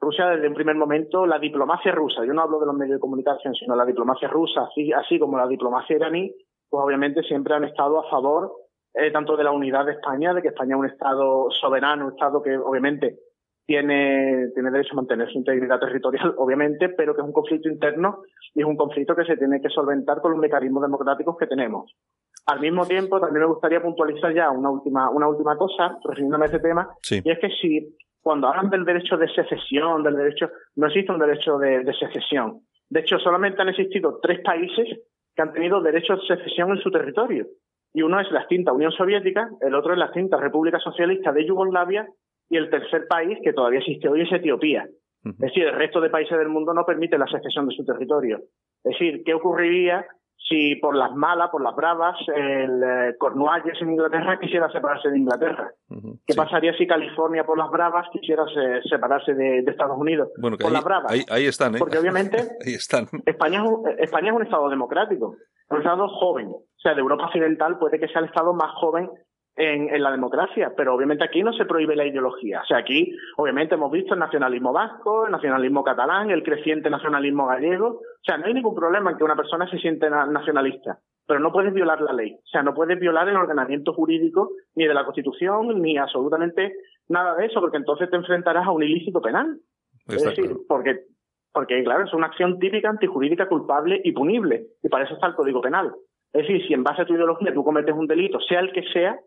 Rusia 0.00 0.26
desde 0.28 0.46
un 0.46 0.54
primer 0.54 0.76
momento, 0.76 1.26
la 1.26 1.40
diplomacia 1.40 1.90
rusa, 1.90 2.24
yo 2.24 2.32
no 2.32 2.42
hablo 2.42 2.60
de 2.60 2.66
los 2.66 2.76
medios 2.76 2.98
de 2.98 3.00
comunicación, 3.00 3.52
sino 3.54 3.74
la 3.74 3.84
diplomacia 3.84 4.28
rusa, 4.28 4.62
así, 4.70 4.92
así 4.92 5.18
como 5.18 5.36
la 5.36 5.48
diplomacia 5.48 5.96
iraní, 5.96 6.32
pues 6.70 6.84
obviamente 6.84 7.22
siempre 7.24 7.52
han 7.54 7.64
estado 7.64 7.98
a 7.98 8.08
favor 8.08 8.52
eh, 8.94 9.10
tanto 9.10 9.36
de 9.36 9.44
la 9.44 9.52
unidad 9.52 9.86
de 9.86 9.92
España, 9.92 10.34
de 10.34 10.42
que 10.42 10.48
España 10.48 10.74
es 10.74 10.80
un 10.80 10.86
Estado 10.86 11.48
soberano, 11.50 12.06
un 12.06 12.12
Estado 12.12 12.42
que 12.42 12.56
obviamente 12.56 13.18
tiene, 13.66 14.48
tiene 14.54 14.70
derecho 14.70 14.92
a 14.92 14.96
mantener 14.96 15.30
su 15.30 15.38
integridad 15.38 15.78
territorial, 15.78 16.34
obviamente, 16.38 16.88
pero 16.88 17.14
que 17.14 17.20
es 17.20 17.26
un 17.26 17.32
conflicto 17.32 17.68
interno 17.68 18.22
y 18.54 18.60
es 18.60 18.66
un 18.66 18.76
conflicto 18.76 19.14
que 19.14 19.24
se 19.24 19.36
tiene 19.36 19.60
que 19.60 19.68
solventar 19.68 20.20
con 20.20 20.32
los 20.32 20.40
mecanismos 20.40 20.82
democráticos 20.82 21.36
que 21.38 21.46
tenemos. 21.46 21.94
Al 22.46 22.60
mismo 22.60 22.84
tiempo, 22.86 23.20
también 23.20 23.42
me 23.42 23.52
gustaría 23.52 23.80
puntualizar 23.80 24.34
ya 24.34 24.50
una 24.50 24.70
última, 24.70 25.08
una 25.10 25.28
última 25.28 25.56
cosa, 25.56 25.98
refiriéndome 26.04 26.44
a 26.44 26.46
este 26.46 26.58
tema, 26.58 26.88
y 27.08 27.30
es 27.30 27.38
que 27.38 27.50
si 27.60 27.96
cuando 28.20 28.48
hablan 28.48 28.70
del 28.70 28.84
derecho 28.84 29.16
de 29.16 29.28
secesión, 29.28 30.02
del 30.02 30.16
derecho, 30.16 30.50
no 30.76 30.86
existe 30.86 31.12
un 31.12 31.18
derecho 31.18 31.58
de, 31.58 31.84
secesión. 31.98 32.60
De 32.88 33.00
hecho, 33.00 33.18
solamente 33.18 33.62
han 33.62 33.68
existido 33.68 34.18
tres 34.20 34.40
países 34.40 34.88
que 35.34 35.42
han 35.42 35.52
tenido 35.52 35.80
derecho 35.80 36.16
de 36.16 36.26
secesión 36.26 36.70
en 36.70 36.82
su 36.82 36.90
territorio. 36.90 37.46
Y 37.92 38.02
uno 38.02 38.20
es 38.20 38.30
la 38.30 38.40
extinta 38.40 38.72
Unión 38.72 38.92
Soviética, 38.92 39.48
el 39.60 39.74
otro 39.74 39.92
es 39.92 39.98
la 39.98 40.06
extinta 40.06 40.36
República 40.36 40.78
Socialista 40.78 41.32
de 41.32 41.46
Yugoslavia 41.46 42.08
y 42.48 42.56
el 42.56 42.70
tercer 42.70 43.06
país 43.08 43.38
que 43.42 43.52
todavía 43.52 43.80
existe 43.80 44.08
hoy 44.08 44.22
es 44.22 44.32
Etiopía. 44.32 44.86
Es 45.24 45.38
decir, 45.38 45.64
el 45.64 45.74
resto 45.74 46.00
de 46.00 46.08
países 46.08 46.38
del 46.38 46.48
mundo 46.48 46.72
no 46.72 46.86
permite 46.86 47.18
la 47.18 47.26
secesión 47.26 47.68
de 47.68 47.74
su 47.76 47.84
territorio. 47.84 48.38
Es 48.84 48.92
decir, 48.92 49.22
¿qué 49.24 49.34
ocurriría 49.34 50.06
si 50.48 50.76
por 50.76 50.96
las 50.96 51.14
malas, 51.14 51.50
por 51.50 51.62
las 51.62 51.76
bravas, 51.76 52.16
el 52.34 52.82
eh, 52.82 53.14
Cornualles 53.18 53.80
en 53.82 53.90
Inglaterra 53.90 54.40
quisiera 54.40 54.70
separarse 54.70 55.10
de 55.10 55.18
Inglaterra? 55.18 55.70
¿Qué 56.26 56.34
pasaría 56.34 56.72
si 56.74 56.86
California 56.86 57.44
por 57.44 57.58
las 57.58 57.70
bravas 57.70 58.08
quisiera 58.10 58.44
separarse 58.88 59.34
de, 59.34 59.58
Estados 59.58 59.98
Unidos? 59.98 60.30
Bueno, 60.38 60.56
por 60.56 60.72
las 60.72 60.82
bravas. 60.82 61.12
Ahí, 61.30 61.44
están, 61.44 61.74
¿eh? 61.74 61.78
Porque 61.78 61.98
obviamente 61.98 62.38
España, 63.26 63.62
es 63.90 64.00
España 64.00 64.30
es 64.30 64.36
un 64.36 64.42
Estado 64.42 64.70
democrático, 64.70 65.36
un 65.68 65.76
Estado 65.76 66.08
joven. 66.08 66.50
O 66.80 66.82
sea, 66.82 66.94
de 66.94 67.00
Europa 67.02 67.26
Occidental 67.26 67.78
puede 67.78 68.00
que 68.00 68.08
sea 68.08 68.20
el 68.22 68.28
Estado 68.28 68.54
más 68.54 68.72
joven 68.76 69.10
en, 69.54 70.02
la 70.02 70.10
democracia, 70.10 70.72
pero 70.74 70.94
obviamente 70.94 71.24
aquí 71.24 71.42
no 71.42 71.52
se 71.52 71.66
prohíbe 71.66 71.94
la 71.94 72.06
ideología. 72.06 72.62
O 72.62 72.66
sea, 72.66 72.78
aquí 72.78 73.14
obviamente 73.36 73.74
hemos 73.74 73.92
visto 73.92 74.14
el 74.14 74.20
nacionalismo 74.20 74.72
vasco, 74.72 75.26
el 75.26 75.32
nacionalismo 75.32 75.84
catalán, 75.84 76.30
el 76.30 76.42
creciente 76.42 76.88
nacionalismo 76.88 77.46
gallego. 77.46 77.88
O 77.88 78.24
sea, 78.24 78.38
no 78.38 78.46
hay 78.46 78.54
ningún 78.54 78.74
problema 78.74 79.10
en 79.10 79.18
que 79.18 79.24
una 79.24 79.36
persona 79.36 79.68
se 79.68 79.76
siente 79.76 80.08
nacionalista, 80.08 81.00
pero 81.26 81.38
no 81.38 81.52
puedes 81.52 81.74
violar 81.74 82.00
la 82.00 82.14
ley. 82.14 82.32
O 82.32 82.48
sea, 82.48 82.62
no 82.62 82.72
puedes 82.72 82.98
violar 82.98 83.28
el 83.28 83.36
ordenamiento 83.36 83.92
jurídico 83.92 84.52
ni 84.74 84.86
de 84.86 84.94
la 84.94 85.04
Constitución 85.04 85.82
ni 85.82 85.98
absolutamente 85.98 86.76
nada 87.08 87.34
de 87.34 87.44
eso, 87.44 87.60
porque 87.60 87.76
entonces 87.76 88.08
te 88.08 88.16
enfrentarás 88.16 88.66
a 88.66 88.70
un 88.70 88.82
ilícito 88.82 89.20
penal. 89.20 89.58
es 90.08 90.24
decir, 90.24 90.56
porque 90.66 91.00
porque 91.52 91.82
claro, 91.82 92.04
es 92.04 92.14
una 92.14 92.28
acción 92.28 92.58
típica 92.58 92.88
antijurídica 92.88 93.48
culpable 93.48 94.00
y 94.04 94.12
punible, 94.12 94.68
y 94.82 94.88
para 94.88 95.04
eso 95.04 95.14
está 95.14 95.26
el 95.26 95.34
Código 95.34 95.60
Penal. 95.60 95.92
Es 96.32 96.46
decir, 96.46 96.66
si 96.66 96.74
en 96.74 96.84
base 96.84 97.02
a 97.02 97.06
tu 97.06 97.14
ideología 97.14 97.52
tú 97.52 97.64
cometes 97.64 97.94
un 97.94 98.06
delito, 98.06 98.38
sea 98.40 98.60
el 98.60 98.72
que 98.72 98.82
sea, 98.92 99.18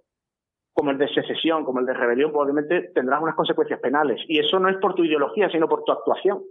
como 0.74 0.92
el 0.92 0.98
de 0.98 1.08
secesión, 1.10 1.66
como 1.66 1.80
el 1.80 1.86
de 1.86 1.94
rebelión, 1.94 2.32
probablemente 2.32 2.92
tendrás 2.96 3.22
unas 3.22 3.36
consecuencias 3.36 3.80
penales. 3.80 4.22
Y 4.28 4.40
eso 4.40 4.60
no 4.60 4.70
es 4.70 4.78
por 4.78 4.96
tu 4.96 5.04
ideología, 5.04 5.50
sino 5.50 5.68
por 5.68 5.84
tu 5.84 5.92
actuación. 5.92 6.42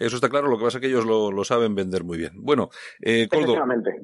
Eso 0.00 0.16
está 0.16 0.30
claro, 0.30 0.48
lo 0.48 0.56
que 0.56 0.64
pasa 0.64 0.78
es 0.78 0.82
que 0.82 0.88
ellos 0.88 1.04
lo, 1.04 1.44
saben 1.44 1.74
vender 1.74 2.04
muy 2.04 2.16
bien. 2.16 2.32
Bueno, 2.36 2.70
eh, 3.02 3.28
Coldo, 3.28 3.54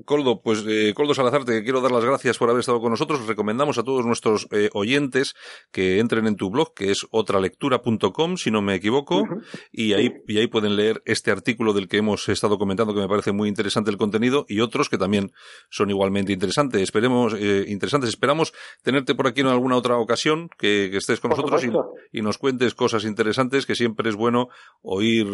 Coldo, 0.05 0.41
pues 0.43 0.65
eh, 0.69 0.93
Coldo 0.95 1.15
Salazar, 1.15 1.45
te 1.45 1.63
quiero 1.63 1.81
dar 1.81 1.91
las 1.91 2.05
gracias 2.05 2.37
por 2.39 2.51
haber 2.51 2.61
estado 2.61 2.81
con 2.81 2.91
nosotros. 2.91 3.27
Recomendamos 3.27 3.79
a 3.79 3.83
todos 3.83 4.05
nuestros 4.05 4.47
eh, 4.51 4.69
oyentes 4.75 5.35
que 5.73 5.99
entren 5.99 6.27
en 6.27 6.37
tu 6.37 6.51
blog, 6.51 6.75
que 6.75 6.91
es 6.91 7.07
otralectura.com, 7.11 8.37
si 8.37 8.51
no 8.51 8.61
me 8.61 8.75
equivoco, 8.75 9.25
y 9.73 9.95
ahí 9.95 10.13
y 10.27 10.39
ahí 10.39 10.47
pueden 10.49 10.77
leer 10.77 11.03
este 11.07 11.31
artículo 11.31 11.73
del 11.73 11.89
que 11.89 11.99
hemos 11.99 12.29
estado 12.29 12.59
comentando, 12.59 12.95
que 12.95 13.01
me 13.01 13.09
parece 13.09 13.33
muy 13.33 13.49
interesante 13.49 13.91
el 13.91 13.97
contenido, 13.97 14.45
y 14.49 14.61
otros 14.61 14.89
que 14.89 14.99
también 14.99 15.33
son 15.71 15.91
igualmente 15.91 16.33
interesantes. 16.33 16.83
Esperemos, 16.83 17.35
eh, 17.35 17.65
interesantes. 17.69 18.11
Esperamos 18.11 18.53
tenerte 18.83 19.15
por 19.15 19.27
aquí 19.27 19.41
en 19.41 19.47
alguna 19.47 19.77
otra 19.77 19.97
ocasión, 19.97 20.51
que, 20.59 20.95
estés 20.97 21.21
con 21.21 21.31
nosotros 21.31 21.65
y, 21.65 22.19
y 22.19 22.23
nos 22.23 22.39
cuentes 22.39 22.75
cosas 22.75 23.05
interesantes, 23.05 23.67
que 23.67 23.75
siempre 23.75 24.09
es 24.11 24.17
bueno 24.17 24.49
oír 24.83 25.27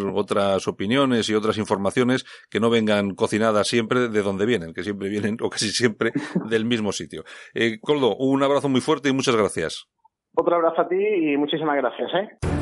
otras 0.53 0.69
opiniones 0.69 1.29
y 1.29 1.35
otras 1.35 1.59
informaciones 1.59 2.25
que 2.51 2.61
no 2.61 2.71
vengan 2.71 3.15
cocinadas 3.15 3.67
siempre 3.69 4.09
de 4.09 4.23
donde 4.23 4.47
vienen, 4.47 4.75
que 4.75 4.83
siempre 4.83 5.09
vienen 5.09 5.37
o 5.41 5.49
casi 5.49 5.69
siempre 5.69 6.13
del 6.49 6.65
mismo 6.65 6.93
sitio. 6.93 7.23
Eh, 7.55 7.79
Coldo, 7.81 8.17
un 8.17 8.43
abrazo 8.43 8.69
muy 8.69 8.81
fuerte 8.81 9.09
y 9.09 9.13
muchas 9.13 9.37
gracias. 9.37 9.87
Otro 10.35 10.55
abrazo 10.57 10.83
a 10.83 10.89
ti 10.89 10.97
y 10.97 11.37
muchísimas 11.37 11.77
gracias. 11.77 12.11
¿eh? 12.15 12.62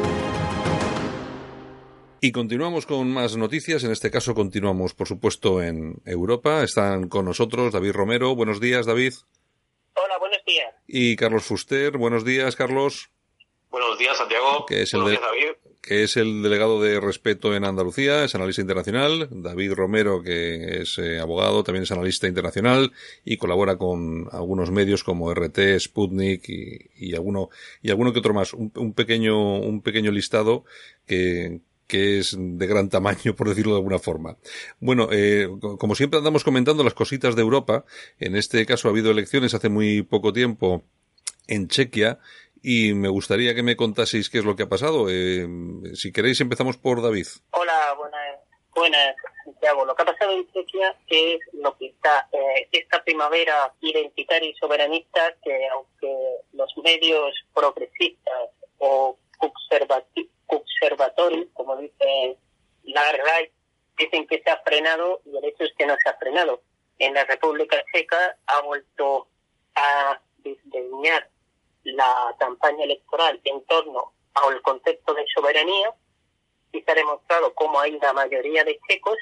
Y 2.23 2.31
continuamos 2.31 2.85
con 2.85 3.11
más 3.11 3.35
noticias. 3.35 3.83
En 3.83 3.89
este 3.89 4.11
caso 4.11 4.35
continuamos, 4.35 4.93
por 4.93 5.07
supuesto, 5.07 5.63
en 5.63 6.03
Europa. 6.05 6.61
Están 6.61 7.09
con 7.09 7.25
nosotros 7.25 7.73
David 7.73 7.93
Romero. 7.93 8.35
Buenos 8.35 8.59
días, 8.59 8.85
David. 8.85 9.13
Hola, 9.95 10.19
buenos 10.19 10.37
días. 10.45 10.71
Y 10.85 11.15
Carlos 11.15 11.45
Fuster. 11.45 11.97
Buenos 11.97 12.23
días, 12.23 12.55
Carlos. 12.55 13.09
Buenos 13.71 13.97
días, 13.97 14.15
Santiago. 14.15 14.67
Que 14.67 14.83
es 14.83 14.93
el 14.93 15.01
buenos 15.01 15.19
días, 15.19 15.31
David. 15.31 15.73
Que 15.81 16.03
es 16.03 16.15
el 16.15 16.43
delegado 16.43 16.79
de 16.79 16.99
Respeto 16.99 17.55
en 17.55 17.65
Andalucía, 17.65 18.23
es 18.23 18.35
analista 18.35 18.61
internacional. 18.61 19.27
David 19.31 19.73
Romero, 19.73 20.21
que 20.21 20.81
es 20.81 20.99
eh, 20.99 21.19
abogado, 21.19 21.63
también 21.63 21.83
es 21.83 21.91
analista 21.91 22.27
internacional 22.27 22.91
y 23.25 23.37
colabora 23.37 23.77
con 23.77 24.27
algunos 24.31 24.69
medios 24.69 25.03
como 25.03 25.33
RT, 25.33 25.57
Sputnik 25.79 26.47
y, 26.47 27.15
alguno 27.15 27.49
y 27.81 27.89
alguno 27.89 28.13
que 28.13 28.19
otro 28.19 28.35
más. 28.35 28.53
un 28.53 28.93
pequeño 28.93 29.59
un 29.59 29.81
pequeño 29.81 30.11
listado 30.11 30.65
que, 31.07 31.61
que 31.91 32.19
es 32.19 32.37
de 32.39 32.67
gran 32.67 32.87
tamaño, 32.87 33.35
por 33.37 33.49
decirlo 33.49 33.73
de 33.73 33.79
alguna 33.79 33.99
forma. 33.99 34.37
Bueno, 34.79 35.09
eh, 35.11 35.49
como 35.77 35.93
siempre 35.93 36.19
andamos 36.19 36.45
comentando 36.45 36.85
las 36.85 36.93
cositas 36.93 37.35
de 37.35 37.41
Europa, 37.41 37.83
en 38.17 38.37
este 38.37 38.65
caso 38.65 38.87
ha 38.87 38.91
habido 38.91 39.11
elecciones 39.11 39.53
hace 39.53 39.67
muy 39.67 40.01
poco 40.01 40.31
tiempo 40.31 40.83
en 41.49 41.67
Chequia 41.67 42.19
y 42.63 42.93
me 42.93 43.09
gustaría 43.09 43.53
que 43.53 43.61
me 43.61 43.75
contaseis 43.75 44.29
qué 44.29 44.37
es 44.37 44.45
lo 44.45 44.55
que 44.55 44.63
ha 44.63 44.69
pasado. 44.69 45.07
Eh, 45.09 45.45
si 45.93 46.13
queréis 46.13 46.39
empezamos 46.39 46.77
por 46.77 47.01
David. 47.01 47.27
Hola, 47.51 47.93
buenas, 47.97 48.39
buenas, 48.73 49.15
Santiago. 49.43 49.83
Lo 49.83 49.93
que 49.93 50.03
ha 50.03 50.05
pasado 50.05 50.31
en 50.31 50.49
Chequia 50.53 50.95
es 51.07 51.39
lo 51.51 51.77
que 51.77 51.87
está, 51.87 52.29
eh, 52.31 52.69
esta 52.71 53.03
primavera 53.03 53.73
identitaria 53.81 54.49
y 54.49 54.55
soberanista 54.55 55.35
que 55.43 55.67
aunque 55.67 56.37
los 56.53 56.71
medios 56.81 57.33
progresistas 57.53 58.49
o 58.77 59.17
conservativos 59.37 60.30
observatorio, 60.51 61.47
como 61.53 61.77
dice 61.77 62.37
la 62.83 63.11
RAI, 63.11 63.51
dicen 63.97 64.27
que 64.27 64.41
se 64.41 64.49
ha 64.49 64.61
frenado 64.63 65.21
y 65.25 65.37
el 65.37 65.45
hecho 65.45 65.63
es 65.63 65.73
que 65.77 65.85
no 65.85 65.95
se 66.03 66.09
ha 66.09 66.17
frenado. 66.17 66.61
En 66.99 67.13
la 67.13 67.23
República 67.25 67.83
Checa 67.93 68.37
ha 68.47 68.61
vuelto 68.61 69.27
a 69.75 70.21
diseñar 70.39 71.29
la 71.83 72.35
campaña 72.39 72.83
electoral 72.83 73.39
en 73.43 73.63
torno 73.65 74.13
al 74.33 74.61
concepto 74.61 75.13
de 75.13 75.25
soberanía 75.33 75.93
y 76.71 76.81
se 76.81 76.91
ha 76.91 76.95
demostrado 76.95 77.53
cómo 77.53 77.79
hay 77.79 77.95
una 77.95 78.13
mayoría 78.13 78.63
de 78.63 78.79
checos 78.87 79.17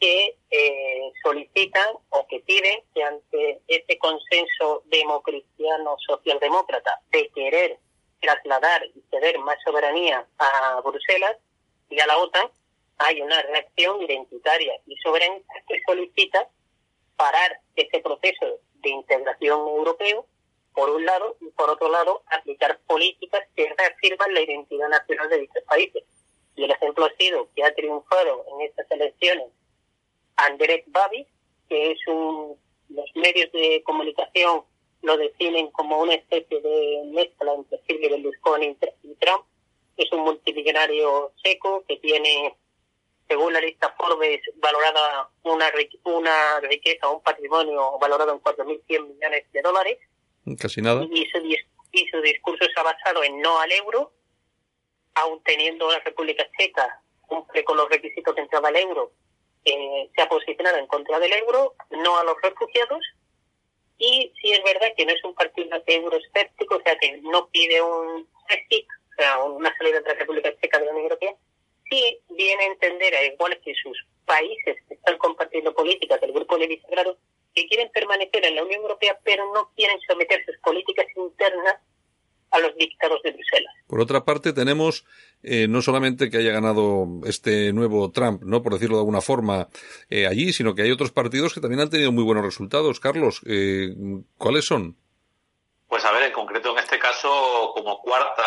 que 0.00 0.36
eh, 0.50 1.12
solicitan 1.22 1.96
o 2.10 2.26
que 2.26 2.40
piden 2.40 2.82
que 2.94 3.04
ante 3.04 3.62
ese 3.68 3.98
consenso 3.98 4.82
democristiano 4.86 5.96
socialdemócrata 6.06 7.00
de 7.10 7.28
querer 7.28 7.78
trasladar 8.22 8.86
y 8.86 9.02
ceder 9.10 9.38
más 9.40 9.58
soberanía 9.64 10.26
a 10.38 10.80
Bruselas 10.80 11.36
y 11.90 12.00
a 12.00 12.06
la 12.06 12.16
OTAN, 12.16 12.50
hay 12.98 13.20
una 13.20 13.42
reacción 13.42 14.00
identitaria 14.00 14.72
y 14.86 14.96
soberanista 14.96 15.54
que 15.68 15.82
solicita 15.84 16.48
parar 17.16 17.60
ese 17.76 18.00
proceso 18.00 18.60
de 18.74 18.90
integración 18.90 19.60
europeo, 19.68 20.26
por 20.72 20.88
un 20.88 21.04
lado, 21.04 21.36
y 21.40 21.50
por 21.50 21.68
otro 21.68 21.90
lado, 21.90 22.22
aplicar 22.28 22.78
políticas 22.86 23.42
que 23.54 23.74
reafirman 23.76 24.32
la 24.32 24.40
identidad 24.40 24.88
nacional 24.88 25.28
de 25.28 25.40
dichos 25.40 25.62
países. 25.64 26.04
Y 26.56 26.64
el 26.64 26.70
ejemplo 26.70 27.04
ha 27.04 27.12
sido 27.16 27.48
que 27.54 27.64
ha 27.64 27.74
triunfado 27.74 28.46
en 28.52 28.62
estas 28.62 28.90
elecciones 28.90 29.48
Andrés 30.36 30.84
Babis, 30.86 31.26
que 31.68 31.92
es 31.92 31.98
un 32.06 32.56
los 32.94 33.10
medios 33.14 33.50
de 33.52 33.82
comunicación 33.84 34.62
lo 35.02 35.16
definen 35.16 35.70
como 35.70 36.00
una 36.00 36.14
especie 36.14 36.60
de 36.60 37.02
mezcla 37.12 37.52
entre 37.54 37.80
Silvio 37.86 38.10
Berlusconi 38.10 38.76
y 39.02 39.14
Trump. 39.16 39.44
Es 39.96 40.10
un 40.12 40.20
multimillonario 40.20 41.32
checo 41.42 41.84
que 41.86 41.96
tiene, 41.98 42.54
según 43.28 43.52
la 43.52 43.60
lista 43.60 43.94
Forbes, 43.98 44.40
valorada 44.56 45.28
una, 45.42 45.70
una 46.04 46.60
riqueza, 46.60 47.08
un 47.08 47.22
patrimonio 47.22 47.98
valorado 47.98 48.32
en 48.32 48.40
4.100 48.40 49.08
millones 49.08 49.44
de 49.52 49.62
dólares. 49.62 49.98
Casi 50.58 50.80
nada. 50.80 51.04
Y 51.10 51.26
su, 51.26 51.38
y 51.92 52.06
su 52.08 52.20
discurso 52.22 52.64
se 52.64 52.80
ha 52.80 52.84
basado 52.84 53.22
en 53.22 53.40
no 53.40 53.58
al 53.58 53.72
euro, 53.72 54.12
aun 55.14 55.42
teniendo 55.42 55.90
la 55.90 56.00
República 56.00 56.48
Checa 56.56 57.02
cumple 57.20 57.64
con 57.64 57.76
los 57.76 57.88
requisitos 57.88 58.34
de 58.34 58.42
entrada 58.42 58.68
al 58.68 58.76
euro, 58.76 59.12
eh, 59.64 60.10
se 60.14 60.22
ha 60.22 60.28
posicionado 60.28 60.76
en 60.78 60.86
contra 60.86 61.18
del 61.18 61.32
euro, 61.32 61.74
no 61.90 62.18
a 62.18 62.24
los 62.24 62.36
refugiados 62.42 63.00
y 64.02 64.32
sí 64.40 64.50
es 64.50 64.62
verdad 64.64 64.88
que 64.96 65.06
no 65.06 65.12
es 65.12 65.22
un 65.22 65.34
partido 65.34 65.80
euroescéptico, 65.86 66.76
o 66.76 66.82
sea 66.82 66.96
que 66.98 67.18
no 67.22 67.48
pide 67.50 67.80
un 67.80 68.26
Brexit 68.48 68.86
sea, 69.16 69.42
una 69.44 69.76
salida 69.76 70.00
de 70.00 70.08
la 70.08 70.14
República 70.14 70.52
Checa 70.60 70.78
de 70.78 70.86
la 70.86 70.90
Unión 70.90 71.04
Europea, 71.04 71.34
sí 71.88 72.18
viene 72.30 72.64
a 72.64 72.66
entender, 72.66 73.14
a 73.14 73.24
igual 73.24 73.60
que 73.64 73.72
sus 73.74 73.96
países 74.24 74.76
que 74.88 74.94
están 74.94 75.18
compartiendo 75.18 75.72
políticas 75.72 76.20
del 76.20 76.32
Grupo 76.32 76.58
de 76.58 76.66
Visegrado, 76.66 77.16
que 77.54 77.66
quieren 77.68 77.90
permanecer 77.90 78.44
en 78.44 78.56
la 78.56 78.64
Unión 78.64 78.82
Europea, 78.82 79.18
pero 79.22 79.52
no 79.52 79.70
quieren 79.76 80.00
someter 80.08 80.44
sus 80.46 80.58
políticas 80.58 81.06
internas 81.16 81.76
a 82.50 82.58
los 82.58 82.74
dictados 82.76 83.22
de 83.22 83.30
Bruselas. 83.32 83.74
Por 83.86 84.00
otra 84.00 84.24
parte, 84.24 84.52
tenemos 84.52 85.04
eh, 85.42 85.66
no 85.68 85.82
solamente 85.82 86.30
que 86.30 86.38
haya 86.38 86.52
ganado 86.52 87.06
este 87.24 87.72
nuevo 87.72 88.10
Trump, 88.10 88.42
no 88.42 88.62
por 88.62 88.74
decirlo 88.74 88.96
de 88.96 89.00
alguna 89.00 89.20
forma, 89.20 89.68
eh, 90.08 90.26
allí, 90.26 90.52
sino 90.52 90.74
que 90.74 90.82
hay 90.82 90.90
otros 90.90 91.10
partidos 91.10 91.52
que 91.52 91.60
también 91.60 91.80
han 91.80 91.90
tenido 91.90 92.12
muy 92.12 92.22
buenos 92.22 92.44
resultados. 92.44 93.00
Carlos, 93.00 93.40
eh, 93.46 93.94
¿cuáles 94.38 94.64
son? 94.64 94.96
Pues 95.88 96.04
a 96.04 96.12
ver, 96.12 96.24
en 96.24 96.32
concreto 96.32 96.72
en 96.72 96.78
este 96.78 96.98
caso, 96.98 97.72
como 97.74 98.00
cuarta 98.00 98.44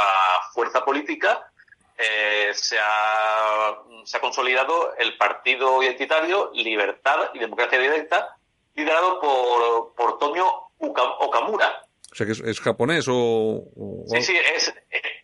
fuerza 0.53 0.83
política, 0.83 1.51
se 1.97 2.77
ha, 2.79 3.77
se, 4.03 4.17
ha, 4.17 4.19
consolidado 4.19 4.95
el 4.97 5.17
partido 5.17 5.81
identitario 5.81 6.51
Libertad 6.53 7.29
y 7.33 7.39
Democracia 7.39 7.79
Directa, 7.79 8.35
liderado 8.73 9.19
por, 9.21 9.93
por 9.95 10.17
Tomio 10.17 10.45
Okamura, 10.79 11.85
o 12.15 12.17
sea, 12.17 12.25
que 12.25 12.31
es, 12.31 12.61
japonés 12.61 13.07
o, 13.09 13.61
Sí, 14.07 14.21
sí, 14.21 14.37
es, 14.55 14.73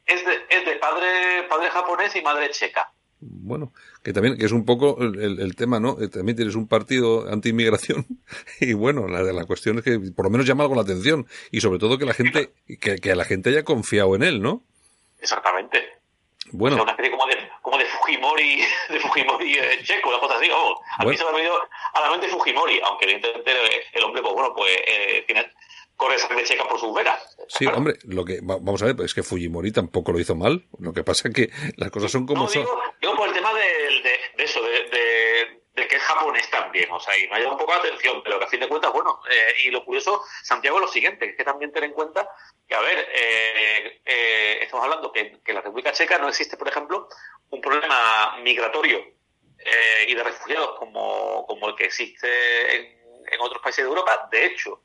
es 0.05 0.25
de 0.25 0.40
padre, 0.81 1.43
padre 1.47 1.69
japonés 1.69 2.15
y 2.15 2.21
madre 2.21 2.49
checa. 2.49 2.91
Bueno, 3.23 3.71
que 4.03 4.13
también 4.13 4.35
que 4.35 4.45
es 4.45 4.51
un 4.51 4.65
poco 4.65 4.97
el, 4.99 5.39
el, 5.39 5.55
tema, 5.55 5.79
¿no? 5.79 5.95
Eh, 6.01 6.07
también 6.07 6.35
tienes 6.35 6.55
un 6.55 6.67
partido 6.67 7.31
anti-inmigración 7.31 8.05
y 8.59 8.73
bueno, 8.73 9.07
la, 9.07 9.21
la 9.21 9.45
cuestión 9.45 9.77
es 9.77 9.83
que 9.83 9.99
por 10.15 10.25
lo 10.25 10.31
menos 10.31 10.47
llama 10.47 10.63
algo 10.63 10.73
la 10.73 10.81
atención 10.81 11.27
y 11.51 11.61
sobre 11.61 11.77
todo 11.77 11.99
que 11.99 12.05
la 12.05 12.15
gente, 12.15 12.51
que, 12.79 12.95
que 12.95 13.15
la 13.15 13.23
gente 13.23 13.51
haya 13.51 13.63
confiado 13.63 14.15
en 14.15 14.23
él, 14.23 14.41
¿no? 14.41 14.63
Exactamente. 15.19 16.01
Bueno. 16.51 16.81
Una 16.81 16.91
especie 16.91 17.11
como 17.11 17.27
de, 17.27 17.37
como 17.61 17.77
de 17.77 17.85
Fujimori, 17.85 18.63
de 18.89 18.99
Fujimori 18.99 19.53
eh, 19.53 19.79
checo, 19.83 20.09
una 20.09 20.19
cosa 20.19 20.37
así, 20.37 20.49
vamos. 20.49 20.79
A 20.97 21.05
mí 21.05 21.15
se 21.15 21.23
me 21.23 21.29
ha 21.29 21.33
venido 21.33 21.53
a 21.93 22.01
la 22.01 22.09
mente 22.09 22.27
Fujimori, 22.27 22.81
aunque 22.83 23.05
evidentemente 23.05 23.51
el 23.93 24.03
hombre, 24.03 24.23
pues 24.23 24.33
bueno, 24.33 24.53
pues 24.55 24.71
eh, 24.87 25.23
tiene 25.27 25.45
corre 25.95 26.17
sangre 26.17 26.43
checa 26.43 26.67
por 26.67 26.79
sus 26.79 26.93
venas. 26.93 27.19
Sí, 27.47 27.65
hombre, 27.67 27.95
lo 28.03 28.25
que 28.25 28.39
vamos 28.41 28.81
a 28.81 28.85
ver, 28.85 29.01
es 29.01 29.13
que 29.13 29.23
Fujimori 29.23 29.71
tampoco 29.71 30.11
lo 30.11 30.19
hizo 30.19 30.35
mal. 30.35 30.65
Lo 30.79 30.93
que 30.93 31.03
pasa 31.03 31.27
es 31.27 31.33
que 31.33 31.49
las 31.77 31.91
cosas 31.91 32.11
son 32.11 32.25
como 32.25 32.47
son. 32.47 32.65
Digo, 32.99 33.15
por 33.15 33.27
el 33.27 33.33
tema 33.33 33.53
de, 33.53 33.61
de, 34.37 34.43
eso, 34.43 34.61
de, 34.61 35.59
de, 35.75 35.87
que 35.87 35.95
es 35.95 36.01
japonés 36.01 36.49
también. 36.49 36.89
O 36.91 36.99
sea, 36.99 37.17
y 37.17 37.27
me 37.27 37.35
ha 37.35 37.39
llamado 37.39 37.53
un 37.53 37.59
poco 37.59 37.73
la 37.73 37.79
atención, 37.79 38.21
pero 38.23 38.39
que 38.39 38.45
a 38.45 38.47
fin 38.47 38.59
de 38.59 38.67
cuentas, 38.67 38.91
bueno, 38.93 39.19
eh, 39.29 39.53
y 39.65 39.69
lo 39.69 39.83
curioso, 39.83 40.23
Santiago, 40.43 40.77
es 40.77 40.81
lo 40.81 40.87
siguiente, 40.87 41.25
es 41.25 41.35
que 41.35 41.43
también 41.43 41.71
tener 41.71 41.89
en 41.89 41.95
cuenta 41.95 42.27
que, 42.67 42.75
a 42.75 42.81
ver, 42.81 43.07
eh, 43.13 44.01
eh, 44.05 44.59
estamos 44.61 44.85
hablando 44.85 45.11
que, 45.11 45.39
que 45.43 45.51
en 45.51 45.55
la 45.55 45.61
República 45.61 45.91
Checa 45.91 46.17
no 46.17 46.29
existe, 46.29 46.57
por 46.57 46.67
ejemplo, 46.67 47.09
un 47.49 47.61
problema 47.61 48.37
migratorio 48.43 49.03
y 50.07 50.15
de 50.15 50.23
refugiados 50.23 50.79
como, 50.79 51.45
como 51.45 51.69
el 51.69 51.75
que 51.75 51.85
existe 51.85 52.75
en, 52.75 52.85
en 53.31 53.41
otros 53.41 53.61
países 53.61 53.85
de 53.85 53.89
Europa. 53.89 54.27
De 54.31 54.45
hecho, 54.45 54.81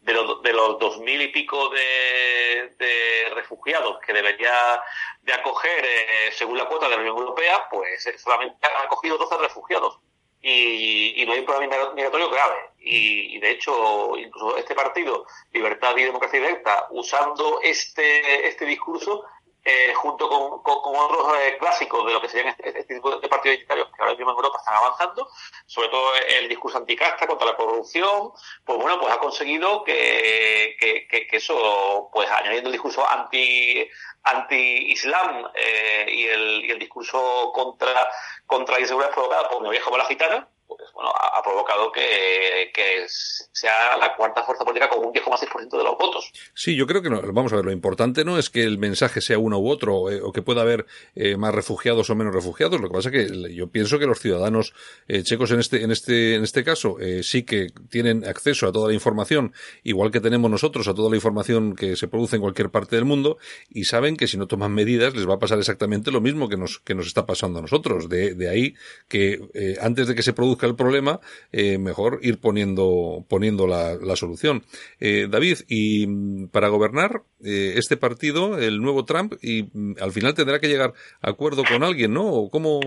de 0.00 0.14
los, 0.14 0.42
de 0.42 0.52
los 0.52 0.78
dos 0.78 0.98
mil 0.98 1.20
y 1.20 1.28
pico 1.28 1.68
de, 1.68 2.74
de, 2.78 3.34
refugiados 3.34 3.98
que 4.00 4.12
debería 4.12 4.82
de 5.22 5.32
acoger 5.32 5.84
eh, 5.84 6.30
según 6.32 6.56
la 6.56 6.66
cuota 6.66 6.86
de 6.86 6.96
la 6.96 7.00
Unión 7.00 7.18
Europea, 7.18 7.68
pues 7.70 8.06
eh, 8.06 8.18
solamente 8.18 8.66
ha 8.66 8.84
acogido 8.84 9.18
12 9.18 9.38
refugiados. 9.38 9.98
Y, 10.42 11.20
y 11.20 11.26
no 11.26 11.32
hay 11.32 11.40
un 11.40 11.44
problema 11.44 11.92
migratorio 11.92 12.30
grave. 12.30 12.70
Y, 12.78 13.36
y, 13.36 13.40
de 13.40 13.50
hecho, 13.50 14.16
incluso 14.16 14.56
este 14.56 14.74
partido, 14.74 15.26
Libertad 15.52 15.94
y 15.98 16.04
Democracia 16.04 16.40
Directa, 16.40 16.86
usando 16.88 17.60
este, 17.62 18.48
este 18.48 18.64
discurso, 18.64 19.26
eh, 19.64 19.92
junto 19.94 20.28
con, 20.28 20.62
con, 20.62 20.96
otros 20.96 21.34
eh, 21.38 21.56
clásicos 21.58 22.06
de 22.06 22.12
lo 22.12 22.20
que 22.20 22.28
serían 22.28 22.48
este, 22.48 22.68
este, 22.80 22.94
tipo 22.94 23.16
de 23.16 23.28
partidos 23.28 23.56
identitarios 23.56 23.88
que 23.88 24.02
ahora 24.02 24.14
mismo 24.14 24.30
en 24.30 24.36
Europa 24.36 24.58
están 24.58 24.74
avanzando, 24.74 25.28
sobre 25.66 25.88
todo 25.88 26.12
el 26.40 26.48
discurso 26.48 26.78
anticasta 26.78 27.26
contra 27.26 27.48
la 27.48 27.56
corrupción, 27.56 28.32
pues 28.64 28.78
bueno, 28.78 28.98
pues 28.98 29.12
ha 29.12 29.18
conseguido 29.18 29.84
que, 29.84 30.76
que, 30.80 31.26
que, 31.26 31.36
eso, 31.36 32.08
pues 32.12 32.30
añadiendo 32.30 32.68
el 32.68 32.72
discurso 32.72 33.06
anti 33.08 33.88
anti-islam 34.22 35.50
eh, 35.54 36.06
y, 36.08 36.26
el, 36.26 36.64
y 36.64 36.70
el 36.70 36.78
discurso 36.78 37.52
contra, 37.54 38.08
contra 38.46 38.74
la 38.74 38.80
inseguridad 38.80 39.12
provocada 39.12 39.48
por 39.48 39.62
mi 39.62 39.70
viejo 39.70 39.96
la 39.96 40.04
gitana, 40.04 40.48
pues 40.76 40.90
bueno, 40.94 41.10
ha, 41.10 41.42
provocado 41.42 41.90
que, 41.92 42.70
que, 42.74 43.06
sea 43.08 43.96
la 43.98 44.14
cuarta 44.16 44.42
fuerza 44.42 44.64
política 44.64 44.88
con 44.88 45.04
un 45.06 45.12
10,6% 45.12 45.76
de 45.76 45.84
los 45.84 45.98
votos. 45.98 46.32
Sí, 46.54 46.76
yo 46.76 46.86
creo 46.86 47.02
que 47.02 47.10
no, 47.10 47.20
vamos 47.32 47.52
a 47.52 47.56
ver, 47.56 47.64
lo 47.64 47.72
importante 47.72 48.24
no 48.24 48.38
es 48.38 48.50
que 48.50 48.62
el 48.62 48.78
mensaje 48.78 49.20
sea 49.20 49.38
uno 49.38 49.58
u 49.58 49.68
otro, 49.68 50.10
eh, 50.10 50.20
o 50.22 50.32
que 50.32 50.42
pueda 50.42 50.62
haber 50.62 50.86
eh, 51.14 51.36
más 51.36 51.54
refugiados 51.54 52.08
o 52.10 52.14
menos 52.14 52.34
refugiados, 52.34 52.80
lo 52.80 52.88
que 52.88 52.94
pasa 52.94 53.10
es 53.10 53.14
que 53.30 53.54
yo 53.54 53.68
pienso 53.68 53.98
que 53.98 54.06
los 54.06 54.20
ciudadanos 54.20 54.72
eh, 55.08 55.22
checos 55.22 55.50
en 55.50 55.60
este, 55.60 55.82
en 55.82 55.90
este, 55.90 56.34
en 56.36 56.44
este 56.44 56.64
caso 56.64 56.96
sí 57.22 57.44
que 57.44 57.68
tienen 57.90 58.24
acceso 58.24 58.66
a 58.66 58.72
toda 58.72 58.88
la 58.88 58.94
información, 58.94 59.52
igual 59.82 60.10
que 60.10 60.20
tenemos 60.20 60.50
nosotros 60.50 60.86
a 60.88 60.94
toda 60.94 61.10
la 61.10 61.16
información 61.16 61.74
que 61.74 61.96
se 61.96 62.08
produce 62.08 62.36
en 62.36 62.42
cualquier 62.42 62.70
parte 62.70 62.96
del 62.96 63.04
mundo, 63.04 63.38
y 63.68 63.84
saben 63.84 64.16
que 64.16 64.26
si 64.26 64.36
no 64.36 64.46
toman 64.46 64.72
medidas 64.72 65.14
les 65.14 65.28
va 65.28 65.34
a 65.34 65.38
pasar 65.38 65.58
exactamente 65.58 66.10
lo 66.10 66.20
mismo 66.20 66.48
que 66.48 66.56
nos, 66.56 66.78
que 66.80 66.94
nos 66.94 67.06
está 67.06 67.26
pasando 67.26 67.58
a 67.58 67.62
nosotros. 67.62 68.08
De, 68.08 68.34
de 68.34 68.48
ahí 68.48 68.74
que 69.08 69.78
antes 69.80 70.08
de 70.08 70.14
que 70.14 70.22
se 70.22 70.32
produzca 70.32 70.59
el 70.66 70.76
problema, 70.76 71.20
eh, 71.52 71.78
mejor 71.78 72.20
ir 72.22 72.40
poniendo, 72.40 73.24
poniendo 73.28 73.66
la, 73.66 73.94
la 73.96 74.16
solución. 74.16 74.64
Eh, 75.00 75.26
David, 75.28 75.58
y 75.68 76.06
mm, 76.06 76.48
para 76.48 76.68
gobernar 76.68 77.22
eh, 77.44 77.74
este 77.76 77.96
partido, 77.96 78.58
el 78.58 78.80
nuevo 78.80 79.04
Trump, 79.04 79.34
y 79.42 79.64
mm, 79.72 79.96
al 80.00 80.12
final 80.12 80.34
tendrá 80.34 80.60
que 80.60 80.68
llegar 80.68 80.92
a 81.20 81.30
acuerdo 81.30 81.64
con 81.64 81.82
alguien, 81.82 82.12
¿no? 82.12 82.26
¿O 82.26 82.50
¿Cómo? 82.50 82.80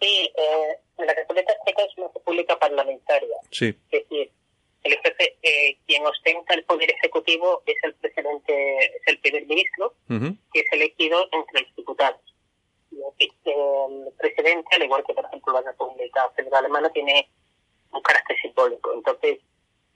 Sí, 0.00 0.30
eh, 0.36 1.04
la 1.04 1.14
República 1.14 1.52
Checa 1.66 1.82
es 1.82 1.98
una 1.98 2.08
república 2.14 2.58
parlamentaria. 2.58 3.36
Sí. 3.50 3.74
Es 3.90 4.02
decir, 4.02 4.30
el 4.84 4.92
jefe, 4.98 5.36
eh, 5.42 5.78
quien 5.86 6.04
ostenta 6.06 6.54
el 6.54 6.64
poder 6.64 6.90
ejecutivo 6.90 7.62
es 7.66 7.76
el 7.82 7.94
presidente, 7.94 8.78
es 8.78 9.02
el 9.06 9.18
primer 9.18 9.46
ministro, 9.46 9.94
uh 10.08 10.14
-huh. 10.14 10.36
que 10.52 10.60
es 10.60 10.66
elegido 10.72 11.28
entre 11.32 11.62
los 11.62 11.76
diputados 11.76 12.35
el 13.44 14.12
presidente, 14.18 14.76
al 14.76 14.82
igual 14.82 15.04
que 15.04 15.14
por 15.14 15.24
ejemplo 15.24 15.52
la 15.52 15.62
República 15.62 16.30
Federal 16.30 16.64
Alemana, 16.64 16.90
tiene 16.90 17.28
un 17.92 18.00
carácter 18.02 18.36
simbólico. 18.40 18.92
Entonces, 18.94 19.38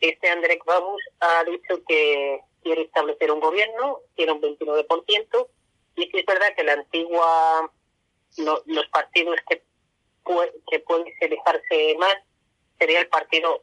este 0.01 0.31
André 0.31 0.59
Babus 0.65 1.03
ha 1.21 1.45
dicho 1.45 1.83
que 1.87 2.41
quiere 2.63 2.83
establecer 2.83 3.31
un 3.31 3.41
gobierno, 3.41 4.01
tiene 4.17 4.33
un 4.33 4.41
29%, 4.41 5.49
y 5.97 6.19
es 6.19 6.27
verdad 6.27 6.55
que 6.57 6.65
la 6.65 6.75
antigua, 6.75 7.73
no, 8.39 8.59
los 8.67 8.87
partidos 8.89 9.37
que, 9.49 9.63
que 10.71 10.81
pueden 10.81 11.07
dejarse 11.21 11.97
más 11.99 12.17
sería 12.79 13.01
el 13.01 13.09
partido 13.09 13.63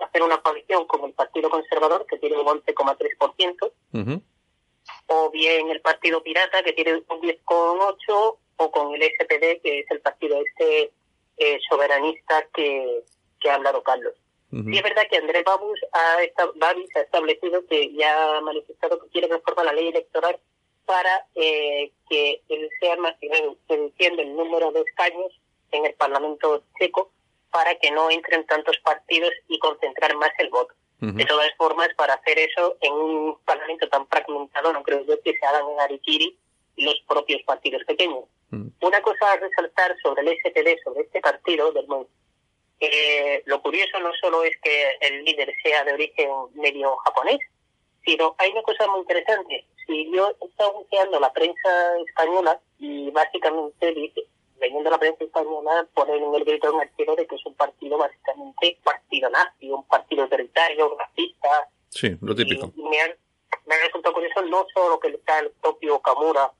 hacer 0.00 0.22
una 0.22 0.42
coalición 0.42 0.84
como 0.86 1.06
el 1.06 1.12
Partido 1.12 1.48
Conservador, 1.48 2.06
que 2.06 2.18
tiene 2.18 2.38
un 2.38 2.46
11,3%, 2.46 3.62
uh 3.62 3.98
-huh 3.98 4.22
o 5.06 5.30
bien 5.30 5.70
el 5.70 5.80
Partido 5.80 6.22
Pirata, 6.22 6.62
que 6.62 6.72
tiene 6.72 6.94
un 6.94 7.20
10,8%, 7.20 8.38
o 8.58 8.70
con 8.70 8.94
el 8.94 9.02
SPD, 9.02 9.60
que 9.62 9.80
es 9.80 9.90
el 9.90 10.00
partido 10.00 10.40
este 10.40 10.92
eh, 11.36 11.58
soberanista 11.68 12.46
que, 12.54 13.02
que 13.40 13.50
ha 13.50 13.56
hablado 13.56 13.82
Carlos. 13.82 14.14
Uh 14.52 14.56
-huh. 14.56 14.70
Sí 14.70 14.78
es 14.78 14.82
verdad 14.82 15.06
que 15.10 15.18
Andrés 15.18 15.44
Babus 15.44 15.78
ha, 15.92 16.16
Babis 16.54 16.96
ha 16.96 17.00
establecido 17.00 17.66
que 17.66 17.92
ya 17.92 18.36
ha 18.36 18.40
manifestado 18.40 18.98
que 19.00 19.08
quiere 19.10 19.28
reformar 19.28 19.66
la 19.66 19.72
ley 19.74 19.88
electoral 19.88 20.38
para 20.86 21.26
eh, 21.34 21.90
que 22.08 22.40
él 22.48 22.70
sea 22.80 22.96
más 22.96 23.14
reduciendo 23.68 24.22
el 24.22 24.34
número 24.36 24.70
de 24.72 24.80
escaños 24.82 25.32
en 25.72 25.84
el 25.84 25.94
Parlamento 25.94 26.62
checo 26.78 27.10
para 27.50 27.74
que 27.74 27.90
no 27.90 28.10
entren 28.10 28.46
tantos 28.46 28.78
partidos 28.78 29.32
y 29.48 29.58
concentrar 29.58 30.14
más 30.16 30.30
el 30.38 30.48
voto. 30.50 30.72
Uh 31.00 31.06
-huh. 31.06 31.14
De 31.14 31.24
todas 31.26 31.52
formas, 31.56 31.88
para 31.96 32.14
hacer 32.14 32.38
eso 32.38 32.76
en 32.80 32.92
un 32.92 33.38
parlamento 33.44 33.88
tan 33.88 34.06
fragmentado, 34.08 34.72
no 34.72 34.82
creo 34.82 35.04
yo 35.04 35.20
que 35.22 35.36
se 35.38 35.46
hagan 35.46 35.68
en 35.70 35.80
Arikiri 35.80 36.38
los 36.76 36.96
propios 37.06 37.42
partidos 37.42 37.82
pequeños. 37.84 38.24
Uh 38.52 38.56
-huh. 38.56 38.72
Una 38.80 39.00
cosa 39.02 39.32
a 39.32 39.36
resaltar 39.36 39.96
sobre 40.02 40.22
el 40.22 40.28
SPD, 40.38 40.78
sobre 40.82 41.02
este 41.02 41.20
partido 41.20 41.72
del 41.72 41.86
MON, 41.86 42.06
eh, 42.80 43.42
lo 43.46 43.62
curioso 43.62 43.98
no 44.00 44.12
solo 44.20 44.44
es 44.44 44.54
que 44.62 44.96
el 45.00 45.24
líder 45.24 45.52
sea 45.62 45.84
de 45.84 45.94
origen 45.94 46.28
medio 46.54 46.96
japonés, 46.96 47.40
sino 48.04 48.34
hay 48.38 48.50
una 48.52 48.62
cosa 48.62 48.86
muy 48.88 49.00
interesante. 49.00 49.64
Si 49.86 50.10
yo 50.12 50.34
he 50.40 50.46
estado 50.46 50.72
buscando 50.74 51.18
la 51.18 51.32
prensa 51.32 51.98
española 52.06 52.60
y 52.78 53.10
básicamente 53.10 53.92
dice, 53.92 54.25
leyendo 54.66 54.90
la 54.90 54.98
prensa 54.98 55.24
española, 55.24 55.86
ponen 55.94 56.22
en 56.22 56.34
el 56.34 56.44
grito 56.44 56.72
en 56.72 56.80
el 56.80 56.90
cielo 56.96 57.16
de 57.16 57.26
que 57.26 57.36
es 57.36 57.46
un 57.46 57.54
partido 57.54 57.98
básicamente 57.98 58.78
partido 58.82 59.30
nazi, 59.30 59.70
un 59.70 59.84
partido 59.84 60.24
autoritario, 60.24 60.96
racista. 60.98 61.68
Sí, 61.88 62.16
lo 62.20 62.34
típico. 62.34 62.72
Y, 62.76 62.82
me, 62.82 63.00
ha, 63.00 63.16
me 63.66 63.74
ha 63.74 63.78
resultado 63.78 64.14
curioso 64.14 64.42
no 64.42 64.66
solo 64.74 64.98
que 65.00 65.08
está 65.08 65.38
el 65.38 65.50
propio 65.62 66.00
Kamura 66.00 66.52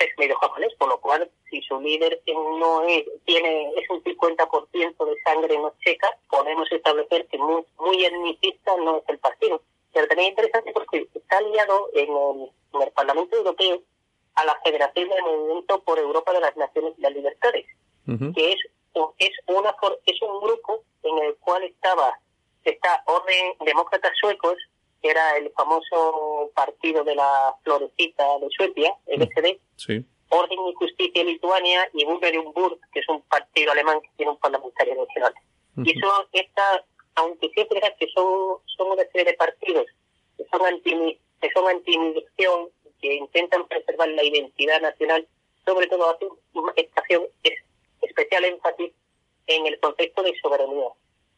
es 0.00 0.18
medio 0.18 0.36
japonés, 0.36 0.72
por 0.78 0.88
lo 0.88 0.98
cual 1.00 1.30
si 1.50 1.60
su 1.62 1.80
líder 1.80 2.22
no 2.58 2.82
es, 2.84 3.04
tiene 3.26 3.70
es 3.76 3.90
un 3.90 4.02
50% 4.02 5.04
de 5.04 5.22
sangre 5.22 5.58
no 5.58 5.74
checa, 5.84 6.08
podemos 6.30 6.70
establecer 6.72 7.26
que 7.26 7.38
muy, 7.38 7.64
muy 7.78 8.04
etnicista 8.04 8.76
no 8.78 8.98
es 8.98 9.04
el 9.08 9.18
partido. 9.18 9.62
Pero 9.92 10.06
también 10.06 10.28
es 10.28 10.30
interesante 10.30 10.72
porque 10.72 11.06
está 11.14 11.38
aliado 11.38 11.90
en 11.92 12.08
el, 12.08 12.50
en 12.74 12.82
el 12.82 12.92
Parlamento 12.92 13.36
Europeo 13.36 13.82
a 14.34 14.44
la 14.44 14.58
Federación 14.64 15.08
del 15.08 15.22
Movimiento 15.22 15.82
por 15.82 15.98
Europa 15.98 16.32
de 16.32 16.40
las 16.40 16.56
Naciones 16.56 16.94
y 16.96 17.02
las 17.02 17.12
Libertades, 17.12 17.66
que 18.06 18.52
es, 18.52 18.58
es, 19.18 19.30
una, 19.46 19.74
es 20.06 20.22
un 20.22 20.40
grupo 20.40 20.82
en 21.02 21.18
el 21.18 21.36
cual 21.36 21.62
estaba 21.64 22.18
esta 22.64 23.02
Orden 23.06 23.54
Demócratas 23.64 24.12
Suecos, 24.20 24.56
que 25.02 25.10
era 25.10 25.36
el 25.36 25.50
famoso 25.52 26.50
partido 26.54 27.04
de 27.04 27.14
la 27.14 27.54
florecita 27.62 28.38
de 28.38 28.48
Suecia, 28.50 28.94
el 29.06 29.28
sí. 29.76 30.04
Orden 30.28 30.58
y 30.68 30.74
Justicia 30.74 31.24
Lituania 31.24 31.88
y 31.92 32.04
Burg, 32.04 32.78
que 32.92 33.00
es 33.00 33.08
un 33.08 33.22
partido 33.22 33.72
alemán 33.72 34.00
que 34.00 34.10
tiene 34.16 34.32
un 34.32 34.38
parlamentario 34.38 34.94
nacional. 34.94 35.34
Y 35.82 35.98
eso 35.98 36.28
está, 36.32 36.84
aunque 37.14 37.48
siempre 37.50 37.80
es 37.82 37.92
que 37.98 38.08
son, 38.14 38.58
son 38.76 38.90
una 38.90 39.02
serie 39.12 39.24
de 39.24 39.34
partidos 39.34 39.86
que 40.36 40.44
son 40.50 40.66
anti 40.66 41.18
que 41.40 41.50
son 41.52 41.68
anti 41.68 41.96
que 43.00 43.14
intentan 43.14 43.66
preservar 43.66 44.08
la 44.10 44.24
identidad 44.24 44.80
nacional, 44.80 45.26
sobre 45.64 45.86
todo 45.86 46.10
hace 46.10 46.26
estación 46.76 47.26
especial 48.02 48.44
énfasis 48.44 48.92
en 49.46 49.66
el 49.66 49.78
concepto 49.80 50.22
de 50.22 50.34
soberanía. 50.40 50.88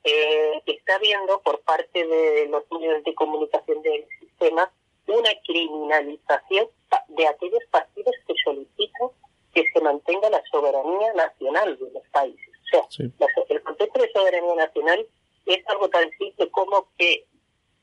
Eh, 0.05 0.63
está 0.67 0.99
viendo 0.99 1.41
por 1.43 1.61
parte 1.61 2.07
de 2.07 2.47
los 2.49 2.65
medios 2.73 3.05
de 3.05 3.15
comunicación 3.15 3.83
del 3.83 4.07
sistema 4.19 4.71
una 5.07 5.31
criminalización 5.47 6.69
de 7.09 7.27
aquellos 7.27 7.63
partidos 7.71 8.15
que 8.27 8.35
solicitan 8.45 9.09
que 9.55 9.65
se 9.73 9.81
mantenga 9.81 10.31
la 10.31 10.43
soberanía 10.51 11.13
nacional 11.15 11.79
de 11.79 11.91
los 11.91 12.03
países. 12.11 12.49
O 12.75 12.91
sea, 12.91 13.05
el 13.49 13.63
concepto 13.63 14.01
de 14.01 14.13
soberanía 14.13 14.55
nacional 14.55 15.07
es 15.47 15.69
algo 15.69 15.89
tan 15.91 16.11
simple 16.19 16.49
como 16.51 16.89
que 16.97 17.27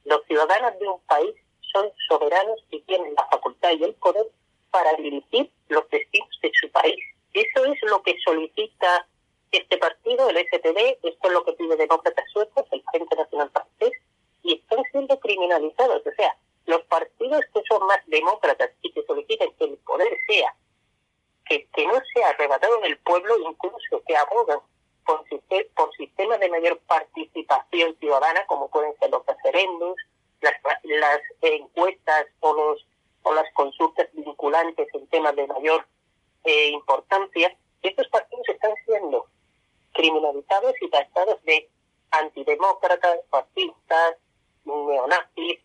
los 0.06 0.26
ciudadanos 0.26 0.80
de 0.80 0.88
un 0.88 1.00
país 1.02 1.36
son 1.72 1.92
soberanos 2.08 2.64
y 2.72 2.82
tienen 2.82 3.14
la 3.16 3.26
facultad 3.28 3.72
y 3.72 3.84
el 3.84 3.94
poder 3.96 4.28
para 4.72 4.94
dirigir 4.94 5.52
los 5.68 5.90
destinos 5.90 6.40
de 6.42 6.52
su 6.54 6.70
país. 6.72 7.00
Eso 7.34 7.66
es 7.66 7.82
lo 7.84 8.02
que 8.04 8.18
solicita 8.24 9.08
este 9.52 9.78
partido, 9.78 10.30
el 10.30 10.38
SPD, 10.38 10.98
esto 11.04 11.28
es 11.28 11.32
lo 11.32 11.44
que 11.44 11.54
pide 11.54 11.76
demócratas 11.76 12.26
suecos, 12.32 12.66
el 12.72 12.84
Frente 12.92 13.16
Nacional 13.16 13.50
Francés, 13.52 13.94
y 14.44 14.56
están 14.56 14.84
siendo 14.92 15.20
criminalizados. 15.20 16.06
O 16.06 16.12
sea, 16.16 16.36
los 16.66 16.82
partidos 16.84 17.42
que 17.54 17.62
son 17.68 17.86
más 17.88 18.00
demócratas 18.08 18.70
y 18.82 18.92
que 18.92 19.04
solicitan 19.04 19.52
que 19.58 19.66
el 19.66 19.78
poder 19.78 20.16
sea, 20.28 20.56
que, 21.46 21.68
no 21.88 22.00
sea 22.14 22.30
arrebatado 22.30 22.80
del 22.82 22.98
pueblo, 23.00 23.40
incluso 23.40 24.04
que 24.08 24.16
abogan 24.16 24.60
por, 25.04 25.26
por 25.76 25.96
sistemas 25.96 26.40
de 26.40 26.50
mayor 26.50 26.78
participación 26.82 27.96
ciudadana, 28.00 28.46
como 28.46 28.70
pueden 28.70 28.96
ser 29.00 29.10
los 29.10 29.26
referéndums, 29.26 30.00
las, 30.42 30.54
las 30.84 31.22
encuestas 31.42 32.28
o, 32.40 32.54
los, 32.54 32.88
o 33.24 33.34
las 33.34 33.52
consultas 33.54 34.08
vinculantes 34.14 34.88
en 34.94 35.08
temas 35.08 35.36
de 35.36 35.48
mayor 35.48 35.86
eh, 36.44 36.70
importancia, 36.70 37.56
estos 37.82 38.08
partidos 38.10 38.48
están 38.50 38.74
siendo 38.86 39.28
criminalizados 39.94 40.74
y 40.82 40.90
tachados 40.90 41.44
de 41.44 41.70
antidemócratas, 42.12 43.20
fascistas, 43.30 44.16
neonazis, 44.66 45.60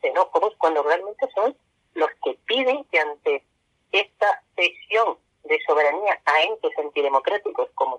xenófobos, 0.00 0.54
cuando 0.58 0.82
realmente 0.82 1.28
son 1.34 1.56
los 1.94 2.10
que 2.24 2.34
piden 2.46 2.84
que 2.84 2.98
ante 2.98 3.44
esta 3.92 4.42
cesión 4.56 5.18
de 5.44 5.58
soberanía 5.66 6.20
a 6.24 6.42
entes 6.42 6.72
antidemocráticos 6.78 7.68
como, 7.74 7.98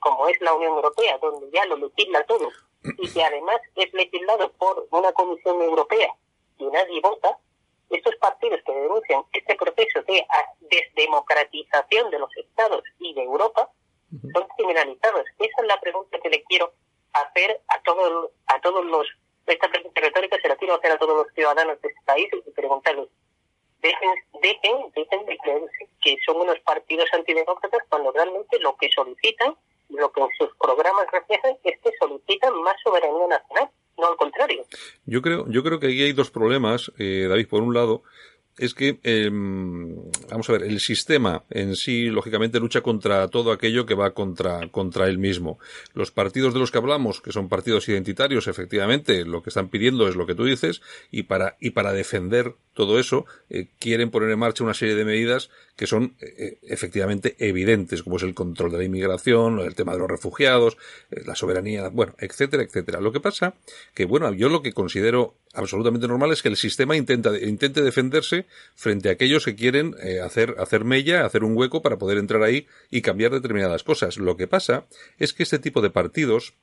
como 0.00 0.28
es 0.28 0.40
la 0.40 0.54
Unión 0.54 0.74
Europea, 0.74 1.18
donde 1.18 1.50
ya 1.50 1.64
lo 1.66 1.76
legisla 1.76 2.24
todo, 2.24 2.48
y 2.98 3.12
que 3.12 3.22
además 3.22 3.60
es 3.76 3.92
legislado 3.92 4.52
por 4.52 4.86
una 4.90 5.12
Comisión 5.12 5.60
Europea 5.62 6.14
y 6.58 6.66
nadie 6.66 7.00
vota, 7.00 7.38
estos 7.90 8.16
partidos 8.16 8.60
que 8.64 8.72
denuncian 8.72 9.22
este 9.32 9.54
proceso 9.54 10.02
de 10.02 10.26
desdemocratización 10.60 12.10
de 12.10 12.18
los 12.18 12.36
estados 12.36 12.82
y 12.98 13.12
de 13.14 13.22
Europa 13.22 13.70
son 14.32 14.46
criminalizados. 14.56 15.24
Esa 15.38 15.62
es 15.62 15.66
la 15.66 15.80
pregunta 15.80 16.18
que 16.18 16.30
le 16.30 16.42
quiero 16.44 16.72
hacer 17.12 17.60
a 17.68 17.82
todos 17.82 18.30
a 18.46 18.60
todos 18.60 18.84
los 18.86 19.06
esta 19.46 19.68
pregunta 19.68 20.00
retórica 20.00 20.38
se 20.40 20.48
la 20.48 20.56
quiero 20.56 20.74
hacer 20.74 20.92
a 20.92 20.98
todos 20.98 21.16
los 21.16 21.34
ciudadanos 21.34 21.80
de 21.80 21.88
este 21.88 22.00
país 22.04 22.28
y 22.46 22.50
preguntarles, 22.52 23.08
dejen, 23.80 24.10
dejen, 24.40 24.92
dejen 24.94 25.26
de 25.26 25.36
creerse 25.38 25.88
que 26.00 26.16
son 26.24 26.40
unos 26.40 26.58
partidos 26.60 27.08
antidemócratas 27.12 27.82
cuando 27.88 28.12
realmente 28.12 28.58
lo 28.60 28.76
que 28.76 28.88
solicitan, 28.90 29.56
lo 29.92 30.10
que 30.12 30.20
en 30.20 30.28
sus 30.38 30.48
programas 30.56 31.06
reflejan 31.10 31.56
es 31.64 31.78
que 31.80 31.90
solicitan 31.98 32.54
más 32.62 32.76
soberanía 32.82 33.26
nacional, 33.28 33.70
no 33.98 34.06
al 34.08 34.16
contrario. 34.16 34.64
Yo 35.06 35.22
creo, 35.22 35.46
yo 35.48 35.62
creo 35.62 35.78
que 35.80 35.86
aquí 35.88 36.02
hay 36.02 36.12
dos 36.12 36.30
problemas, 36.30 36.92
eh, 36.98 37.26
David. 37.28 37.48
Por 37.48 37.62
un 37.62 37.74
lado, 37.74 38.02
es 38.58 38.74
que, 38.74 38.98
em, 39.02 39.96
vamos 40.28 40.48
a 40.48 40.52
ver, 40.52 40.64
el 40.64 40.78
sistema 40.80 41.44
en 41.50 41.74
sí, 41.74 42.06
lógicamente, 42.06 42.60
lucha 42.60 42.82
contra 42.82 43.28
todo 43.28 43.50
aquello 43.50 43.86
que 43.86 43.94
va 43.94 44.12
contra, 44.12 44.68
contra 44.68 45.06
él 45.06 45.18
mismo. 45.18 45.58
Los 45.94 46.10
partidos 46.10 46.52
de 46.52 46.60
los 46.60 46.70
que 46.70 46.78
hablamos, 46.78 47.20
que 47.20 47.32
son 47.32 47.48
partidos 47.48 47.88
identitarios, 47.88 48.48
efectivamente, 48.48 49.24
lo 49.24 49.42
que 49.42 49.50
están 49.50 49.68
pidiendo 49.68 50.06
es 50.06 50.16
lo 50.16 50.26
que 50.26 50.34
tú 50.34 50.44
dices, 50.44 50.82
y 51.10 51.24
para, 51.24 51.56
y 51.60 51.70
para 51.70 51.92
defender 51.92 52.54
todo 52.74 52.98
eso, 52.98 53.24
eh, 53.48 53.68
quieren 53.78 54.10
poner 54.10 54.30
en 54.30 54.38
marcha 54.38 54.64
una 54.64 54.74
serie 54.74 54.94
de 54.94 55.04
medidas 55.04 55.50
que 55.76 55.86
son 55.86 56.14
eh, 56.20 56.34
eh, 56.38 56.58
efectivamente 56.62 57.34
evidentes, 57.38 58.02
como 58.02 58.16
es 58.16 58.22
el 58.22 58.34
control 58.34 58.72
de 58.72 58.78
la 58.78 58.84
inmigración, 58.84 59.60
el 59.60 59.74
tema 59.74 59.92
de 59.92 59.98
los 59.98 60.10
refugiados, 60.10 60.76
la 61.10 61.34
soberanía, 61.34 61.88
bueno, 61.88 62.14
etcétera, 62.18 62.62
etcétera. 62.62 63.00
Lo 63.00 63.12
que 63.12 63.20
pasa 63.20 63.54
que, 63.94 64.04
bueno, 64.04 64.32
yo 64.32 64.48
lo 64.48 64.62
que 64.62 64.72
considero 64.72 65.34
absolutamente 65.54 66.08
normal 66.08 66.32
es 66.32 66.42
que 66.42 66.48
el 66.48 66.56
sistema 66.56 66.96
intenta, 66.96 67.38
intente 67.38 67.82
defenderse 67.82 68.46
frente 68.74 69.08
a 69.08 69.12
aquellos 69.12 69.44
que 69.44 69.54
quieren 69.54 69.94
hacer, 70.22 70.56
hacer 70.58 70.84
mella, 70.84 71.24
hacer 71.24 71.44
un 71.44 71.56
hueco 71.56 71.82
para 71.82 71.98
poder 71.98 72.18
entrar 72.18 72.42
ahí 72.42 72.66
y 72.90 73.02
cambiar 73.02 73.32
determinadas 73.32 73.82
cosas. 73.82 74.16
Lo 74.16 74.36
que 74.36 74.46
pasa 74.46 74.86
es 75.18 75.32
que 75.32 75.42
este 75.42 75.58
tipo 75.58 75.80
de 75.82 75.90
partidos, 75.90 76.54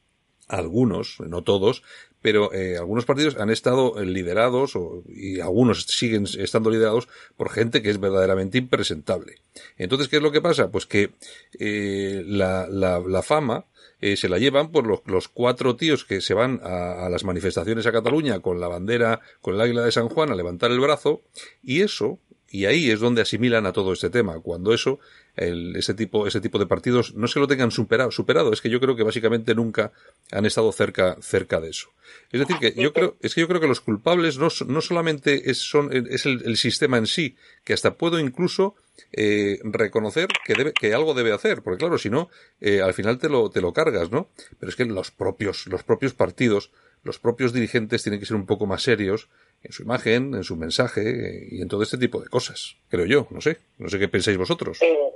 algunos, 0.50 1.20
no 1.20 1.44
todos, 1.44 1.84
pero 2.22 2.54
eh, 2.54 2.78
algunos 2.78 3.06
partidos 3.06 3.38
han 3.38 3.50
estado 3.50 4.04
liderados 4.04 4.76
o, 4.76 5.04
y 5.08 5.40
algunos 5.40 5.84
siguen 5.84 6.26
estando 6.38 6.70
liderados 6.70 7.08
por 7.38 7.50
gente 7.50 7.82
que 7.82 7.90
es 7.90 8.00
verdaderamente 8.00 8.58
impresentable. 8.58 9.36
Entonces, 9.78 10.10
¿qué 10.10 10.18
es 10.18 10.22
lo 10.22 10.32
que 10.32 10.42
pasa? 10.42 10.70
Pues 10.70 10.86
que 10.86 11.12
eh, 11.58 12.24
la, 12.26 12.68
la, 12.68 13.00
la, 13.00 13.22
fama 13.22 13.66
eh, 14.02 14.18
se 14.18 14.28
la 14.28 14.38
llevan 14.38 14.72
por 14.72 14.86
los, 14.86 15.02
los, 15.06 15.30
cuatro 15.30 15.76
tíos 15.78 16.04
que 16.04 16.20
se 16.20 16.34
van 16.34 16.60
a, 16.64 17.06
a 17.06 17.10
las 17.10 17.24
manifestaciones 17.24 17.86
a 17.86 17.92
Cataluña 17.92 18.42
con 18.42 18.60
la 18.60 18.68
bandera, 18.68 19.22
con 19.42 19.56
el 19.56 19.62
águila 19.62 19.84
de 19.84 19.92
San 19.92 20.10
Juan 20.10 20.32
a 20.32 20.36
levantar 20.36 20.72
el 20.72 20.80
brazo 20.80 21.22
y 21.64 21.82
eso, 21.82 22.20
y 22.50 22.66
ahí 22.66 22.90
es 22.90 23.00
donde 23.00 23.22
asimilan 23.22 23.66
a 23.66 23.74
todo 23.74 23.94
este 23.94 24.10
tema. 24.10 24.40
Cuando 24.42 24.74
eso 24.74 25.00
el, 25.40 25.76
ese 25.76 25.94
tipo 25.94 26.28
ese 26.28 26.42
tipo 26.42 26.60
de 26.60 26.66
partidos 26.66 27.16
no 27.16 27.26
es 27.26 27.34
que 27.34 27.40
lo 27.40 27.48
tengan 27.48 27.72
superado, 27.72 28.12
superado, 28.12 28.52
es 28.52 28.62
que 28.62 28.70
yo 28.70 28.80
creo 28.80 28.96
que 28.96 29.04
básicamente 29.04 29.56
nunca 29.56 29.92
han 30.32 30.46
estado 30.46 30.72
cerca 30.72 31.18
cerca 31.22 31.60
de 31.60 31.70
eso. 31.70 31.90
Es 32.32 32.40
decir 32.40 32.58
que 32.60 32.74
yo 32.82 32.94
creo 32.94 33.16
es 33.22 33.34
que 33.34 33.42
yo 33.42 33.48
creo 33.48 33.62
que 33.62 33.68
los 33.68 33.82
culpables 33.82 34.38
no, 34.38 34.50
no 34.68 34.82
solamente 34.82 35.50
es 35.50 35.60
son 35.60 35.92
es 35.94 36.26
el, 36.26 36.58
sistema 36.58 36.98
en 36.98 37.08
sí, 37.08 37.38
que 37.64 37.74
hasta 37.74 37.96
puedo 37.96 38.20
incluso 38.20 38.76
eh, 39.14 39.60
reconocer 39.64 40.28
que 40.46 40.54
debe 40.56 40.74
que 40.74 40.94
algo 40.94 41.14
debe 41.14 41.32
hacer, 41.32 41.62
porque 41.62 41.78
claro, 41.78 41.98
si 41.98 42.10
no 42.10 42.30
eh, 42.60 42.82
al 42.82 42.94
final 42.94 43.18
te 43.18 43.30
lo 43.30 43.50
te 43.50 43.62
lo 43.62 43.72
cargas, 43.72 44.12
¿no? 44.12 44.30
Pero 44.60 44.70
es 44.70 44.76
que 44.76 44.86
los 44.86 45.12
propios 45.12 45.68
los 45.68 45.84
propios 45.84 46.14
partidos 46.14 46.72
los 47.04 47.18
propios 47.18 47.54
dirigentes 47.54 48.04
tienen 48.04 48.20
que 48.20 48.26
ser 48.26 48.36
un 48.36 48.46
poco 48.46 48.66
más 48.66 48.84
serios 48.84 49.30
en 49.64 49.72
su 49.72 49.84
imagen, 49.84 50.34
en 50.36 50.44
su 50.44 50.58
mensaje 50.58 51.02
eh, 51.02 51.48
y 51.52 51.62
en 51.62 51.68
todo 51.70 51.84
este 51.84 51.98
tipo 51.98 52.22
de 52.22 52.28
cosas, 52.28 52.76
creo 52.90 53.06
yo, 53.06 53.28
no 53.30 53.40
sé, 53.40 53.58
no 53.78 53.90
sé 53.90 54.00
qué 54.00 54.08
pensáis 54.08 54.38
vosotros. 54.38 54.80
Eh, 54.82 55.10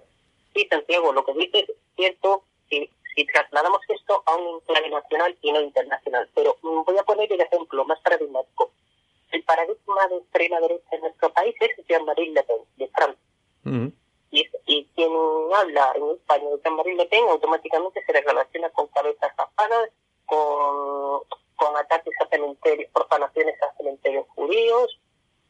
Sí, 0.53 0.67
Santiago, 0.69 1.11
lo 1.13 1.25
que 1.25 1.33
dices 1.33 1.69
es 1.69 1.75
cierto 1.95 2.43
si, 2.69 2.89
si 3.15 3.25
trasladamos 3.25 3.81
esto 3.89 4.23
a 4.25 4.35
un 4.35 4.55
enclave 4.55 4.89
nacional 4.89 5.37
y 5.41 5.51
no 5.51 5.61
internacional. 5.61 6.29
Pero 6.35 6.57
voy 6.61 6.97
a 6.97 7.03
poner 7.03 7.31
el 7.31 7.41
ejemplo 7.41 7.85
más 7.85 7.99
paradigmático. 8.01 8.71
El 9.31 9.43
paradigma 9.43 10.07
de 10.09 10.17
extrema 10.17 10.59
derecha 10.59 10.87
en 10.91 11.01
nuestro 11.01 11.33
país 11.33 11.55
es 11.59 11.87
Jean-Marie 11.87 12.31
Le 12.31 12.43
Pen, 12.43 12.57
de 12.77 12.87
Francia. 12.89 13.23
y, 14.31 14.47
y, 14.67 14.85
quien 14.95 15.11
habla 15.55 15.93
en 15.95 16.11
España 16.11 16.49
de 16.49 16.61
Jean-Marie 16.63 16.95
Le 16.95 17.05
Pen 17.07 17.27
automáticamente 17.29 18.03
se 18.05 18.13
le 18.13 18.21
relaciona 18.21 18.69
con 18.69 18.87
cabezas 18.87 19.35
tapadas, 19.35 19.89
con, 20.25 21.21
con 21.55 21.77
ataques 21.77 22.13
a 22.21 22.27
cementerios, 22.27 22.91
profanaciones 22.91 23.55
a 23.63 23.75
cementerios 23.77 24.27
judíos 24.29 24.99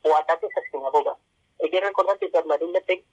o 0.03 0.15
ataques 0.15 0.49
a 0.55 0.71
sinagogas. 0.71 1.17
Hay 1.61 1.69
que 1.69 1.81
recordar 1.81 2.17
que 2.19 2.29
Jean-Marie 2.31 2.71
Le 2.71 2.81
Pen 2.81 3.03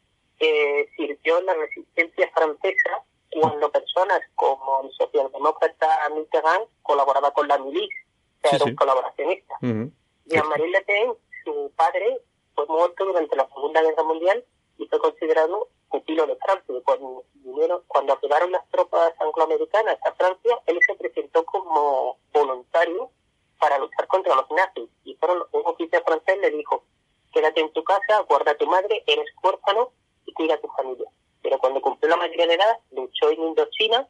eh, 0.41 0.89
sirvió 0.97 1.41
la 1.43 1.55
resistencia 1.55 2.31
francesa 2.35 3.05
cuando 3.31 3.71
personas 3.71 4.21
como 4.35 4.83
el 4.83 4.93
socialdemócrata 4.93 6.09
Mitterrand 6.15 6.67
colaboraba 6.83 7.31
con 7.33 7.47
la 7.47 7.59
milicia, 7.59 8.05
o 8.39 8.49
sea, 8.49 8.57
era 8.57 8.65
un 8.65 8.75
colaboracionista. 8.75 9.55
Jean-Marie 9.61 10.71
Le 10.71 10.81
Pen, 10.83 11.15
su 11.45 11.73
padre, 11.77 12.21
fue 12.55 12.67
muerto 12.67 13.05
durante 13.05 13.37
la 13.37 13.47
Segunda 13.49 13.83
Guerra 13.83 14.03
Mundial 14.03 14.45
y 14.79 14.87
fue 14.87 14.99
considerado 14.99 15.69
pupilo 15.91 16.27
de 16.27 16.37
Francia. 16.37 16.75
Cuando, 16.85 17.25
vinieron, 17.35 17.83
cuando 17.87 18.15
arribaron 18.15 18.51
las 18.51 18.67
tropas 18.71 19.13
angloamericanas 19.21 19.99
a 20.05 20.13
Francia, 20.13 20.59
él 20.67 20.79
se 20.87 20.95
presentó 20.95 21.45
como 21.45 22.19
voluntario 22.33 23.11
para 23.59 23.79
luchar 23.79 24.07
contra 24.07 24.35
los 24.35 24.51
nazis. 24.51 24.89
Y 25.05 25.15
fueron, 25.17 25.45
un 25.53 25.63
oficial 25.67 26.03
francés 26.05 26.39
le 26.41 26.51
dijo, 26.51 26.85
quédate 27.33 27.61
en 27.61 27.73
tu 27.73 27.85
casa, 27.85 28.01
casa, 28.09 28.23
guarda 28.23 28.53
a 28.53 28.57
tu 28.57 28.67
madre, 28.67 29.05
eres 29.07 29.27
huérfano 29.43 29.93
y 30.31 30.33
cuida 30.33 30.55
a 30.55 30.61
tu 30.61 30.69
familia. 30.69 31.07
Pero 31.43 31.59
cuando 31.59 31.81
cumplió 31.81 32.11
la 32.11 32.17
mayoría 32.17 32.47
de 32.47 32.55
edad, 32.55 32.79
luchó 32.93 33.31
en 33.31 33.43
Indochina, 33.43 34.09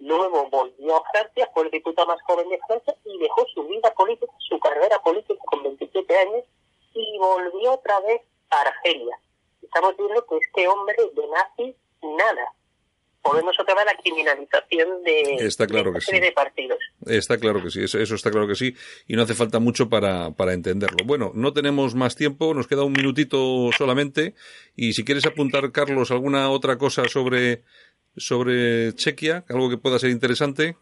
luego 0.00 0.48
volvió 0.50 0.96
a 0.96 1.04
Francia, 1.10 1.48
fue 1.54 1.64
el 1.64 1.70
diputado 1.70 2.08
más 2.08 2.20
joven 2.22 2.48
de 2.48 2.58
Francia 2.66 2.96
y 3.04 3.18
dejó 3.18 3.46
su 3.54 3.64
vida 3.64 3.92
política, 3.94 4.32
su 4.38 4.58
carrera 4.58 4.98
política 5.02 5.40
con 5.46 5.62
27 5.62 6.18
años 6.18 6.44
y 6.94 7.18
volvió 7.18 7.74
otra 7.74 8.00
vez 8.00 8.22
a 8.50 8.60
Argelia. 8.60 9.18
Estamos 9.62 9.96
viendo 9.96 10.26
que 10.26 10.36
este 10.38 10.68
hombre 10.68 10.96
de 11.14 11.26
nazi, 11.28 11.76
nada 12.02 12.52
podemos 13.22 13.58
otra 13.58 13.74
vez 13.74 13.86
la 13.86 13.96
criminalización 13.96 15.02
de, 15.04 15.36
está 15.46 15.66
claro 15.66 15.92
de, 15.92 16.00
que 16.00 16.04
sí. 16.04 16.20
de 16.20 16.32
partidos. 16.32 16.78
Está 17.06 17.38
claro 17.38 17.62
que 17.62 17.70
sí, 17.70 17.84
eso, 17.84 17.98
eso, 17.98 18.14
está 18.14 18.30
claro 18.30 18.48
que 18.48 18.54
sí, 18.54 18.74
y 19.06 19.14
no 19.14 19.22
hace 19.22 19.34
falta 19.34 19.60
mucho 19.60 19.88
para, 19.88 20.32
para 20.32 20.52
entenderlo. 20.52 21.04
Bueno, 21.04 21.30
no 21.34 21.52
tenemos 21.52 21.94
más 21.94 22.16
tiempo, 22.16 22.52
nos 22.52 22.66
queda 22.66 22.82
un 22.82 22.92
minutito 22.92 23.70
solamente, 23.76 24.34
y 24.76 24.92
si 24.92 25.04
quieres 25.04 25.24
apuntar, 25.26 25.70
Carlos, 25.72 26.10
alguna 26.10 26.50
otra 26.50 26.76
cosa 26.76 27.08
sobre, 27.08 27.62
sobre 28.16 28.94
Chequia, 28.94 29.44
algo 29.48 29.70
que 29.70 29.78
pueda 29.78 29.98
ser 29.98 30.10
interesante. 30.10 30.76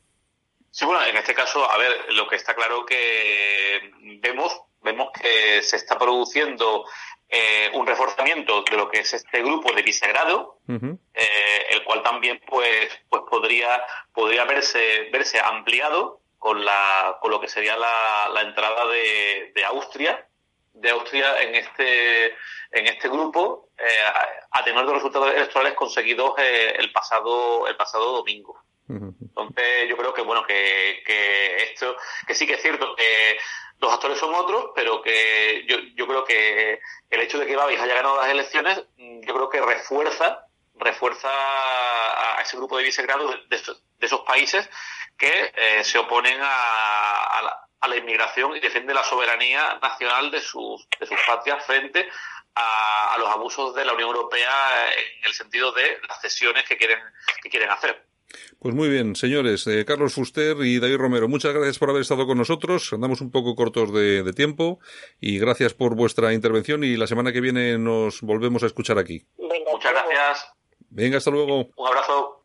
Sí, 0.70 0.84
bueno, 0.86 1.04
en 1.04 1.16
este 1.16 1.34
caso, 1.34 1.68
a 1.70 1.76
ver, 1.78 1.92
lo 2.14 2.28
que 2.28 2.36
está 2.36 2.54
claro 2.54 2.86
que 2.86 3.80
vemos, 4.22 4.52
vemos 4.82 5.08
que 5.12 5.62
se 5.62 5.76
está 5.76 5.98
produciendo 5.98 6.84
eh, 7.30 7.70
un 7.74 7.86
reforzamiento 7.86 8.62
de 8.68 8.76
lo 8.76 8.90
que 8.90 9.00
es 9.00 9.14
este 9.14 9.42
grupo 9.42 9.72
de 9.72 9.82
Visegrado, 9.82 10.58
uh 10.66 10.72
-huh. 10.72 10.98
eh, 11.14 11.66
el 11.70 11.84
cual 11.84 12.02
también 12.02 12.40
pues 12.46 12.88
pues 13.08 13.22
podría 13.30 13.82
podría 14.12 14.44
verse 14.44 15.08
verse 15.12 15.38
ampliado 15.38 16.20
con 16.38 16.64
la 16.64 17.18
con 17.20 17.30
lo 17.30 17.40
que 17.40 17.48
sería 17.48 17.76
la, 17.76 18.28
la 18.34 18.40
entrada 18.42 18.86
de, 18.88 19.52
de, 19.54 19.64
Austria 19.64 20.26
de 20.72 20.90
Austria 20.90 21.40
en 21.42 21.54
este 21.54 22.34
en 22.72 22.86
este 22.86 23.08
grupo 23.08 23.68
eh, 23.78 24.04
a 24.50 24.64
tenor 24.64 24.86
de 24.86 24.92
los 24.92 25.02
resultados 25.02 25.32
electorales 25.32 25.74
conseguidos 25.74 26.34
eh, 26.38 26.74
el 26.78 26.90
pasado 26.90 27.68
el 27.68 27.76
pasado 27.76 28.12
domingo. 28.12 28.58
Entonces 28.88 29.88
yo 29.88 29.96
creo 29.96 30.12
que 30.12 30.22
bueno 30.22 30.44
que, 30.44 31.04
que 31.06 31.62
esto 31.62 31.96
que 32.26 32.34
sí 32.34 32.44
que 32.44 32.54
es 32.54 32.62
cierto 32.62 32.96
que 32.96 33.38
los 33.80 33.92
actores 33.92 34.18
son 34.18 34.34
otros, 34.34 34.72
pero 34.74 35.00
que 35.02 35.64
yo, 35.66 35.78
yo 35.94 36.06
creo 36.06 36.24
que 36.24 36.80
el 37.08 37.20
hecho 37.20 37.38
de 37.38 37.46
que 37.46 37.56
Babis 37.56 37.80
haya 37.80 37.94
ganado 37.94 38.16
las 38.16 38.28
elecciones, 38.28 38.82
yo 38.96 39.34
creo 39.34 39.48
que 39.48 39.60
refuerza 39.60 40.46
refuerza 40.80 41.28
a 41.28 42.40
ese 42.42 42.56
grupo 42.56 42.78
de 42.78 42.84
vicegrado 42.84 43.28
de, 43.28 43.36
de, 43.48 43.58
de 43.58 44.06
esos 44.06 44.20
países 44.20 44.68
que 45.16 45.52
eh, 45.54 45.84
se 45.84 45.98
oponen 45.98 46.40
a, 46.40 47.24
a, 47.24 47.42
la, 47.42 47.68
a, 47.80 47.88
la, 47.88 47.96
inmigración 47.96 48.56
y 48.56 48.60
defienden 48.60 48.96
la 48.96 49.04
soberanía 49.04 49.78
nacional 49.82 50.30
de 50.30 50.40
sus, 50.40 50.88
de 50.98 51.06
sus 51.06 51.20
patrias 51.26 51.64
frente 51.64 52.08
a, 52.54 53.14
a, 53.14 53.18
los 53.18 53.28
abusos 53.28 53.74
de 53.74 53.84
la 53.84 53.92
Unión 53.92 54.08
Europea 54.08 54.90
en 54.92 55.26
el 55.26 55.34
sentido 55.34 55.70
de 55.72 56.00
las 56.08 56.20
cesiones 56.22 56.64
que 56.66 56.78
quieren, 56.78 56.98
que 57.42 57.50
quieren 57.50 57.70
hacer. 57.70 58.09
Pues 58.58 58.74
muy 58.74 58.88
bien, 58.88 59.16
señores, 59.16 59.66
eh, 59.66 59.84
Carlos 59.84 60.14
Fuster 60.14 60.56
y 60.62 60.78
David 60.78 60.96
Romero, 60.96 61.28
muchas 61.28 61.52
gracias 61.52 61.78
por 61.78 61.90
haber 61.90 62.02
estado 62.02 62.26
con 62.26 62.38
nosotros. 62.38 62.92
Andamos 62.92 63.20
un 63.20 63.30
poco 63.30 63.54
cortos 63.54 63.92
de, 63.92 64.22
de, 64.22 64.32
tiempo 64.32 64.80
y 65.20 65.38
gracias 65.38 65.74
por 65.74 65.94
vuestra 65.94 66.32
intervención 66.32 66.84
y 66.84 66.96
la 66.96 67.06
semana 67.06 67.32
que 67.32 67.40
viene 67.40 67.78
nos 67.78 68.20
volvemos 68.20 68.62
a 68.62 68.66
escuchar 68.66 68.98
aquí. 68.98 69.24
Venga, 69.38 69.70
muchas 69.72 69.92
gracias. 69.92 70.46
Venga, 70.90 71.18
hasta 71.18 71.30
luego. 71.30 71.68
Un 71.76 71.86
abrazo. 71.86 72.44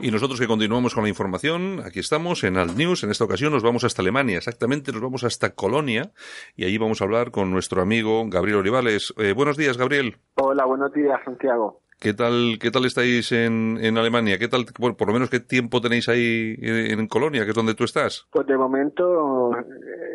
Y 0.00 0.12
nosotros 0.12 0.38
que 0.38 0.46
continuamos 0.46 0.94
con 0.94 1.02
la 1.02 1.08
información, 1.08 1.80
aquí 1.84 1.98
estamos 1.98 2.44
en 2.44 2.56
Alt 2.56 2.76
News. 2.76 3.02
En 3.02 3.10
esta 3.10 3.24
ocasión 3.24 3.52
nos 3.52 3.64
vamos 3.64 3.82
hasta 3.82 4.00
Alemania, 4.00 4.38
exactamente 4.38 4.92
nos 4.92 5.00
vamos 5.00 5.24
hasta 5.24 5.56
Colonia 5.56 6.12
y 6.54 6.64
allí 6.64 6.78
vamos 6.78 7.00
a 7.00 7.04
hablar 7.04 7.32
con 7.32 7.50
nuestro 7.50 7.82
amigo 7.82 8.24
Gabriel 8.28 8.58
Olivales. 8.58 9.12
Eh, 9.18 9.32
buenos 9.32 9.56
días, 9.56 9.76
Gabriel. 9.76 10.18
Hola, 10.36 10.66
buenos 10.66 10.92
días, 10.92 11.18
Santiago. 11.24 11.80
¿Qué 11.98 12.14
tal, 12.14 12.58
qué 12.60 12.70
tal 12.70 12.84
estáis 12.84 13.32
en, 13.32 13.76
en 13.82 13.98
Alemania? 13.98 14.38
¿Qué 14.38 14.46
tal, 14.46 14.66
bueno, 14.78 14.96
por 14.96 15.08
lo 15.08 15.14
menos 15.14 15.30
qué 15.30 15.40
tiempo 15.40 15.80
tenéis 15.80 16.08
ahí 16.08 16.54
en, 16.60 17.00
en, 17.00 17.08
Colonia, 17.08 17.42
que 17.42 17.50
es 17.50 17.56
donde 17.56 17.74
tú 17.74 17.82
estás? 17.82 18.28
Pues 18.30 18.46
de 18.46 18.56
momento 18.56 19.50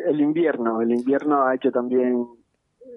el 0.08 0.18
invierno. 0.18 0.80
El 0.80 0.92
invierno 0.92 1.46
ha 1.46 1.54
hecho 1.54 1.70
también 1.70 2.26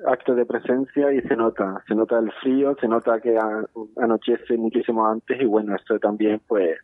acto 0.06 0.36
de 0.36 0.46
presencia 0.46 1.12
y 1.12 1.22
se 1.22 1.36
nota, 1.36 1.84
se 1.88 1.96
nota 1.96 2.20
el 2.20 2.32
frío, 2.42 2.76
se 2.80 2.88
nota 2.88 3.20
que 3.20 3.38
anochece 3.98 4.58
muchísimo 4.58 5.06
antes 5.08 5.42
y 5.42 5.46
bueno, 5.46 5.76
esto 5.76 6.00
también 6.00 6.42
pues 6.48 6.78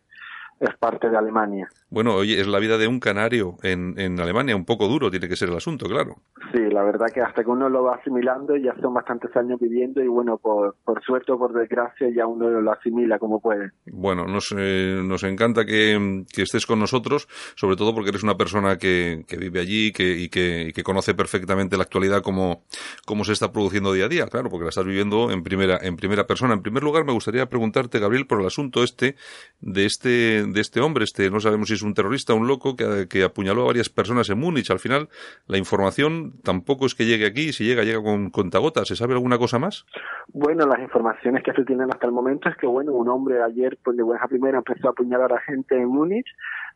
es 0.60 0.76
parte 0.76 1.10
de 1.10 1.16
Alemania. 1.16 1.68
Bueno, 1.94 2.16
oye, 2.16 2.40
es 2.40 2.48
la 2.48 2.58
vida 2.58 2.76
de 2.76 2.88
un 2.88 2.98
canario 2.98 3.54
en, 3.62 3.96
en 4.00 4.18
Alemania, 4.18 4.56
un 4.56 4.64
poco 4.64 4.88
duro 4.88 5.12
tiene 5.12 5.28
que 5.28 5.36
ser 5.36 5.48
el 5.50 5.54
asunto, 5.54 5.86
claro. 5.86 6.16
Sí, 6.52 6.58
la 6.58 6.82
verdad 6.82 7.06
que 7.14 7.20
hasta 7.20 7.44
que 7.44 7.50
uno 7.50 7.68
lo 7.68 7.84
va 7.84 7.94
asimilando, 7.94 8.56
ya 8.56 8.74
son 8.80 8.94
bastantes 8.94 9.30
años 9.36 9.60
viviendo 9.60 10.02
y 10.02 10.08
bueno, 10.08 10.36
por, 10.38 10.74
por 10.84 11.04
suerte 11.04 11.30
o 11.30 11.38
por 11.38 11.52
desgracia 11.52 12.08
ya 12.10 12.26
uno 12.26 12.50
lo 12.50 12.72
asimila 12.72 13.20
como 13.20 13.40
puede. 13.40 13.70
Bueno, 13.86 14.26
nos, 14.26 14.52
eh, 14.58 15.02
nos 15.04 15.22
encanta 15.22 15.64
que, 15.64 16.24
que, 16.34 16.42
estés 16.42 16.66
con 16.66 16.80
nosotros, 16.80 17.28
sobre 17.54 17.76
todo 17.76 17.94
porque 17.94 18.10
eres 18.10 18.24
una 18.24 18.34
persona 18.34 18.76
que, 18.76 19.22
que 19.28 19.36
vive 19.36 19.60
allí 19.60 19.92
que, 19.92 20.18
y, 20.18 20.28
que, 20.28 20.70
y 20.70 20.72
que 20.72 20.82
conoce 20.82 21.14
perfectamente 21.14 21.76
la 21.76 21.84
actualidad 21.84 22.22
como, 22.22 22.64
como 23.06 23.22
se 23.22 23.34
está 23.34 23.52
produciendo 23.52 23.92
día 23.92 24.06
a 24.06 24.08
día, 24.08 24.26
claro, 24.26 24.50
porque 24.50 24.64
la 24.64 24.70
estás 24.70 24.84
viviendo 24.84 25.30
en 25.30 25.44
primera, 25.44 25.78
en 25.80 25.94
primera 25.94 26.26
persona. 26.26 26.54
En 26.54 26.62
primer 26.62 26.82
lugar, 26.82 27.04
me 27.04 27.12
gustaría 27.12 27.46
preguntarte, 27.46 28.00
Gabriel, 28.00 28.26
por 28.26 28.40
el 28.40 28.46
asunto 28.48 28.82
este 28.82 29.14
de 29.60 29.86
este 29.86 30.44
de 30.44 30.60
este 30.60 30.80
hombre, 30.80 31.04
este 31.04 31.30
no 31.30 31.38
sabemos 31.38 31.68
si 31.68 31.74
es 31.74 31.83
un 31.84 31.94
terrorista, 31.94 32.34
un 32.34 32.46
loco 32.46 32.74
que, 32.76 33.24
apuñaló 33.24 33.62
a 33.62 33.66
varias 33.66 33.88
personas 33.88 34.28
en 34.30 34.38
Múnich. 34.38 34.70
Al 34.70 34.78
final, 34.78 35.08
la 35.46 35.58
información 35.58 36.40
tampoco 36.42 36.86
es 36.86 36.94
que 36.94 37.04
llegue 37.04 37.26
aquí, 37.26 37.52
si 37.52 37.64
llega, 37.64 37.82
llega 37.82 38.02
con 38.02 38.30
contagotas. 38.30 38.88
¿Se 38.88 38.96
sabe 38.96 39.14
alguna 39.14 39.38
cosa 39.38 39.58
más? 39.58 39.86
Bueno, 40.28 40.66
las 40.66 40.80
informaciones 40.80 41.42
que 41.42 41.52
se 41.52 41.64
tienen 41.64 41.90
hasta 41.92 42.06
el 42.06 42.12
momento 42.12 42.48
es 42.48 42.56
que, 42.56 42.66
bueno, 42.66 42.92
un 42.92 43.08
hombre 43.08 43.42
ayer, 43.42 43.78
pues 43.82 43.96
de 43.96 44.02
buena 44.02 44.26
primera, 44.26 44.58
empezó 44.58 44.88
a 44.88 44.90
apuñalar 44.90 45.32
a 45.32 45.40
gente 45.40 45.76
en 45.76 45.88
Múnich. 45.88 46.26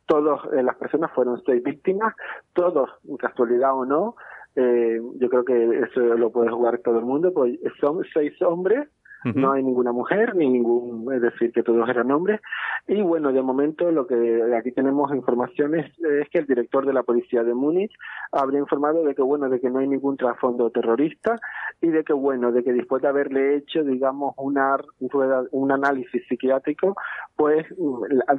Todas 0.06 0.40
eh, 0.52 0.62
las 0.62 0.76
personas 0.76 1.10
fueron 1.14 1.42
seis 1.44 1.62
víctimas, 1.62 2.14
todos, 2.54 2.88
casualidad 3.18 3.74
o 3.74 3.84
no, 3.84 4.16
eh, 4.56 5.00
yo 5.20 5.28
creo 5.28 5.44
que 5.44 5.80
eso 5.80 6.00
lo 6.00 6.32
puede 6.32 6.50
jugar 6.50 6.78
todo 6.78 6.98
el 6.98 7.04
mundo, 7.04 7.32
pues 7.32 7.58
son 7.80 8.02
seis 8.12 8.32
hombres 8.42 8.88
Uh 9.24 9.28
-huh. 9.28 9.34
No 9.34 9.52
hay 9.52 9.62
ninguna 9.62 9.92
mujer, 9.92 10.34
ni 10.36 10.48
ningún, 10.48 11.12
es 11.12 11.20
decir, 11.20 11.52
que 11.52 11.62
todos 11.62 11.88
eran 11.88 12.10
hombres. 12.10 12.40
Y 12.86 13.02
bueno, 13.02 13.32
de 13.32 13.42
momento 13.42 13.90
lo 13.90 14.06
que 14.06 14.42
aquí 14.58 14.72
tenemos 14.72 15.12
informaciones 15.14 15.92
es 15.98 16.28
que 16.30 16.38
el 16.38 16.46
director 16.46 16.86
de 16.86 16.92
la 16.92 17.02
policía 17.02 17.42
de 17.42 17.54
Múnich 17.54 17.92
habría 18.32 18.60
informado 18.60 19.04
de 19.04 19.14
que 19.14 19.22
bueno, 19.22 19.48
de 19.48 19.60
que 19.60 19.70
no 19.70 19.80
hay 19.80 19.88
ningún 19.88 20.16
trasfondo 20.16 20.70
terrorista 20.70 21.36
y 21.80 21.88
de 21.88 22.04
que 22.04 22.12
bueno, 22.12 22.52
de 22.52 22.62
que 22.62 22.72
después 22.72 23.02
de 23.02 23.08
haberle 23.08 23.56
hecho, 23.56 23.82
digamos, 23.84 24.34
una, 24.38 24.76
un 25.50 25.72
análisis 25.72 26.22
psiquiátrico, 26.28 26.96
pues 27.36 27.66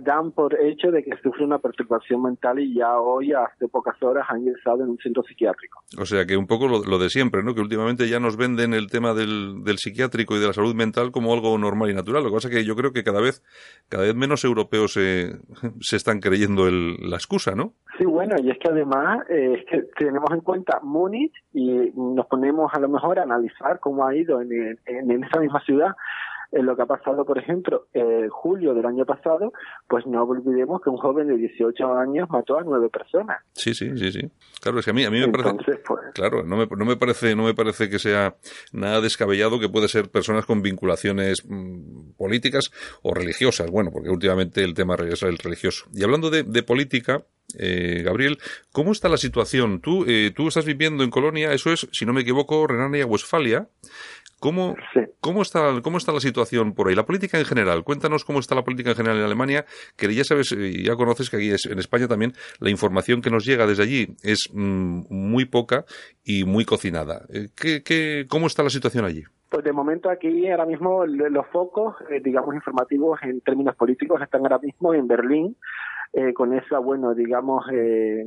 dan 0.03 0.31
por 0.31 0.59
hecho 0.59 0.91
de 0.91 1.03
que 1.03 1.15
sufre 1.21 1.45
una 1.45 1.59
perturbación 1.59 2.23
mental 2.23 2.59
y 2.59 2.73
ya 2.73 2.99
hoy, 2.99 3.33
hace 3.33 3.67
pocas 3.67 4.01
horas, 4.01 4.25
ha 4.29 4.37
ingresado 4.37 4.83
en 4.83 4.89
un 4.89 4.97
centro 4.97 5.23
psiquiátrico. 5.23 5.81
O 5.99 6.05
sea 6.05 6.25
que 6.25 6.37
un 6.37 6.47
poco 6.47 6.67
lo, 6.67 6.83
lo 6.83 6.97
de 6.97 7.09
siempre, 7.09 7.43
¿no? 7.43 7.53
Que 7.53 7.61
últimamente 7.61 8.07
ya 8.07 8.19
nos 8.19 8.37
venden 8.37 8.73
el 8.73 8.87
tema 8.87 9.13
del, 9.13 9.63
del 9.63 9.77
psiquiátrico 9.77 10.35
y 10.35 10.39
de 10.39 10.47
la 10.47 10.53
salud 10.53 10.68
mental 10.75 11.11
como 11.11 11.33
algo 11.33 11.57
normal 11.57 11.89
y 11.89 11.93
natural. 11.93 12.23
Lo 12.23 12.29
que 12.29 12.35
pasa 12.35 12.47
es 12.49 12.55
que 12.55 12.65
yo 12.65 12.75
creo 12.75 12.91
que 12.91 13.03
cada 13.03 13.21
vez, 13.21 13.43
cada 13.89 14.03
vez 14.03 14.15
menos 14.15 14.43
europeos 14.43 14.93
se, 14.93 15.37
se 15.79 15.95
están 15.95 16.19
creyendo 16.19 16.67
el, 16.67 16.97
la 17.09 17.17
excusa, 17.17 17.55
¿no? 17.55 17.73
Sí, 17.97 18.05
bueno, 18.05 18.35
y 18.41 18.49
es 18.49 18.57
que 18.59 18.69
además 18.69 19.25
eh, 19.29 19.65
que 19.69 19.83
tenemos 19.97 20.31
en 20.31 20.41
cuenta 20.41 20.79
Múnich 20.81 21.33
y 21.53 21.91
nos 21.95 22.25
ponemos 22.27 22.71
a 22.73 22.79
lo 22.79 22.87
mejor 22.87 23.19
a 23.19 23.23
analizar 23.23 23.79
cómo 23.79 24.05
ha 24.05 24.15
ido 24.15 24.41
en 24.41 25.23
esa 25.23 25.39
misma 25.39 25.59
ciudad 25.61 25.95
en 26.51 26.65
lo 26.65 26.75
que 26.75 26.81
ha 26.81 26.85
pasado, 26.85 27.25
por 27.25 27.37
ejemplo, 27.37 27.87
en 27.93 28.25
eh, 28.25 28.29
julio 28.29 28.73
del 28.73 28.85
año 28.85 29.05
pasado, 29.05 29.53
pues 29.87 30.05
no 30.07 30.23
olvidemos 30.23 30.81
que 30.81 30.89
un 30.89 30.97
joven 30.97 31.27
de 31.27 31.37
18 31.37 31.93
años 31.93 32.29
mató 32.29 32.57
a 32.57 32.63
nueve 32.63 32.89
personas. 32.89 33.37
Sí, 33.53 33.73
sí, 33.73 33.97
sí, 33.97 34.11
sí. 34.11 34.31
Claro, 34.61 34.79
es 34.79 34.85
que 34.85 34.91
a 34.91 34.93
mí, 34.93 35.03
a 35.03 35.11
mí 35.11 35.19
me 35.19 35.25
Entonces, 35.25 35.55
parece, 35.55 35.83
pues, 35.85 35.99
claro, 36.13 36.43
no 36.43 36.57
me, 36.57 36.65
no 36.65 36.85
me 36.85 36.95
parece, 36.95 37.35
no 37.35 37.43
me 37.43 37.53
parece 37.53 37.89
que 37.89 37.99
sea 37.99 38.35
nada 38.73 39.01
descabellado 39.01 39.59
que 39.59 39.69
puede 39.69 39.87
ser 39.87 40.09
personas 40.09 40.45
con 40.45 40.61
vinculaciones 40.61 41.45
mmm, 41.47 42.11
políticas 42.17 42.71
o 43.03 43.13
religiosas. 43.13 43.69
Bueno, 43.69 43.91
porque 43.91 44.09
últimamente 44.09 44.63
el 44.63 44.73
tema 44.73 44.95
es 45.07 45.23
el 45.23 45.37
religioso. 45.37 45.85
Y 45.93 46.03
hablando 46.03 46.29
de, 46.29 46.43
de 46.43 46.63
política, 46.63 47.23
eh, 47.57 48.01
Gabriel, 48.03 48.37
¿cómo 48.71 48.91
está 48.91 49.09
la 49.09 49.17
situación? 49.17 49.81
Tú, 49.81 50.05
eh, 50.07 50.31
tú 50.35 50.47
estás 50.47 50.65
viviendo 50.65 51.03
en 51.03 51.09
Colonia, 51.09 51.53
eso 51.53 51.71
es, 51.71 51.87
si 51.91 52.05
no 52.05 52.13
me 52.13 52.21
equivoco, 52.21 52.67
Renania 52.67 53.05
¿Cómo, 54.39 54.75
cómo, 55.19 55.41
está, 55.41 55.81
¿Cómo 55.83 55.97
está 55.97 56.11
la 56.11 56.19
situación 56.19 56.73
por 56.73 56.87
ahí? 56.87 56.95
La 56.95 57.05
política 57.05 57.37
en 57.37 57.45
general. 57.45 57.83
Cuéntanos 57.83 58.23
cómo 58.23 58.39
está 58.39 58.55
la 58.55 58.63
política 58.63 58.91
en 58.91 58.95
general 58.95 59.17
en 59.17 59.25
Alemania, 59.25 59.65
que 59.97 60.13
ya 60.13 60.23
sabes, 60.23 60.51
eh, 60.53 60.83
ya 60.83 60.95
conoces 60.95 61.29
que 61.29 61.37
aquí 61.37 61.49
en 61.49 61.79
España 61.79 62.07
también 62.07 62.33
la 62.59 62.69
información 62.69 63.21
que 63.21 63.29
nos 63.29 63.45
llega 63.45 63.67
desde 63.67 63.83
allí 63.83 64.15
es 64.23 64.49
mm, 64.53 65.01
muy 65.09 65.45
poca 65.45 65.85
y 66.23 66.45
muy 66.45 66.65
cocinada. 66.65 67.25
Eh, 67.33 67.49
¿Qué, 67.55 67.83
qué, 67.83 68.25
¿Cómo 68.29 68.47
está 68.47 68.63
la 68.63 68.69
situación 68.69 69.05
allí? 69.05 69.23
Pues 69.49 69.63
de 69.63 69.73
momento 69.73 70.09
aquí 70.11 70.47
ahora 70.49 70.65
mismo 70.65 71.05
los 71.05 71.47
focos, 71.47 71.95
eh, 72.09 72.21
digamos, 72.23 72.53
informativos 72.53 73.19
en 73.23 73.41
términos 73.41 73.75
políticos 73.75 74.21
están 74.21 74.41
ahora 74.41 74.59
mismo 74.59 74.93
en 74.93 75.07
Berlín, 75.07 75.55
eh, 76.11 76.33
con 76.33 76.53
esa, 76.53 76.79
bueno, 76.79 77.13
digamos, 77.13 77.65
eh, 77.71 78.25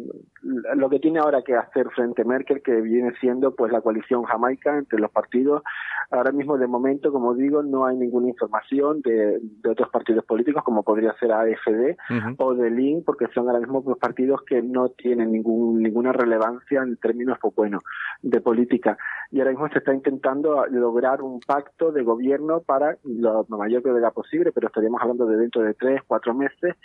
lo 0.76 0.88
que 0.88 1.00
tiene 1.00 1.18
ahora 1.18 1.42
que 1.42 1.56
hacer 1.56 1.88
frente 1.90 2.22
a 2.22 2.24
Merkel, 2.24 2.62
que 2.62 2.80
viene 2.80 3.12
siendo 3.20 3.56
pues 3.56 3.72
la 3.72 3.80
coalición 3.80 4.22
jamaica 4.22 4.78
entre 4.78 5.00
los 5.00 5.10
partidos. 5.10 5.62
Ahora 6.10 6.30
mismo, 6.30 6.58
de 6.58 6.68
momento, 6.68 7.10
como 7.10 7.34
digo, 7.34 7.62
no 7.62 7.84
hay 7.84 7.96
ninguna 7.96 8.28
información 8.28 9.00
de, 9.02 9.40
otros 9.68 9.88
partidos 9.90 10.24
políticos, 10.24 10.62
como 10.62 10.84
podría 10.84 11.14
ser 11.14 11.32
AFD 11.32 11.96
o 12.38 12.54
de 12.54 12.70
LIN, 12.70 13.02
porque 13.04 13.26
son 13.34 13.48
ahora 13.48 13.60
mismo 13.60 13.82
pues, 13.82 13.98
partidos 13.98 14.42
que 14.42 14.62
no 14.62 14.90
tienen 14.90 15.32
ningún, 15.32 15.82
ninguna 15.82 16.12
relevancia 16.12 16.82
en 16.82 16.96
términos, 16.98 17.38
pues 17.40 17.54
bueno, 17.56 17.80
de 18.20 18.40
política. 18.40 18.96
Y 19.32 19.40
ahora 19.40 19.52
mismo 19.52 19.68
se 19.70 19.78
está 19.78 19.94
intentando 19.94 20.66
lograr 20.66 21.22
un 21.22 21.40
pacto 21.40 21.90
de 21.90 22.02
gobierno 22.02 22.60
para 22.60 22.96
lo 23.04 23.44
mayor 23.48 23.82
que 23.82 23.92
sea 23.92 24.10
posible, 24.10 24.52
pero 24.52 24.68
estaríamos 24.68 25.00
hablando 25.00 25.26
de 25.26 25.36
dentro 25.36 25.62
de 25.62 25.74
tres, 25.74 26.02
cuatro 26.06 26.34
meses, 26.34 26.76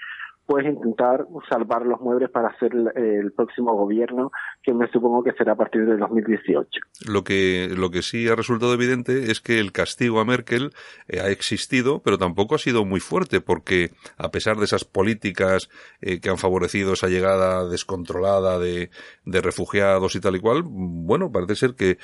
pues 0.48 0.66
intentar 0.66 1.26
salvar 1.50 1.86
los 1.86 2.00
muebles 2.00 2.30
para 2.30 2.48
hacer 2.48 2.72
el, 2.96 3.34
próximo 3.34 3.76
gobierno, 3.76 4.32
que 4.64 4.74
me 4.74 4.88
supongo 4.88 5.22
que 5.22 5.34
será 5.34 5.52
a 5.52 5.56
partir 5.56 5.86
de 5.86 5.98
2018. 5.98 6.70
Lo 7.06 7.26
que, 7.26 7.70
lo 7.76 7.92
que 7.92 8.02
sí 8.02 8.30
ha 8.30 8.36
resultado 8.36 8.74
evidente 8.74 9.30
es 9.30 9.42
que 9.42 9.60
el 9.60 9.74
castigo 9.74 10.22
a 10.22 10.26
Merkel 10.26 10.72
eh, 11.10 11.20
ha 11.20 11.28
existido, 11.30 12.02
pero 12.02 12.18
tampoco 12.18 12.56
ha 12.56 12.60
sido 12.60 12.86
muy 12.86 13.02
fuerte, 13.02 13.42
porque 13.42 13.92
a 14.18 14.32
pesar 14.32 14.56
de 14.56 14.64
esas 14.64 14.86
políticas 14.86 15.70
eh, 16.00 16.22
que 16.22 16.30
han 16.30 16.38
favorecido 16.38 16.94
esa 16.94 17.10
llegada 17.10 17.68
descontrolada 17.68 18.58
de, 18.58 18.90
refugiados 19.26 20.16
y 20.16 20.22
tal 20.22 20.38
y 20.38 20.40
cual, 20.40 20.64
bueno, 20.66 21.30
parece 21.30 21.56
ser 21.56 21.76
que, 21.76 21.98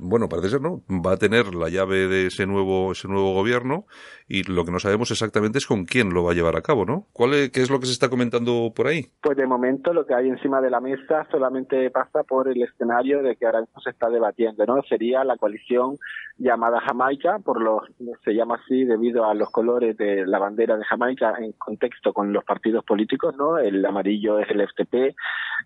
bueno, 0.00 0.28
parece 0.28 0.50
ser, 0.50 0.60
¿no? 0.60 0.82
Va 0.88 1.12
a 1.12 1.16
tener 1.16 1.54
la 1.54 1.68
llave 1.68 2.08
de 2.08 2.26
ese 2.26 2.44
nuevo, 2.44 2.90
ese 2.90 3.06
nuevo 3.06 3.34
gobierno 3.34 3.86
y 4.26 4.42
lo 4.42 4.64
que 4.64 4.72
no 4.72 4.80
sabemos 4.80 5.12
exactamente 5.12 5.58
es 5.58 5.66
con 5.66 5.84
quién 5.84 6.10
lo 6.10 6.24
va 6.24 6.32
a 6.32 6.34
llevar 6.34 6.56
a 6.56 6.62
cabo, 6.62 6.84
¿no? 6.84 7.06
¿Cuál 7.12 7.50
¿Qué 7.52 7.62
es 7.62 7.70
lo 7.70 7.80
que 7.80 7.83
se 7.84 7.92
está 7.92 8.08
comentando 8.08 8.72
por 8.74 8.86
ahí? 8.86 9.06
Pues 9.22 9.36
de 9.36 9.46
momento 9.46 9.92
lo 9.92 10.06
que 10.06 10.14
hay 10.14 10.28
encima 10.28 10.60
de 10.60 10.70
la 10.70 10.80
mesa 10.80 11.26
solamente 11.30 11.90
pasa 11.90 12.22
por 12.22 12.48
el 12.48 12.62
escenario 12.62 13.22
de 13.22 13.36
que 13.36 13.46
ahora 13.46 13.60
mismo 13.60 13.80
se 13.80 13.90
está 13.90 14.08
debatiendo, 14.08 14.64
¿no? 14.66 14.82
Sería 14.82 15.24
la 15.24 15.36
coalición 15.36 15.96
llamada 16.36 16.80
Jamaica, 16.80 17.38
por 17.38 17.60
los 17.60 17.82
se 18.24 18.34
llama 18.34 18.60
así 18.62 18.84
debido 18.84 19.24
a 19.24 19.34
los 19.34 19.50
colores 19.50 19.96
de 19.96 20.26
la 20.26 20.38
bandera 20.38 20.76
de 20.76 20.84
Jamaica 20.84 21.34
en 21.38 21.52
contexto 21.52 22.12
con 22.12 22.32
los 22.32 22.44
partidos 22.44 22.84
políticos, 22.84 23.34
¿no? 23.36 23.58
El 23.58 23.84
amarillo 23.84 24.38
es 24.38 24.50
el 24.50 24.66
FTP, 24.66 25.14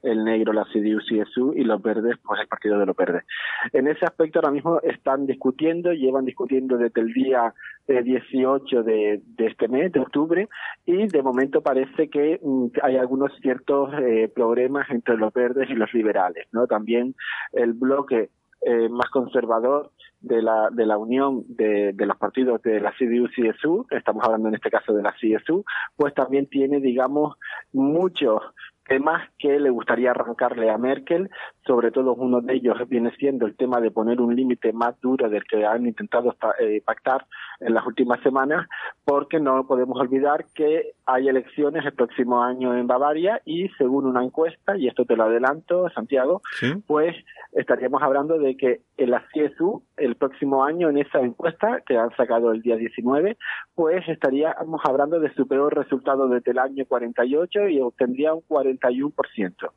el 0.03 0.25
negro 0.25 0.53
la 0.53 0.65
CDU-CSU 0.67 1.55
y 1.57 1.65
los 1.65 1.81
verdes 1.83 2.17
pues 2.25 2.41
el 2.41 2.49
Partido 2.49 2.79
de 2.79 2.87
los 2.87 2.97
Verdes. 2.97 3.25
En 3.73 3.89
ese 3.89 4.05
aspecto 4.05 4.39
ahora 4.39 4.51
mismo 4.51 4.81
están 4.83 5.27
discutiendo, 5.27 5.93
llevan 5.93 6.25
discutiendo 6.25 6.77
desde 6.77 7.01
el 7.01 7.13
día 7.13 7.55
18 7.89 8.83
de, 8.83 9.23
de 9.25 9.47
este 9.47 9.69
mes, 9.69 9.91
de 9.93 10.01
octubre, 10.01 10.49
y 10.85 11.07
de 11.07 11.23
momento 11.23 11.63
parece 11.63 12.09
que 12.09 12.39
mm, 12.43 12.67
hay 12.83 12.97
algunos 12.97 13.33
ciertos 13.41 13.91
eh, 14.01 14.31
problemas 14.35 14.89
entre 14.91 15.17
los 15.17 15.33
verdes 15.33 15.69
y 15.71 15.75
los 15.75 15.93
liberales, 15.95 16.47
¿no? 16.53 16.67
También 16.67 17.15
el 17.53 17.73
bloque 17.73 18.31
eh, 18.61 18.89
más 18.89 19.09
conservador 19.11 19.93
de 20.21 20.43
la, 20.43 20.69
de 20.71 20.85
la 20.85 20.99
unión 20.99 21.45
de, 21.47 21.93
de 21.93 22.07
los 22.07 22.17
partidos 22.17 22.61
de 22.63 22.81
la 22.81 22.93
CDU-CSU, 22.93 23.87
estamos 23.91 24.25
hablando 24.25 24.49
en 24.49 24.57
este 24.57 24.71
caso 24.71 24.93
de 24.93 25.03
la 25.03 25.13
CSU, 25.13 25.65
pues 25.97 26.13
también 26.13 26.47
tiene, 26.47 26.81
digamos, 26.81 27.37
muchos 27.73 28.43
temas 28.89 29.31
que 29.39 29.61
le 29.61 29.71
gustaría 29.71 30.11
arrancarle 30.11 30.71
a 30.71 30.79
Merkel, 30.79 31.31
sobre 31.65 31.93
todo 31.93 32.15
uno 32.15 32.41
de 32.41 32.55
ellos 32.55 32.77
viene 32.89 33.15
siendo 33.17 33.47
el 33.47 33.55
tema 33.55 33.81
de 33.81 33.91
poner 33.91 34.21
un 34.21 34.35
límite 34.35 34.73
más 34.73 34.99
duro 35.01 35.29
del 35.29 35.45
que 35.45 35.65
han 35.65 35.87
intentado 35.87 36.35
eh, 36.59 36.83
pactar 36.85 37.27
en 37.61 37.75
las 37.75 37.87
últimas 37.87 38.21
semanas, 38.23 38.67
porque 39.05 39.41
no 39.41 39.67
podemos 39.67 39.99
olvidar 39.99 40.47
que 40.55 40.93
hay 41.07 41.29
elecciones 41.29 41.85
el 41.85 41.93
próximo 41.93 42.43
año 42.43 42.77
en 42.77 42.87
Bavaria 42.87 43.41
y 43.45 43.69
según 43.79 44.07
una 44.07 44.23
encuesta, 44.23 44.77
y 44.77 44.89
esto 44.89 45.05
te 45.05 45.17
lo 45.17 45.25
adelanto, 45.25 45.89
Santiago, 45.91 46.43
pues 46.87 47.17
estaríamos 47.53 48.03
hablando 48.03 48.39
de 48.39 48.57
que 48.57 48.81
en 48.97 49.11
la 49.11 49.25
CSU 49.33 49.83
el 49.97 50.17
próximo 50.17 50.65
año 50.65 50.91
en 50.91 50.99
esa 50.99 51.21
encuesta 51.21 51.83
que 51.87 51.97
han 51.97 52.15
sacado 52.17 52.53
el 52.53 52.63
día 52.63 52.77
19, 52.77 53.37
pues 53.75 54.07
estaríamos 54.09 54.81
hablando 54.85 55.19
de 55.21 55.33
su 55.35 55.47
peor 55.47 55.75
resultado 55.75 56.29
desde 56.29 56.51
el 56.53 56.59
año 56.59 56.85
48 56.87 57.69
y 57.69 57.81
obtendría 57.81 58.35
un 58.35 58.43
41%. 58.43 59.13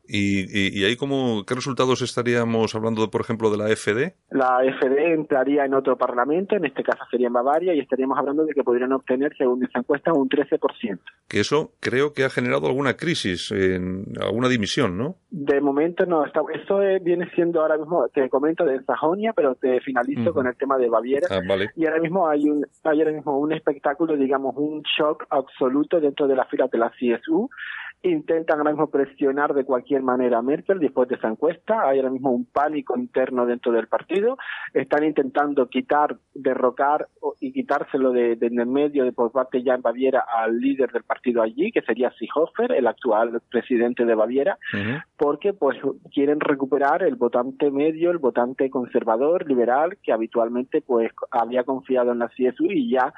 ¿Y, 0.06 0.40
y, 0.40 0.80
y 0.80 0.84
ahí 0.84 0.96
cómo, 0.96 1.44
qué 1.46 1.54
resultados 1.54 2.02
estaríamos 2.02 2.74
hablando, 2.74 3.10
por 3.10 3.20
ejemplo, 3.20 3.50
de 3.50 3.56
la 3.56 3.68
FD? 3.68 4.14
La 4.30 4.60
FD 4.78 5.14
entraría 5.14 5.64
en 5.64 5.74
otro 5.74 5.96
parlamento, 5.96 6.56
en 6.56 6.64
este 6.64 6.82
caso 6.82 7.04
sería 7.10 7.28
en 7.28 7.32
Bavaria, 7.32 7.71
y 7.74 7.80
estaríamos 7.80 8.18
hablando 8.18 8.44
de 8.44 8.54
que 8.54 8.62
podrían 8.62 8.92
obtener, 8.92 9.34
según 9.36 9.64
esa 9.64 9.78
encuesta, 9.78 10.12
un 10.12 10.28
13%. 10.28 10.98
Que 11.28 11.40
eso 11.40 11.72
creo 11.80 12.12
que 12.12 12.24
ha 12.24 12.30
generado 12.30 12.66
alguna 12.66 12.94
crisis, 12.94 13.50
en 13.52 14.04
alguna 14.20 14.48
dimisión, 14.48 14.98
¿no? 14.98 15.16
De 15.30 15.60
momento 15.60 16.06
no. 16.06 16.24
Está, 16.24 16.40
esto 16.54 16.80
viene 17.02 17.28
siendo 17.34 17.60
ahora 17.60 17.78
mismo, 17.78 18.06
te 18.08 18.28
comento 18.28 18.64
de 18.64 18.82
Sajonia, 18.84 19.32
pero 19.32 19.54
te 19.54 19.80
finalizo 19.80 20.32
con 20.32 20.46
el 20.46 20.56
tema 20.56 20.76
de 20.78 20.88
Baviera. 20.88 21.28
Ah, 21.30 21.40
vale. 21.46 21.70
Y 21.76 21.86
ahora 21.86 22.00
mismo 22.00 22.28
hay 22.28 22.48
un, 22.48 22.66
hay 22.84 23.00
ahora 23.00 23.12
mismo 23.12 23.38
un 23.38 23.52
espectáculo, 23.52 24.16
digamos, 24.16 24.54
un 24.56 24.82
shock 24.82 25.26
absoluto 25.30 26.00
dentro 26.00 26.26
de 26.26 26.36
la 26.36 26.44
fila 26.46 26.68
de 26.70 26.78
la 26.78 26.90
CSU 26.90 27.48
intentan 28.02 28.58
ahora 28.58 28.72
mismo 28.72 28.88
presionar 28.88 29.54
de 29.54 29.64
cualquier 29.64 30.02
manera 30.02 30.38
a 30.38 30.42
Merkel 30.42 30.78
después 30.78 31.08
de 31.08 31.16
esa 31.16 31.28
encuesta. 31.28 31.88
Hay 31.88 31.98
ahora 31.98 32.10
mismo 32.10 32.30
un 32.30 32.44
pánico 32.44 32.98
interno 32.98 33.46
dentro 33.46 33.72
del 33.72 33.86
partido. 33.86 34.36
Están 34.74 35.04
intentando 35.04 35.68
quitar, 35.68 36.16
derrocar 36.34 37.08
y 37.40 37.52
quitárselo 37.52 38.12
de, 38.12 38.36
de 38.36 38.46
en 38.46 38.60
el 38.60 38.66
medio 38.66 39.04
de 39.04 39.12
por 39.12 39.32
parte 39.32 39.62
ya 39.62 39.74
en 39.74 39.82
Baviera 39.82 40.24
al 40.28 40.58
líder 40.58 40.90
del 40.92 41.04
partido 41.04 41.42
allí, 41.42 41.72
que 41.72 41.82
sería 41.82 42.12
Seehofer, 42.18 42.72
el 42.72 42.86
actual 42.86 43.40
presidente 43.50 44.04
de 44.04 44.14
Baviera, 44.14 44.58
porque 45.16 45.52
pues 45.52 45.78
quieren 46.12 46.40
recuperar 46.40 47.02
el 47.02 47.16
votante 47.16 47.70
medio, 47.70 48.10
el 48.10 48.18
votante 48.18 48.68
conservador, 48.70 49.46
liberal, 49.48 49.96
que 50.02 50.12
habitualmente 50.12 50.82
pues 50.82 51.10
había 51.30 51.64
confiado 51.64 52.12
en 52.12 52.18
la 52.18 52.28
CSU 52.28 52.66
y 52.70 52.90
ya 52.90 53.12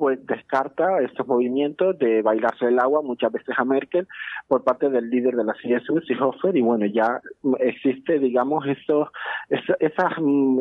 pues 0.00 0.18
descarta 0.26 1.02
estos 1.02 1.26
movimientos 1.26 1.98
de 1.98 2.22
bailarse 2.22 2.64
el 2.64 2.78
agua 2.78 3.02
muchas 3.02 3.30
veces 3.30 3.54
a 3.58 3.66
Merkel 3.66 4.08
por 4.48 4.64
parte 4.64 4.88
del 4.88 5.10
líder 5.10 5.36
de 5.36 5.44
la 5.44 5.52
CSU, 5.52 6.00
Seehofer, 6.00 6.56
y 6.56 6.62
bueno, 6.62 6.86
ya 6.86 7.20
existe, 7.58 8.18
digamos, 8.18 8.66
esos, 8.66 9.08
esas, 9.50 10.12
mm, 10.18 10.60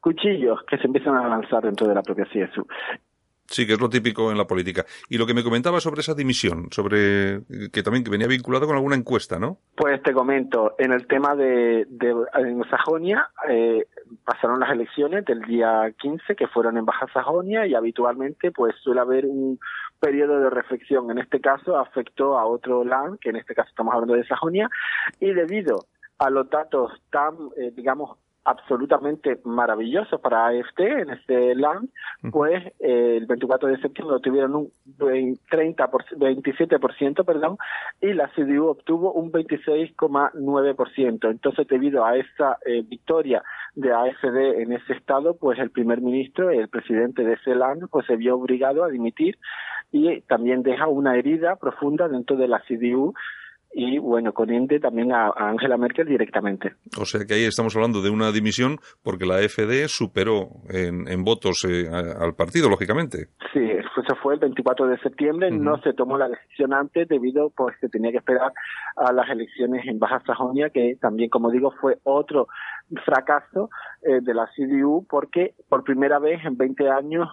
cuchillos 0.00 0.60
que 0.64 0.78
se 0.78 0.86
empiezan 0.86 1.14
a 1.14 1.28
lanzar 1.28 1.62
dentro 1.62 1.86
de 1.86 1.94
la 1.94 2.00
propia 2.00 2.24
CSU. 2.24 2.66
Sí, 3.50 3.66
que 3.66 3.72
es 3.72 3.80
lo 3.80 3.88
típico 3.88 4.30
en 4.30 4.38
la 4.38 4.46
política. 4.46 4.86
Y 5.08 5.18
lo 5.18 5.26
que 5.26 5.34
me 5.34 5.42
comentaba 5.42 5.80
sobre 5.80 6.02
esa 6.02 6.14
dimisión, 6.14 6.68
sobre 6.70 7.40
que 7.72 7.82
también 7.82 8.04
que 8.04 8.10
venía 8.10 8.28
vinculado 8.28 8.64
con 8.64 8.76
alguna 8.76 8.94
encuesta, 8.94 9.40
¿no? 9.40 9.58
Pues 9.74 10.00
te 10.04 10.12
comento, 10.12 10.76
en 10.78 10.92
el 10.92 11.08
tema 11.08 11.34
de, 11.34 11.84
de 11.88 12.14
en 12.34 12.62
Sajonia 12.70 13.28
eh, 13.48 13.88
pasaron 14.24 14.60
las 14.60 14.70
elecciones 14.70 15.24
del 15.24 15.40
día 15.42 15.92
15 15.98 16.36
que 16.36 16.46
fueron 16.46 16.78
en 16.78 16.84
Baja 16.84 17.08
Sajonia 17.12 17.66
y 17.66 17.74
habitualmente 17.74 18.52
pues 18.52 18.76
suele 18.84 19.00
haber 19.00 19.26
un 19.26 19.58
periodo 19.98 20.38
de 20.38 20.50
reflexión. 20.50 21.10
En 21.10 21.18
este 21.18 21.40
caso 21.40 21.76
afectó 21.76 22.38
a 22.38 22.46
otro 22.46 22.84
land, 22.84 23.18
que 23.18 23.30
en 23.30 23.36
este 23.36 23.56
caso 23.56 23.70
estamos 23.70 23.94
hablando 23.94 24.14
de 24.14 24.28
Sajonia, 24.28 24.70
y 25.18 25.32
debido 25.32 25.86
a 26.18 26.30
los 26.30 26.48
datos 26.48 26.92
tan, 27.10 27.34
eh, 27.56 27.72
digamos, 27.74 28.16
absolutamente 28.44 29.38
maravilloso 29.44 30.18
para 30.18 30.46
AFT 30.46 30.80
en 30.80 31.10
este 31.10 31.54
land, 31.54 31.90
pues 32.32 32.64
eh, 32.80 33.18
el 33.18 33.26
24 33.26 33.68
de 33.68 33.80
septiembre 33.80 34.16
obtuvieron 34.16 34.56
un 34.56 34.72
30 35.50 35.90
27%, 35.90 37.24
perdón, 37.24 37.58
y 38.00 38.14
la 38.14 38.28
CDU 38.28 38.68
obtuvo 38.68 39.12
un 39.12 39.30
26,9%. 39.30 41.30
Entonces, 41.30 41.68
debido 41.68 42.04
a 42.04 42.16
esa 42.16 42.58
eh, 42.64 42.82
victoria 42.82 43.42
de 43.74 43.92
AFD 43.92 44.62
en 44.62 44.72
ese 44.72 44.94
estado, 44.94 45.36
pues 45.36 45.58
el 45.58 45.70
primer 45.70 46.00
ministro, 46.00 46.50
el 46.50 46.68
presidente 46.68 47.22
de 47.22 47.34
ese 47.34 47.54
land, 47.54 47.88
pues 47.90 48.06
se 48.06 48.16
vio 48.16 48.36
obligado 48.36 48.84
a 48.84 48.88
dimitir 48.88 49.36
y 49.92 50.20
también 50.22 50.62
deja 50.62 50.86
una 50.86 51.16
herida 51.16 51.56
profunda 51.56 52.08
dentro 52.08 52.36
de 52.36 52.48
la 52.48 52.60
CDU 52.60 53.12
y 53.72 53.98
bueno, 53.98 54.32
con 54.32 54.50
ende 54.50 54.80
también 54.80 55.12
a, 55.12 55.30
Angela 55.36 55.76
Merkel 55.76 56.06
directamente. 56.06 56.74
O 56.98 57.04
sea 57.04 57.24
que 57.26 57.34
ahí 57.34 57.44
estamos 57.44 57.74
hablando 57.76 58.02
de 58.02 58.10
una 58.10 58.32
dimisión 58.32 58.78
porque 59.02 59.26
la 59.26 59.38
FD 59.38 59.88
superó 59.88 60.48
en, 60.68 61.24
votos 61.24 61.64
eh, 61.68 61.88
al 61.88 62.34
partido, 62.34 62.68
lógicamente. 62.68 63.28
Sí, 63.52 63.60
eso 63.60 64.16
fue 64.22 64.34
el 64.34 64.40
24 64.40 64.86
de 64.88 64.98
septiembre, 64.98 65.50
no 65.50 65.80
se 65.82 65.92
tomó 65.92 66.18
la 66.18 66.28
decisión 66.28 66.72
antes 66.72 67.08
debido 67.08 67.50
pues 67.50 67.76
que 67.80 67.88
tenía 67.88 68.10
que 68.10 68.18
esperar 68.18 68.52
a 68.96 69.12
las 69.12 69.28
elecciones 69.30 69.86
en 69.86 69.98
Baja 69.98 70.22
Sajonia, 70.26 70.70
que 70.70 70.96
también, 71.00 71.30
como 71.30 71.50
digo, 71.50 71.72
fue 71.80 71.98
otro 72.04 72.48
fracaso 73.04 73.70
eh, 74.02 74.20
de 74.20 74.34
la 74.34 74.48
CDU 74.56 75.06
porque 75.08 75.54
por 75.68 75.84
primera 75.84 76.18
vez 76.18 76.44
en 76.44 76.56
20 76.56 76.88
años 76.90 77.28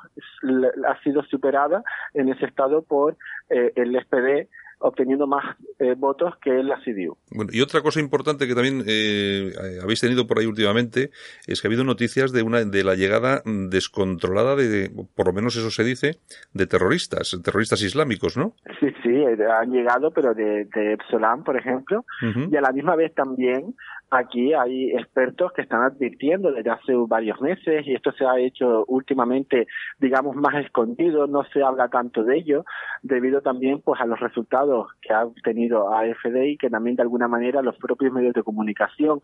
ha 0.87 1.03
sido 1.03 1.23
superada 1.23 1.83
en 2.13 2.29
ese 2.29 2.45
estado 2.45 2.83
por 2.83 3.17
eh, 3.49 3.71
el 3.75 3.99
SPD 3.99 4.47
obteniendo 4.79 5.27
más 5.27 5.57
eh, 5.79 5.95
votos 5.97 6.35
que 6.41 6.51
la 6.63 6.79
CDU. 6.83 7.17
Bueno, 7.31 7.51
y 7.53 7.61
otra 7.61 7.81
cosa 7.81 7.99
importante 7.99 8.47
que 8.47 8.55
también 8.55 8.83
eh, 8.87 9.51
habéis 9.81 10.01
tenido 10.01 10.27
por 10.27 10.39
ahí 10.39 10.45
últimamente 10.45 11.09
es 11.47 11.61
que 11.61 11.67
ha 11.67 11.69
habido 11.69 11.83
noticias 11.83 12.31
de 12.31 12.43
una 12.43 12.63
de 12.63 12.83
la 12.83 12.95
llegada 12.95 13.41
descontrolada 13.45 14.55
de, 14.55 14.91
por 15.15 15.27
lo 15.27 15.33
menos 15.33 15.55
eso 15.55 15.71
se 15.71 15.83
dice, 15.83 16.17
de 16.53 16.67
terroristas, 16.67 17.39
terroristas 17.43 17.81
islámicos, 17.81 18.37
¿no? 18.37 18.53
Sí, 18.79 18.87
sí, 19.03 19.09
eh, 19.09 19.37
han 19.49 19.71
llegado, 19.71 20.11
pero 20.11 20.33
de, 20.33 20.65
de 20.65 20.93
Epsilon, 20.93 21.43
por 21.43 21.57
ejemplo, 21.57 22.05
y 22.21 22.55
a 22.55 22.61
la 22.61 22.71
misma 22.71 22.95
vez 22.95 23.13
también 23.13 23.75
aquí 24.09 24.53
hay 24.53 24.91
expertos 24.91 25.51
que 25.53 25.61
están 25.61 25.83
advirtiendo 25.83 26.51
desde 26.51 26.69
hace 26.69 26.93
varios 27.07 27.39
meses 27.41 27.85
y 27.85 27.93
esto 27.93 28.11
se 28.13 28.25
ha 28.25 28.39
hecho 28.39 28.85
últimamente, 28.87 29.67
digamos, 29.99 30.35
más 30.35 30.55
escondido, 30.63 31.27
no 31.27 31.43
se 31.45 31.61
habla 31.63 31.89
tanto 31.89 32.23
de 32.23 32.37
ello, 32.37 32.65
debido 33.01 33.41
también 33.41 33.81
pues 33.81 33.99
a 34.01 34.05
los 34.05 34.19
resultados 34.19 34.87
que 35.01 35.13
ha 35.13 35.25
obtenido 35.25 35.93
AFD 35.93 36.43
y 36.45 36.57
que 36.57 36.69
también 36.69 36.95
de 36.95 37.03
alguna 37.03 37.27
manera 37.27 37.61
los 37.61 37.77
propios 37.77 38.13
medios 38.13 38.33
de 38.33 38.43
comunicación. 38.43 39.19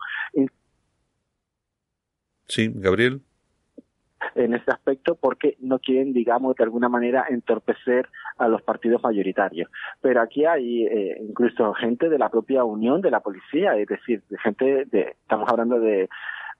Sí, 2.46 2.70
Gabriel 2.74 3.22
en 4.34 4.54
este 4.54 4.70
aspecto 4.70 5.14
porque 5.14 5.56
no 5.60 5.78
quieren, 5.78 6.12
digamos, 6.12 6.56
de 6.56 6.64
alguna 6.64 6.88
manera 6.88 7.26
entorpecer 7.28 8.08
a 8.38 8.48
los 8.48 8.62
partidos 8.62 9.02
mayoritarios. 9.02 9.70
Pero 10.00 10.20
aquí 10.20 10.44
hay 10.44 10.86
eh, 10.86 11.18
incluso 11.20 11.72
gente 11.74 12.08
de 12.08 12.18
la 12.18 12.28
propia 12.28 12.64
unión 12.64 13.00
de 13.00 13.10
la 13.10 13.20
policía, 13.20 13.76
es 13.76 13.88
decir, 13.88 14.22
de 14.28 14.38
gente 14.38 14.84
de, 14.86 15.16
estamos 15.22 15.48
hablando 15.48 15.80
de 15.80 16.08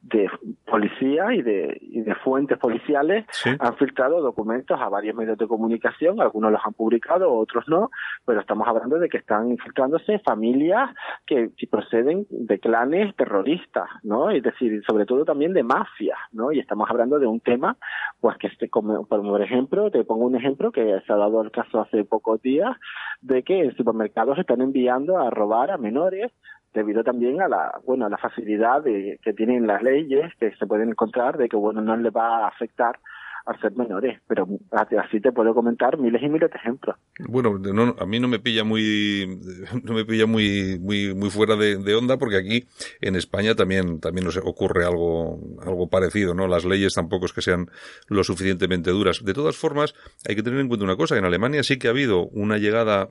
de 0.04 0.28
policía 0.66 1.32
y 1.32 1.40
de, 1.40 1.78
y 1.80 2.02
de 2.02 2.14
fuentes 2.16 2.58
policiales 2.58 3.24
han 3.58 3.76
filtrado 3.76 4.20
documentos 4.20 4.78
a 4.78 4.88
varios 4.90 5.16
medios 5.16 5.38
de 5.38 5.48
comunicación, 5.48 6.20
algunos 6.20 6.52
los 6.52 6.60
han 6.64 6.74
publicado, 6.74 7.32
otros 7.32 7.64
no, 7.68 7.90
pero 8.26 8.40
estamos 8.40 8.68
hablando 8.68 8.98
de 8.98 9.08
que 9.08 9.16
están 9.16 9.50
infiltrándose 9.50 10.18
familias 10.18 10.90
que, 11.26 11.50
proceden 11.70 12.26
de 12.28 12.60
clanes 12.60 13.16
terroristas, 13.16 13.88
¿no? 14.02 14.30
Es 14.30 14.42
decir, 14.42 14.82
sobre 14.86 15.06
todo 15.06 15.24
también 15.24 15.54
de 15.54 15.62
mafias, 15.62 16.18
¿no? 16.30 16.52
Y 16.52 16.60
estamos 16.60 16.88
hablando 16.90 17.18
de 17.18 17.26
un 17.26 17.40
tema, 17.40 17.78
pues 18.20 18.36
que 18.36 18.48
este, 18.48 18.68
como, 18.68 19.06
por 19.06 19.42
ejemplo, 19.42 19.90
te 19.90 20.04
pongo 20.04 20.26
un 20.26 20.36
ejemplo 20.36 20.70
que 20.70 21.00
se 21.06 21.12
ha 21.12 21.16
dado 21.16 21.40
el 21.40 21.50
caso 21.50 21.80
hace 21.80 22.04
pocos 22.04 22.40
días, 22.42 22.76
de 23.22 23.42
que 23.42 23.60
en 23.60 23.76
supermercados 23.76 24.38
están 24.38 24.60
enviando 24.60 25.18
a 25.18 25.30
robar 25.30 25.70
a 25.70 25.78
menores 25.78 26.30
debido 26.74 27.04
también 27.04 27.40
a 27.40 27.48
la 27.48 27.80
bueno 27.86 28.06
a 28.06 28.08
la 28.08 28.18
facilidad 28.18 28.82
de, 28.82 29.18
que 29.22 29.32
tienen 29.32 29.66
las 29.66 29.82
leyes 29.82 30.32
que 30.38 30.50
se 30.56 30.66
pueden 30.66 30.90
encontrar 30.90 31.38
de 31.38 31.48
que 31.48 31.56
bueno 31.56 31.80
no 31.80 31.96
le 31.96 32.10
va 32.10 32.44
a 32.44 32.48
afectar 32.48 32.98
al 33.46 33.60
ser 33.60 33.72
menores, 33.76 34.20
pero 34.26 34.46
así 34.72 35.20
te 35.20 35.30
puedo 35.30 35.54
comentar 35.54 35.98
miles 35.98 36.22
y 36.22 36.28
miles 36.28 36.50
de 36.50 36.56
ejemplos. 36.56 36.96
Bueno, 37.28 37.58
no, 37.58 37.94
a 37.98 38.06
mí 38.06 38.18
no 38.18 38.26
me 38.26 38.38
pilla 38.38 38.64
muy, 38.64 39.38
no 39.82 39.92
me 39.92 40.04
pilla 40.04 40.26
muy, 40.26 40.78
muy, 40.80 41.14
muy 41.14 41.30
fuera 41.30 41.56
de, 41.56 41.94
onda 41.94 42.16
porque 42.16 42.38
aquí 42.38 42.64
en 43.00 43.16
España 43.16 43.54
también, 43.54 44.00
también 44.00 44.24
nos 44.24 44.36
ocurre 44.38 44.84
algo, 44.84 45.38
algo 45.60 45.88
parecido, 45.88 46.34
¿no? 46.34 46.46
Las 46.46 46.64
leyes 46.64 46.94
tampoco 46.94 47.26
es 47.26 47.32
que 47.32 47.42
sean 47.42 47.68
lo 48.08 48.24
suficientemente 48.24 48.90
duras. 48.90 49.22
De 49.24 49.34
todas 49.34 49.56
formas, 49.56 49.94
hay 50.26 50.34
que 50.34 50.42
tener 50.42 50.60
en 50.60 50.68
cuenta 50.68 50.84
una 50.84 50.96
cosa, 50.96 51.16
en 51.18 51.24
Alemania 51.24 51.62
sí 51.62 51.78
que 51.78 51.88
ha 51.88 51.90
habido 51.90 52.26
una 52.28 52.56
llegada 52.56 53.10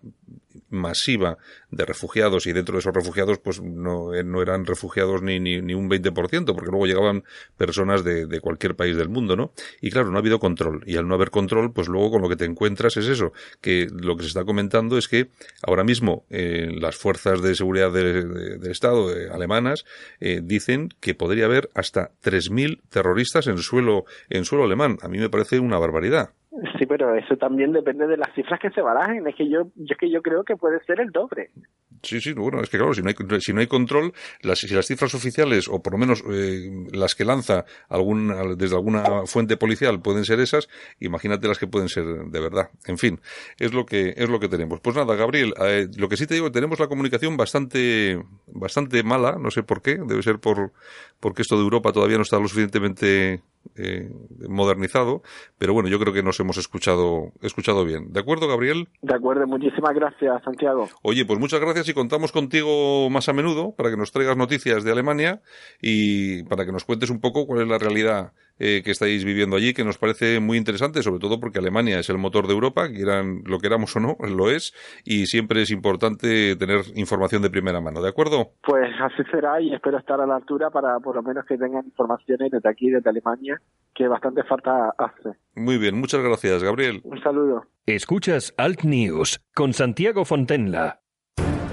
masiva 0.70 1.38
de 1.72 1.86
refugiados 1.86 2.48
y 2.48 2.54
dentro 2.54 2.74
de 2.74 2.80
esos 2.80 2.94
refugiados 2.94 3.40
pues 3.40 3.62
no, 3.62 4.14
eh, 4.14 4.24
no 4.24 4.42
eran 4.42 4.66
refugiados 4.66 5.22
ni, 5.22 5.40
ni, 5.40 5.62
ni 5.62 5.74
un 5.74 5.90
20% 5.90 6.46
porque 6.54 6.72
luego 6.72 6.86
llegaban 6.86 7.24
personas 7.58 8.04
de, 8.04 8.26
de, 8.26 8.42
cualquier 8.42 8.76
país 8.76 8.98
del 8.98 9.10
mundo, 9.10 9.36
¿no? 9.36 9.54
Y 9.82 9.92
claro, 9.92 10.12
no 10.12 10.18
habido 10.24 10.40
control 10.40 10.84
y 10.86 10.98
al 10.98 11.08
no 11.08 11.16
haber 11.16 11.30
control 11.30 11.72
pues 11.74 11.88
luego 11.88 12.12
con 12.12 12.22
lo 12.22 12.30
que 12.30 12.36
te 12.36 12.46
encuentras 12.46 12.98
es 12.98 13.08
eso, 13.08 13.32
que 13.62 13.88
lo 13.92 14.16
que 14.16 14.24
se 14.24 14.30
está 14.30 14.46
comentando 14.46 14.98
es 14.98 15.08
que 15.08 15.28
ahora 15.66 15.84
mismo 15.84 16.24
eh, 16.30 16.72
las 16.80 16.96
fuerzas 16.96 17.42
de 17.42 17.56
seguridad 17.56 17.92
del 17.92 18.60
de, 18.60 18.72
Estado 18.72 19.10
alemanas 19.32 19.86
eh, 20.20 20.40
dicen 20.42 20.90
que 21.00 21.14
podría 21.14 21.46
haber 21.46 21.70
hasta 21.76 22.10
3.000 22.24 22.82
terroristas 22.90 23.48
en 23.48 23.58
suelo, 23.58 24.06
en 24.30 24.46
suelo 24.46 24.64
alemán. 24.64 24.98
A 25.04 25.08
mí 25.08 25.20
me 25.20 25.30
parece 25.30 25.60
una 25.60 25.78
barbaridad. 25.78 26.30
Sí, 26.78 26.86
pero 26.86 27.16
eso 27.16 27.36
también 27.36 27.72
depende 27.72 28.06
de 28.06 28.18
las 28.18 28.32
cifras 28.36 28.60
que 28.60 28.70
se 28.70 28.82
barajen. 28.82 29.28
Es 29.28 29.36
que 29.36 29.50
yo 29.50 29.68
es 29.90 29.98
que 29.98 30.12
yo 30.12 30.22
creo 30.22 30.44
que 30.44 30.56
puede 30.56 30.80
ser 30.86 31.00
el 31.00 31.10
doble. 31.10 31.50
Sí, 32.04 32.20
sí, 32.20 32.34
bueno, 32.34 32.62
es 32.62 32.70
que 32.70 32.78
claro, 32.78 32.94
si 32.94 33.02
no 33.02 33.08
hay, 33.08 33.16
si 33.40 33.54
no 33.54 33.62
hay 33.62 33.68
control, 33.68 34.14
las, 34.42 34.60
si 34.60 34.68
las 34.68 34.86
cifras 34.86 35.16
oficiales, 35.16 35.70
o 35.70 35.82
por 35.82 35.94
lo 35.94 36.00
menos 36.00 36.22
eh, 36.30 36.70
las 36.92 37.16
que 37.16 37.24
lanza 37.24 37.64
desde 38.58 38.76
alguna 38.76 39.26
fuente 39.26 39.56
policial 39.56 40.02
pueden 40.02 40.26
ser 40.26 40.42
esas, 40.42 40.68
imagínate 41.00 41.48
las 41.48 41.58
que 41.58 41.68
pueden 41.68 41.88
ser 41.88 42.04
de 42.04 42.40
verdad. 42.42 42.70
En 42.88 42.98
fin, 42.98 43.22
es 43.58 43.74
lo 43.74 43.86
que, 43.86 44.14
es 44.18 44.28
lo 44.28 44.42
que 44.42 44.50
tenemos. 44.50 44.82
Pues 44.82 44.98
nada, 44.98 45.16
Gabriel, 45.16 45.54
eh, 45.62 45.88
lo 45.96 46.10
que 46.10 46.18
sí 46.18 46.28
te 46.28 46.34
digo, 46.34 46.52
tenemos 46.52 46.78
la 46.78 46.88
comunicación 46.88 47.38
bastante, 47.38 48.22
bastante 48.48 49.02
mala, 49.04 49.38
no 49.40 49.50
sé 49.50 49.64
por 49.64 49.82
qué, 49.82 49.98
debe 50.06 50.22
ser 50.24 50.40
por, 50.40 50.74
porque 51.22 51.42
esto 51.42 51.56
de 51.56 51.62
Europa 51.62 51.94
todavía 51.94 52.18
no 52.18 52.24
está 52.24 52.38
lo 52.38 52.50
suficientemente 52.50 53.42
eh, 53.76 54.10
modernizado, 54.48 55.22
pero 55.58 55.74
bueno, 55.74 55.90
yo 55.90 56.00
creo 56.00 56.14
que 56.14 56.24
nos 56.24 56.40
hemos 56.40 56.58
escuchado, 56.58 57.32
escuchado 57.42 57.86
bien. 57.86 58.12
¿De 58.12 58.20
acuerdo, 58.20 58.48
Gabriel? 58.48 58.88
De 59.02 59.16
acuerdo, 59.16 59.48
muchísimas 59.48 59.94
gracias, 59.96 60.44
Santiago. 60.44 60.90
Oye, 61.02 61.26
pues 61.26 61.40
muchas 61.40 61.60
gracias 61.60 61.90
y 61.90 61.94
contamos 61.94 62.32
contigo 62.32 63.10
más 63.10 63.30
a 63.30 63.34
menudo 63.34 63.74
para 63.76 63.90
que 63.90 63.98
nos 63.98 64.12
traigas 64.12 64.38
noticias 64.38 64.84
de 64.84 64.92
Alemania 64.92 65.42
y 65.82 66.44
para 66.44 66.66
que 66.66 66.72
nos 66.72 66.86
cuentes 66.86 67.10
un 67.10 67.20
poco 67.20 67.46
cuál 67.46 67.62
es 67.62 67.68
la 67.68 67.78
realidad 67.78 68.34
eh, 68.60 68.82
que 68.84 68.92
estáis 68.92 69.26
viviendo 69.26 69.56
allí, 69.56 69.74
que 69.74 69.84
nos 69.84 69.98
parece 69.98 70.40
muy 70.40 70.58
interesante, 70.58 71.02
sobre 71.04 71.20
todo 71.20 71.40
porque 71.40 71.60
Alemania 71.60 72.00
es 72.00 72.10
el 72.10 72.18
motor 72.18 72.48
de 72.48 72.54
Europa, 72.54 72.90
quieran 72.90 73.42
lo 73.46 73.60
queramos 73.60 73.96
o 73.96 74.00
no, 74.00 74.18
lo 74.28 74.50
es, 74.50 74.74
y 75.04 75.26
siempre 75.26 75.62
es 75.62 75.72
importante 75.72 76.56
tener 76.56 76.82
información 76.96 77.42
de 77.42 77.50
primera 77.50 77.82
mano, 77.82 78.02
¿de 78.02 78.10
acuerdo? 78.10 78.52
Pues 78.64 78.90
así 79.02 79.24
será 79.32 79.62
y 79.62 79.74
espero 79.74 79.98
estar 79.98 80.20
a 80.20 80.26
la 80.26 80.36
altura 80.36 80.70
para 80.70 81.00
por 81.00 81.16
lo 81.16 81.24
menos 81.24 81.46
que 81.46 81.58
tengan 81.58 81.86
informaciones 81.86 82.52
desde 82.52 82.70
aquí, 82.70 82.90
desde 82.90 83.10
Alemania, 83.10 83.60
que 83.94 84.08
bastante 84.08 84.44
falta 84.44 84.94
hace. 84.98 85.38
Muy 85.56 85.78
bien, 85.78 86.00
muchas 86.00 86.22
gracias, 86.22 86.64
Gabriel. 86.64 87.02
Un 87.04 87.22
saludo. 87.22 87.66
Escuchas 87.86 88.54
Alt 88.58 88.84
News 88.84 89.40
con 89.54 89.74
Santiago 89.74 90.26
Fontenla. 90.26 91.03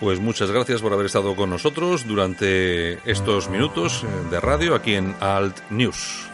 Pues 0.00 0.20
muchas 0.20 0.50
gracias 0.50 0.82
por 0.82 0.92
haber 0.92 1.06
estado 1.06 1.34
con 1.34 1.48
nosotros 1.48 2.06
durante 2.06 2.98
estos 3.10 3.48
minutos 3.48 4.04
de 4.30 4.40
radio 4.40 4.74
aquí 4.74 4.94
en 4.94 5.14
Alt 5.20 5.58
News. 5.70 6.28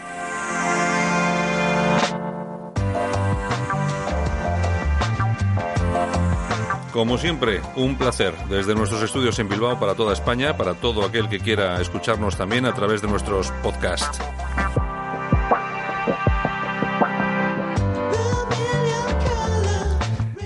Como 6.92 7.16
siempre, 7.16 7.62
un 7.76 7.96
placer 7.96 8.34
desde 8.50 8.74
nuestros 8.74 9.02
estudios 9.02 9.38
en 9.38 9.48
Bilbao 9.48 9.80
para 9.80 9.94
toda 9.94 10.12
España, 10.12 10.56
para 10.56 10.74
todo 10.74 11.04
aquel 11.04 11.28
que 11.28 11.38
quiera 11.38 11.80
escucharnos 11.80 12.36
también 12.36 12.66
a 12.66 12.74
través 12.74 13.00
de 13.00 13.08
nuestros 13.08 13.50
podcasts. 13.62 14.20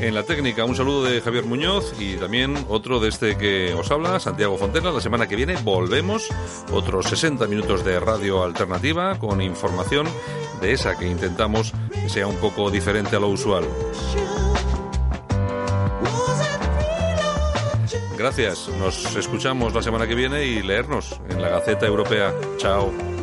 En 0.07 0.15
la 0.15 0.23
técnica, 0.23 0.65
un 0.65 0.77
saludo 0.77 1.03
de 1.03 1.21
Javier 1.21 1.47
Muñoz 1.47 1.93
y 1.99 2.15
también 2.15 2.55
otro 2.69 3.01
de 3.01 3.09
este 3.09 3.37
que 3.37 3.75
os 3.75 3.91
habla, 3.91 4.21
Santiago 4.21 4.57
Fontena. 4.57 4.93
La 4.93 5.01
semana 5.01 5.27
que 5.27 5.35
viene 5.35 5.57
volvemos, 5.65 6.29
otros 6.71 7.07
60 7.07 7.49
minutos 7.49 7.85
de 7.85 7.99
radio 7.99 8.45
alternativa 8.45 9.19
con 9.19 9.43
información 9.43 10.07
de 10.61 10.75
esa 10.75 10.97
que 10.97 11.09
intentamos 11.09 11.73
que 11.91 12.09
sea 12.09 12.29
un 12.29 12.37
poco 12.37 12.71
diferente 12.71 13.17
a 13.17 13.19
lo 13.19 13.27
usual. 13.27 13.65
Gracias. 18.17 18.69
Nos 18.79 19.17
escuchamos 19.17 19.75
la 19.75 19.83
semana 19.83 20.07
que 20.07 20.15
viene 20.15 20.45
y 20.45 20.63
leernos 20.63 21.21
en 21.29 21.43
la 21.43 21.49
Gaceta 21.49 21.85
Europea. 21.85 22.33
Chao. 22.59 23.16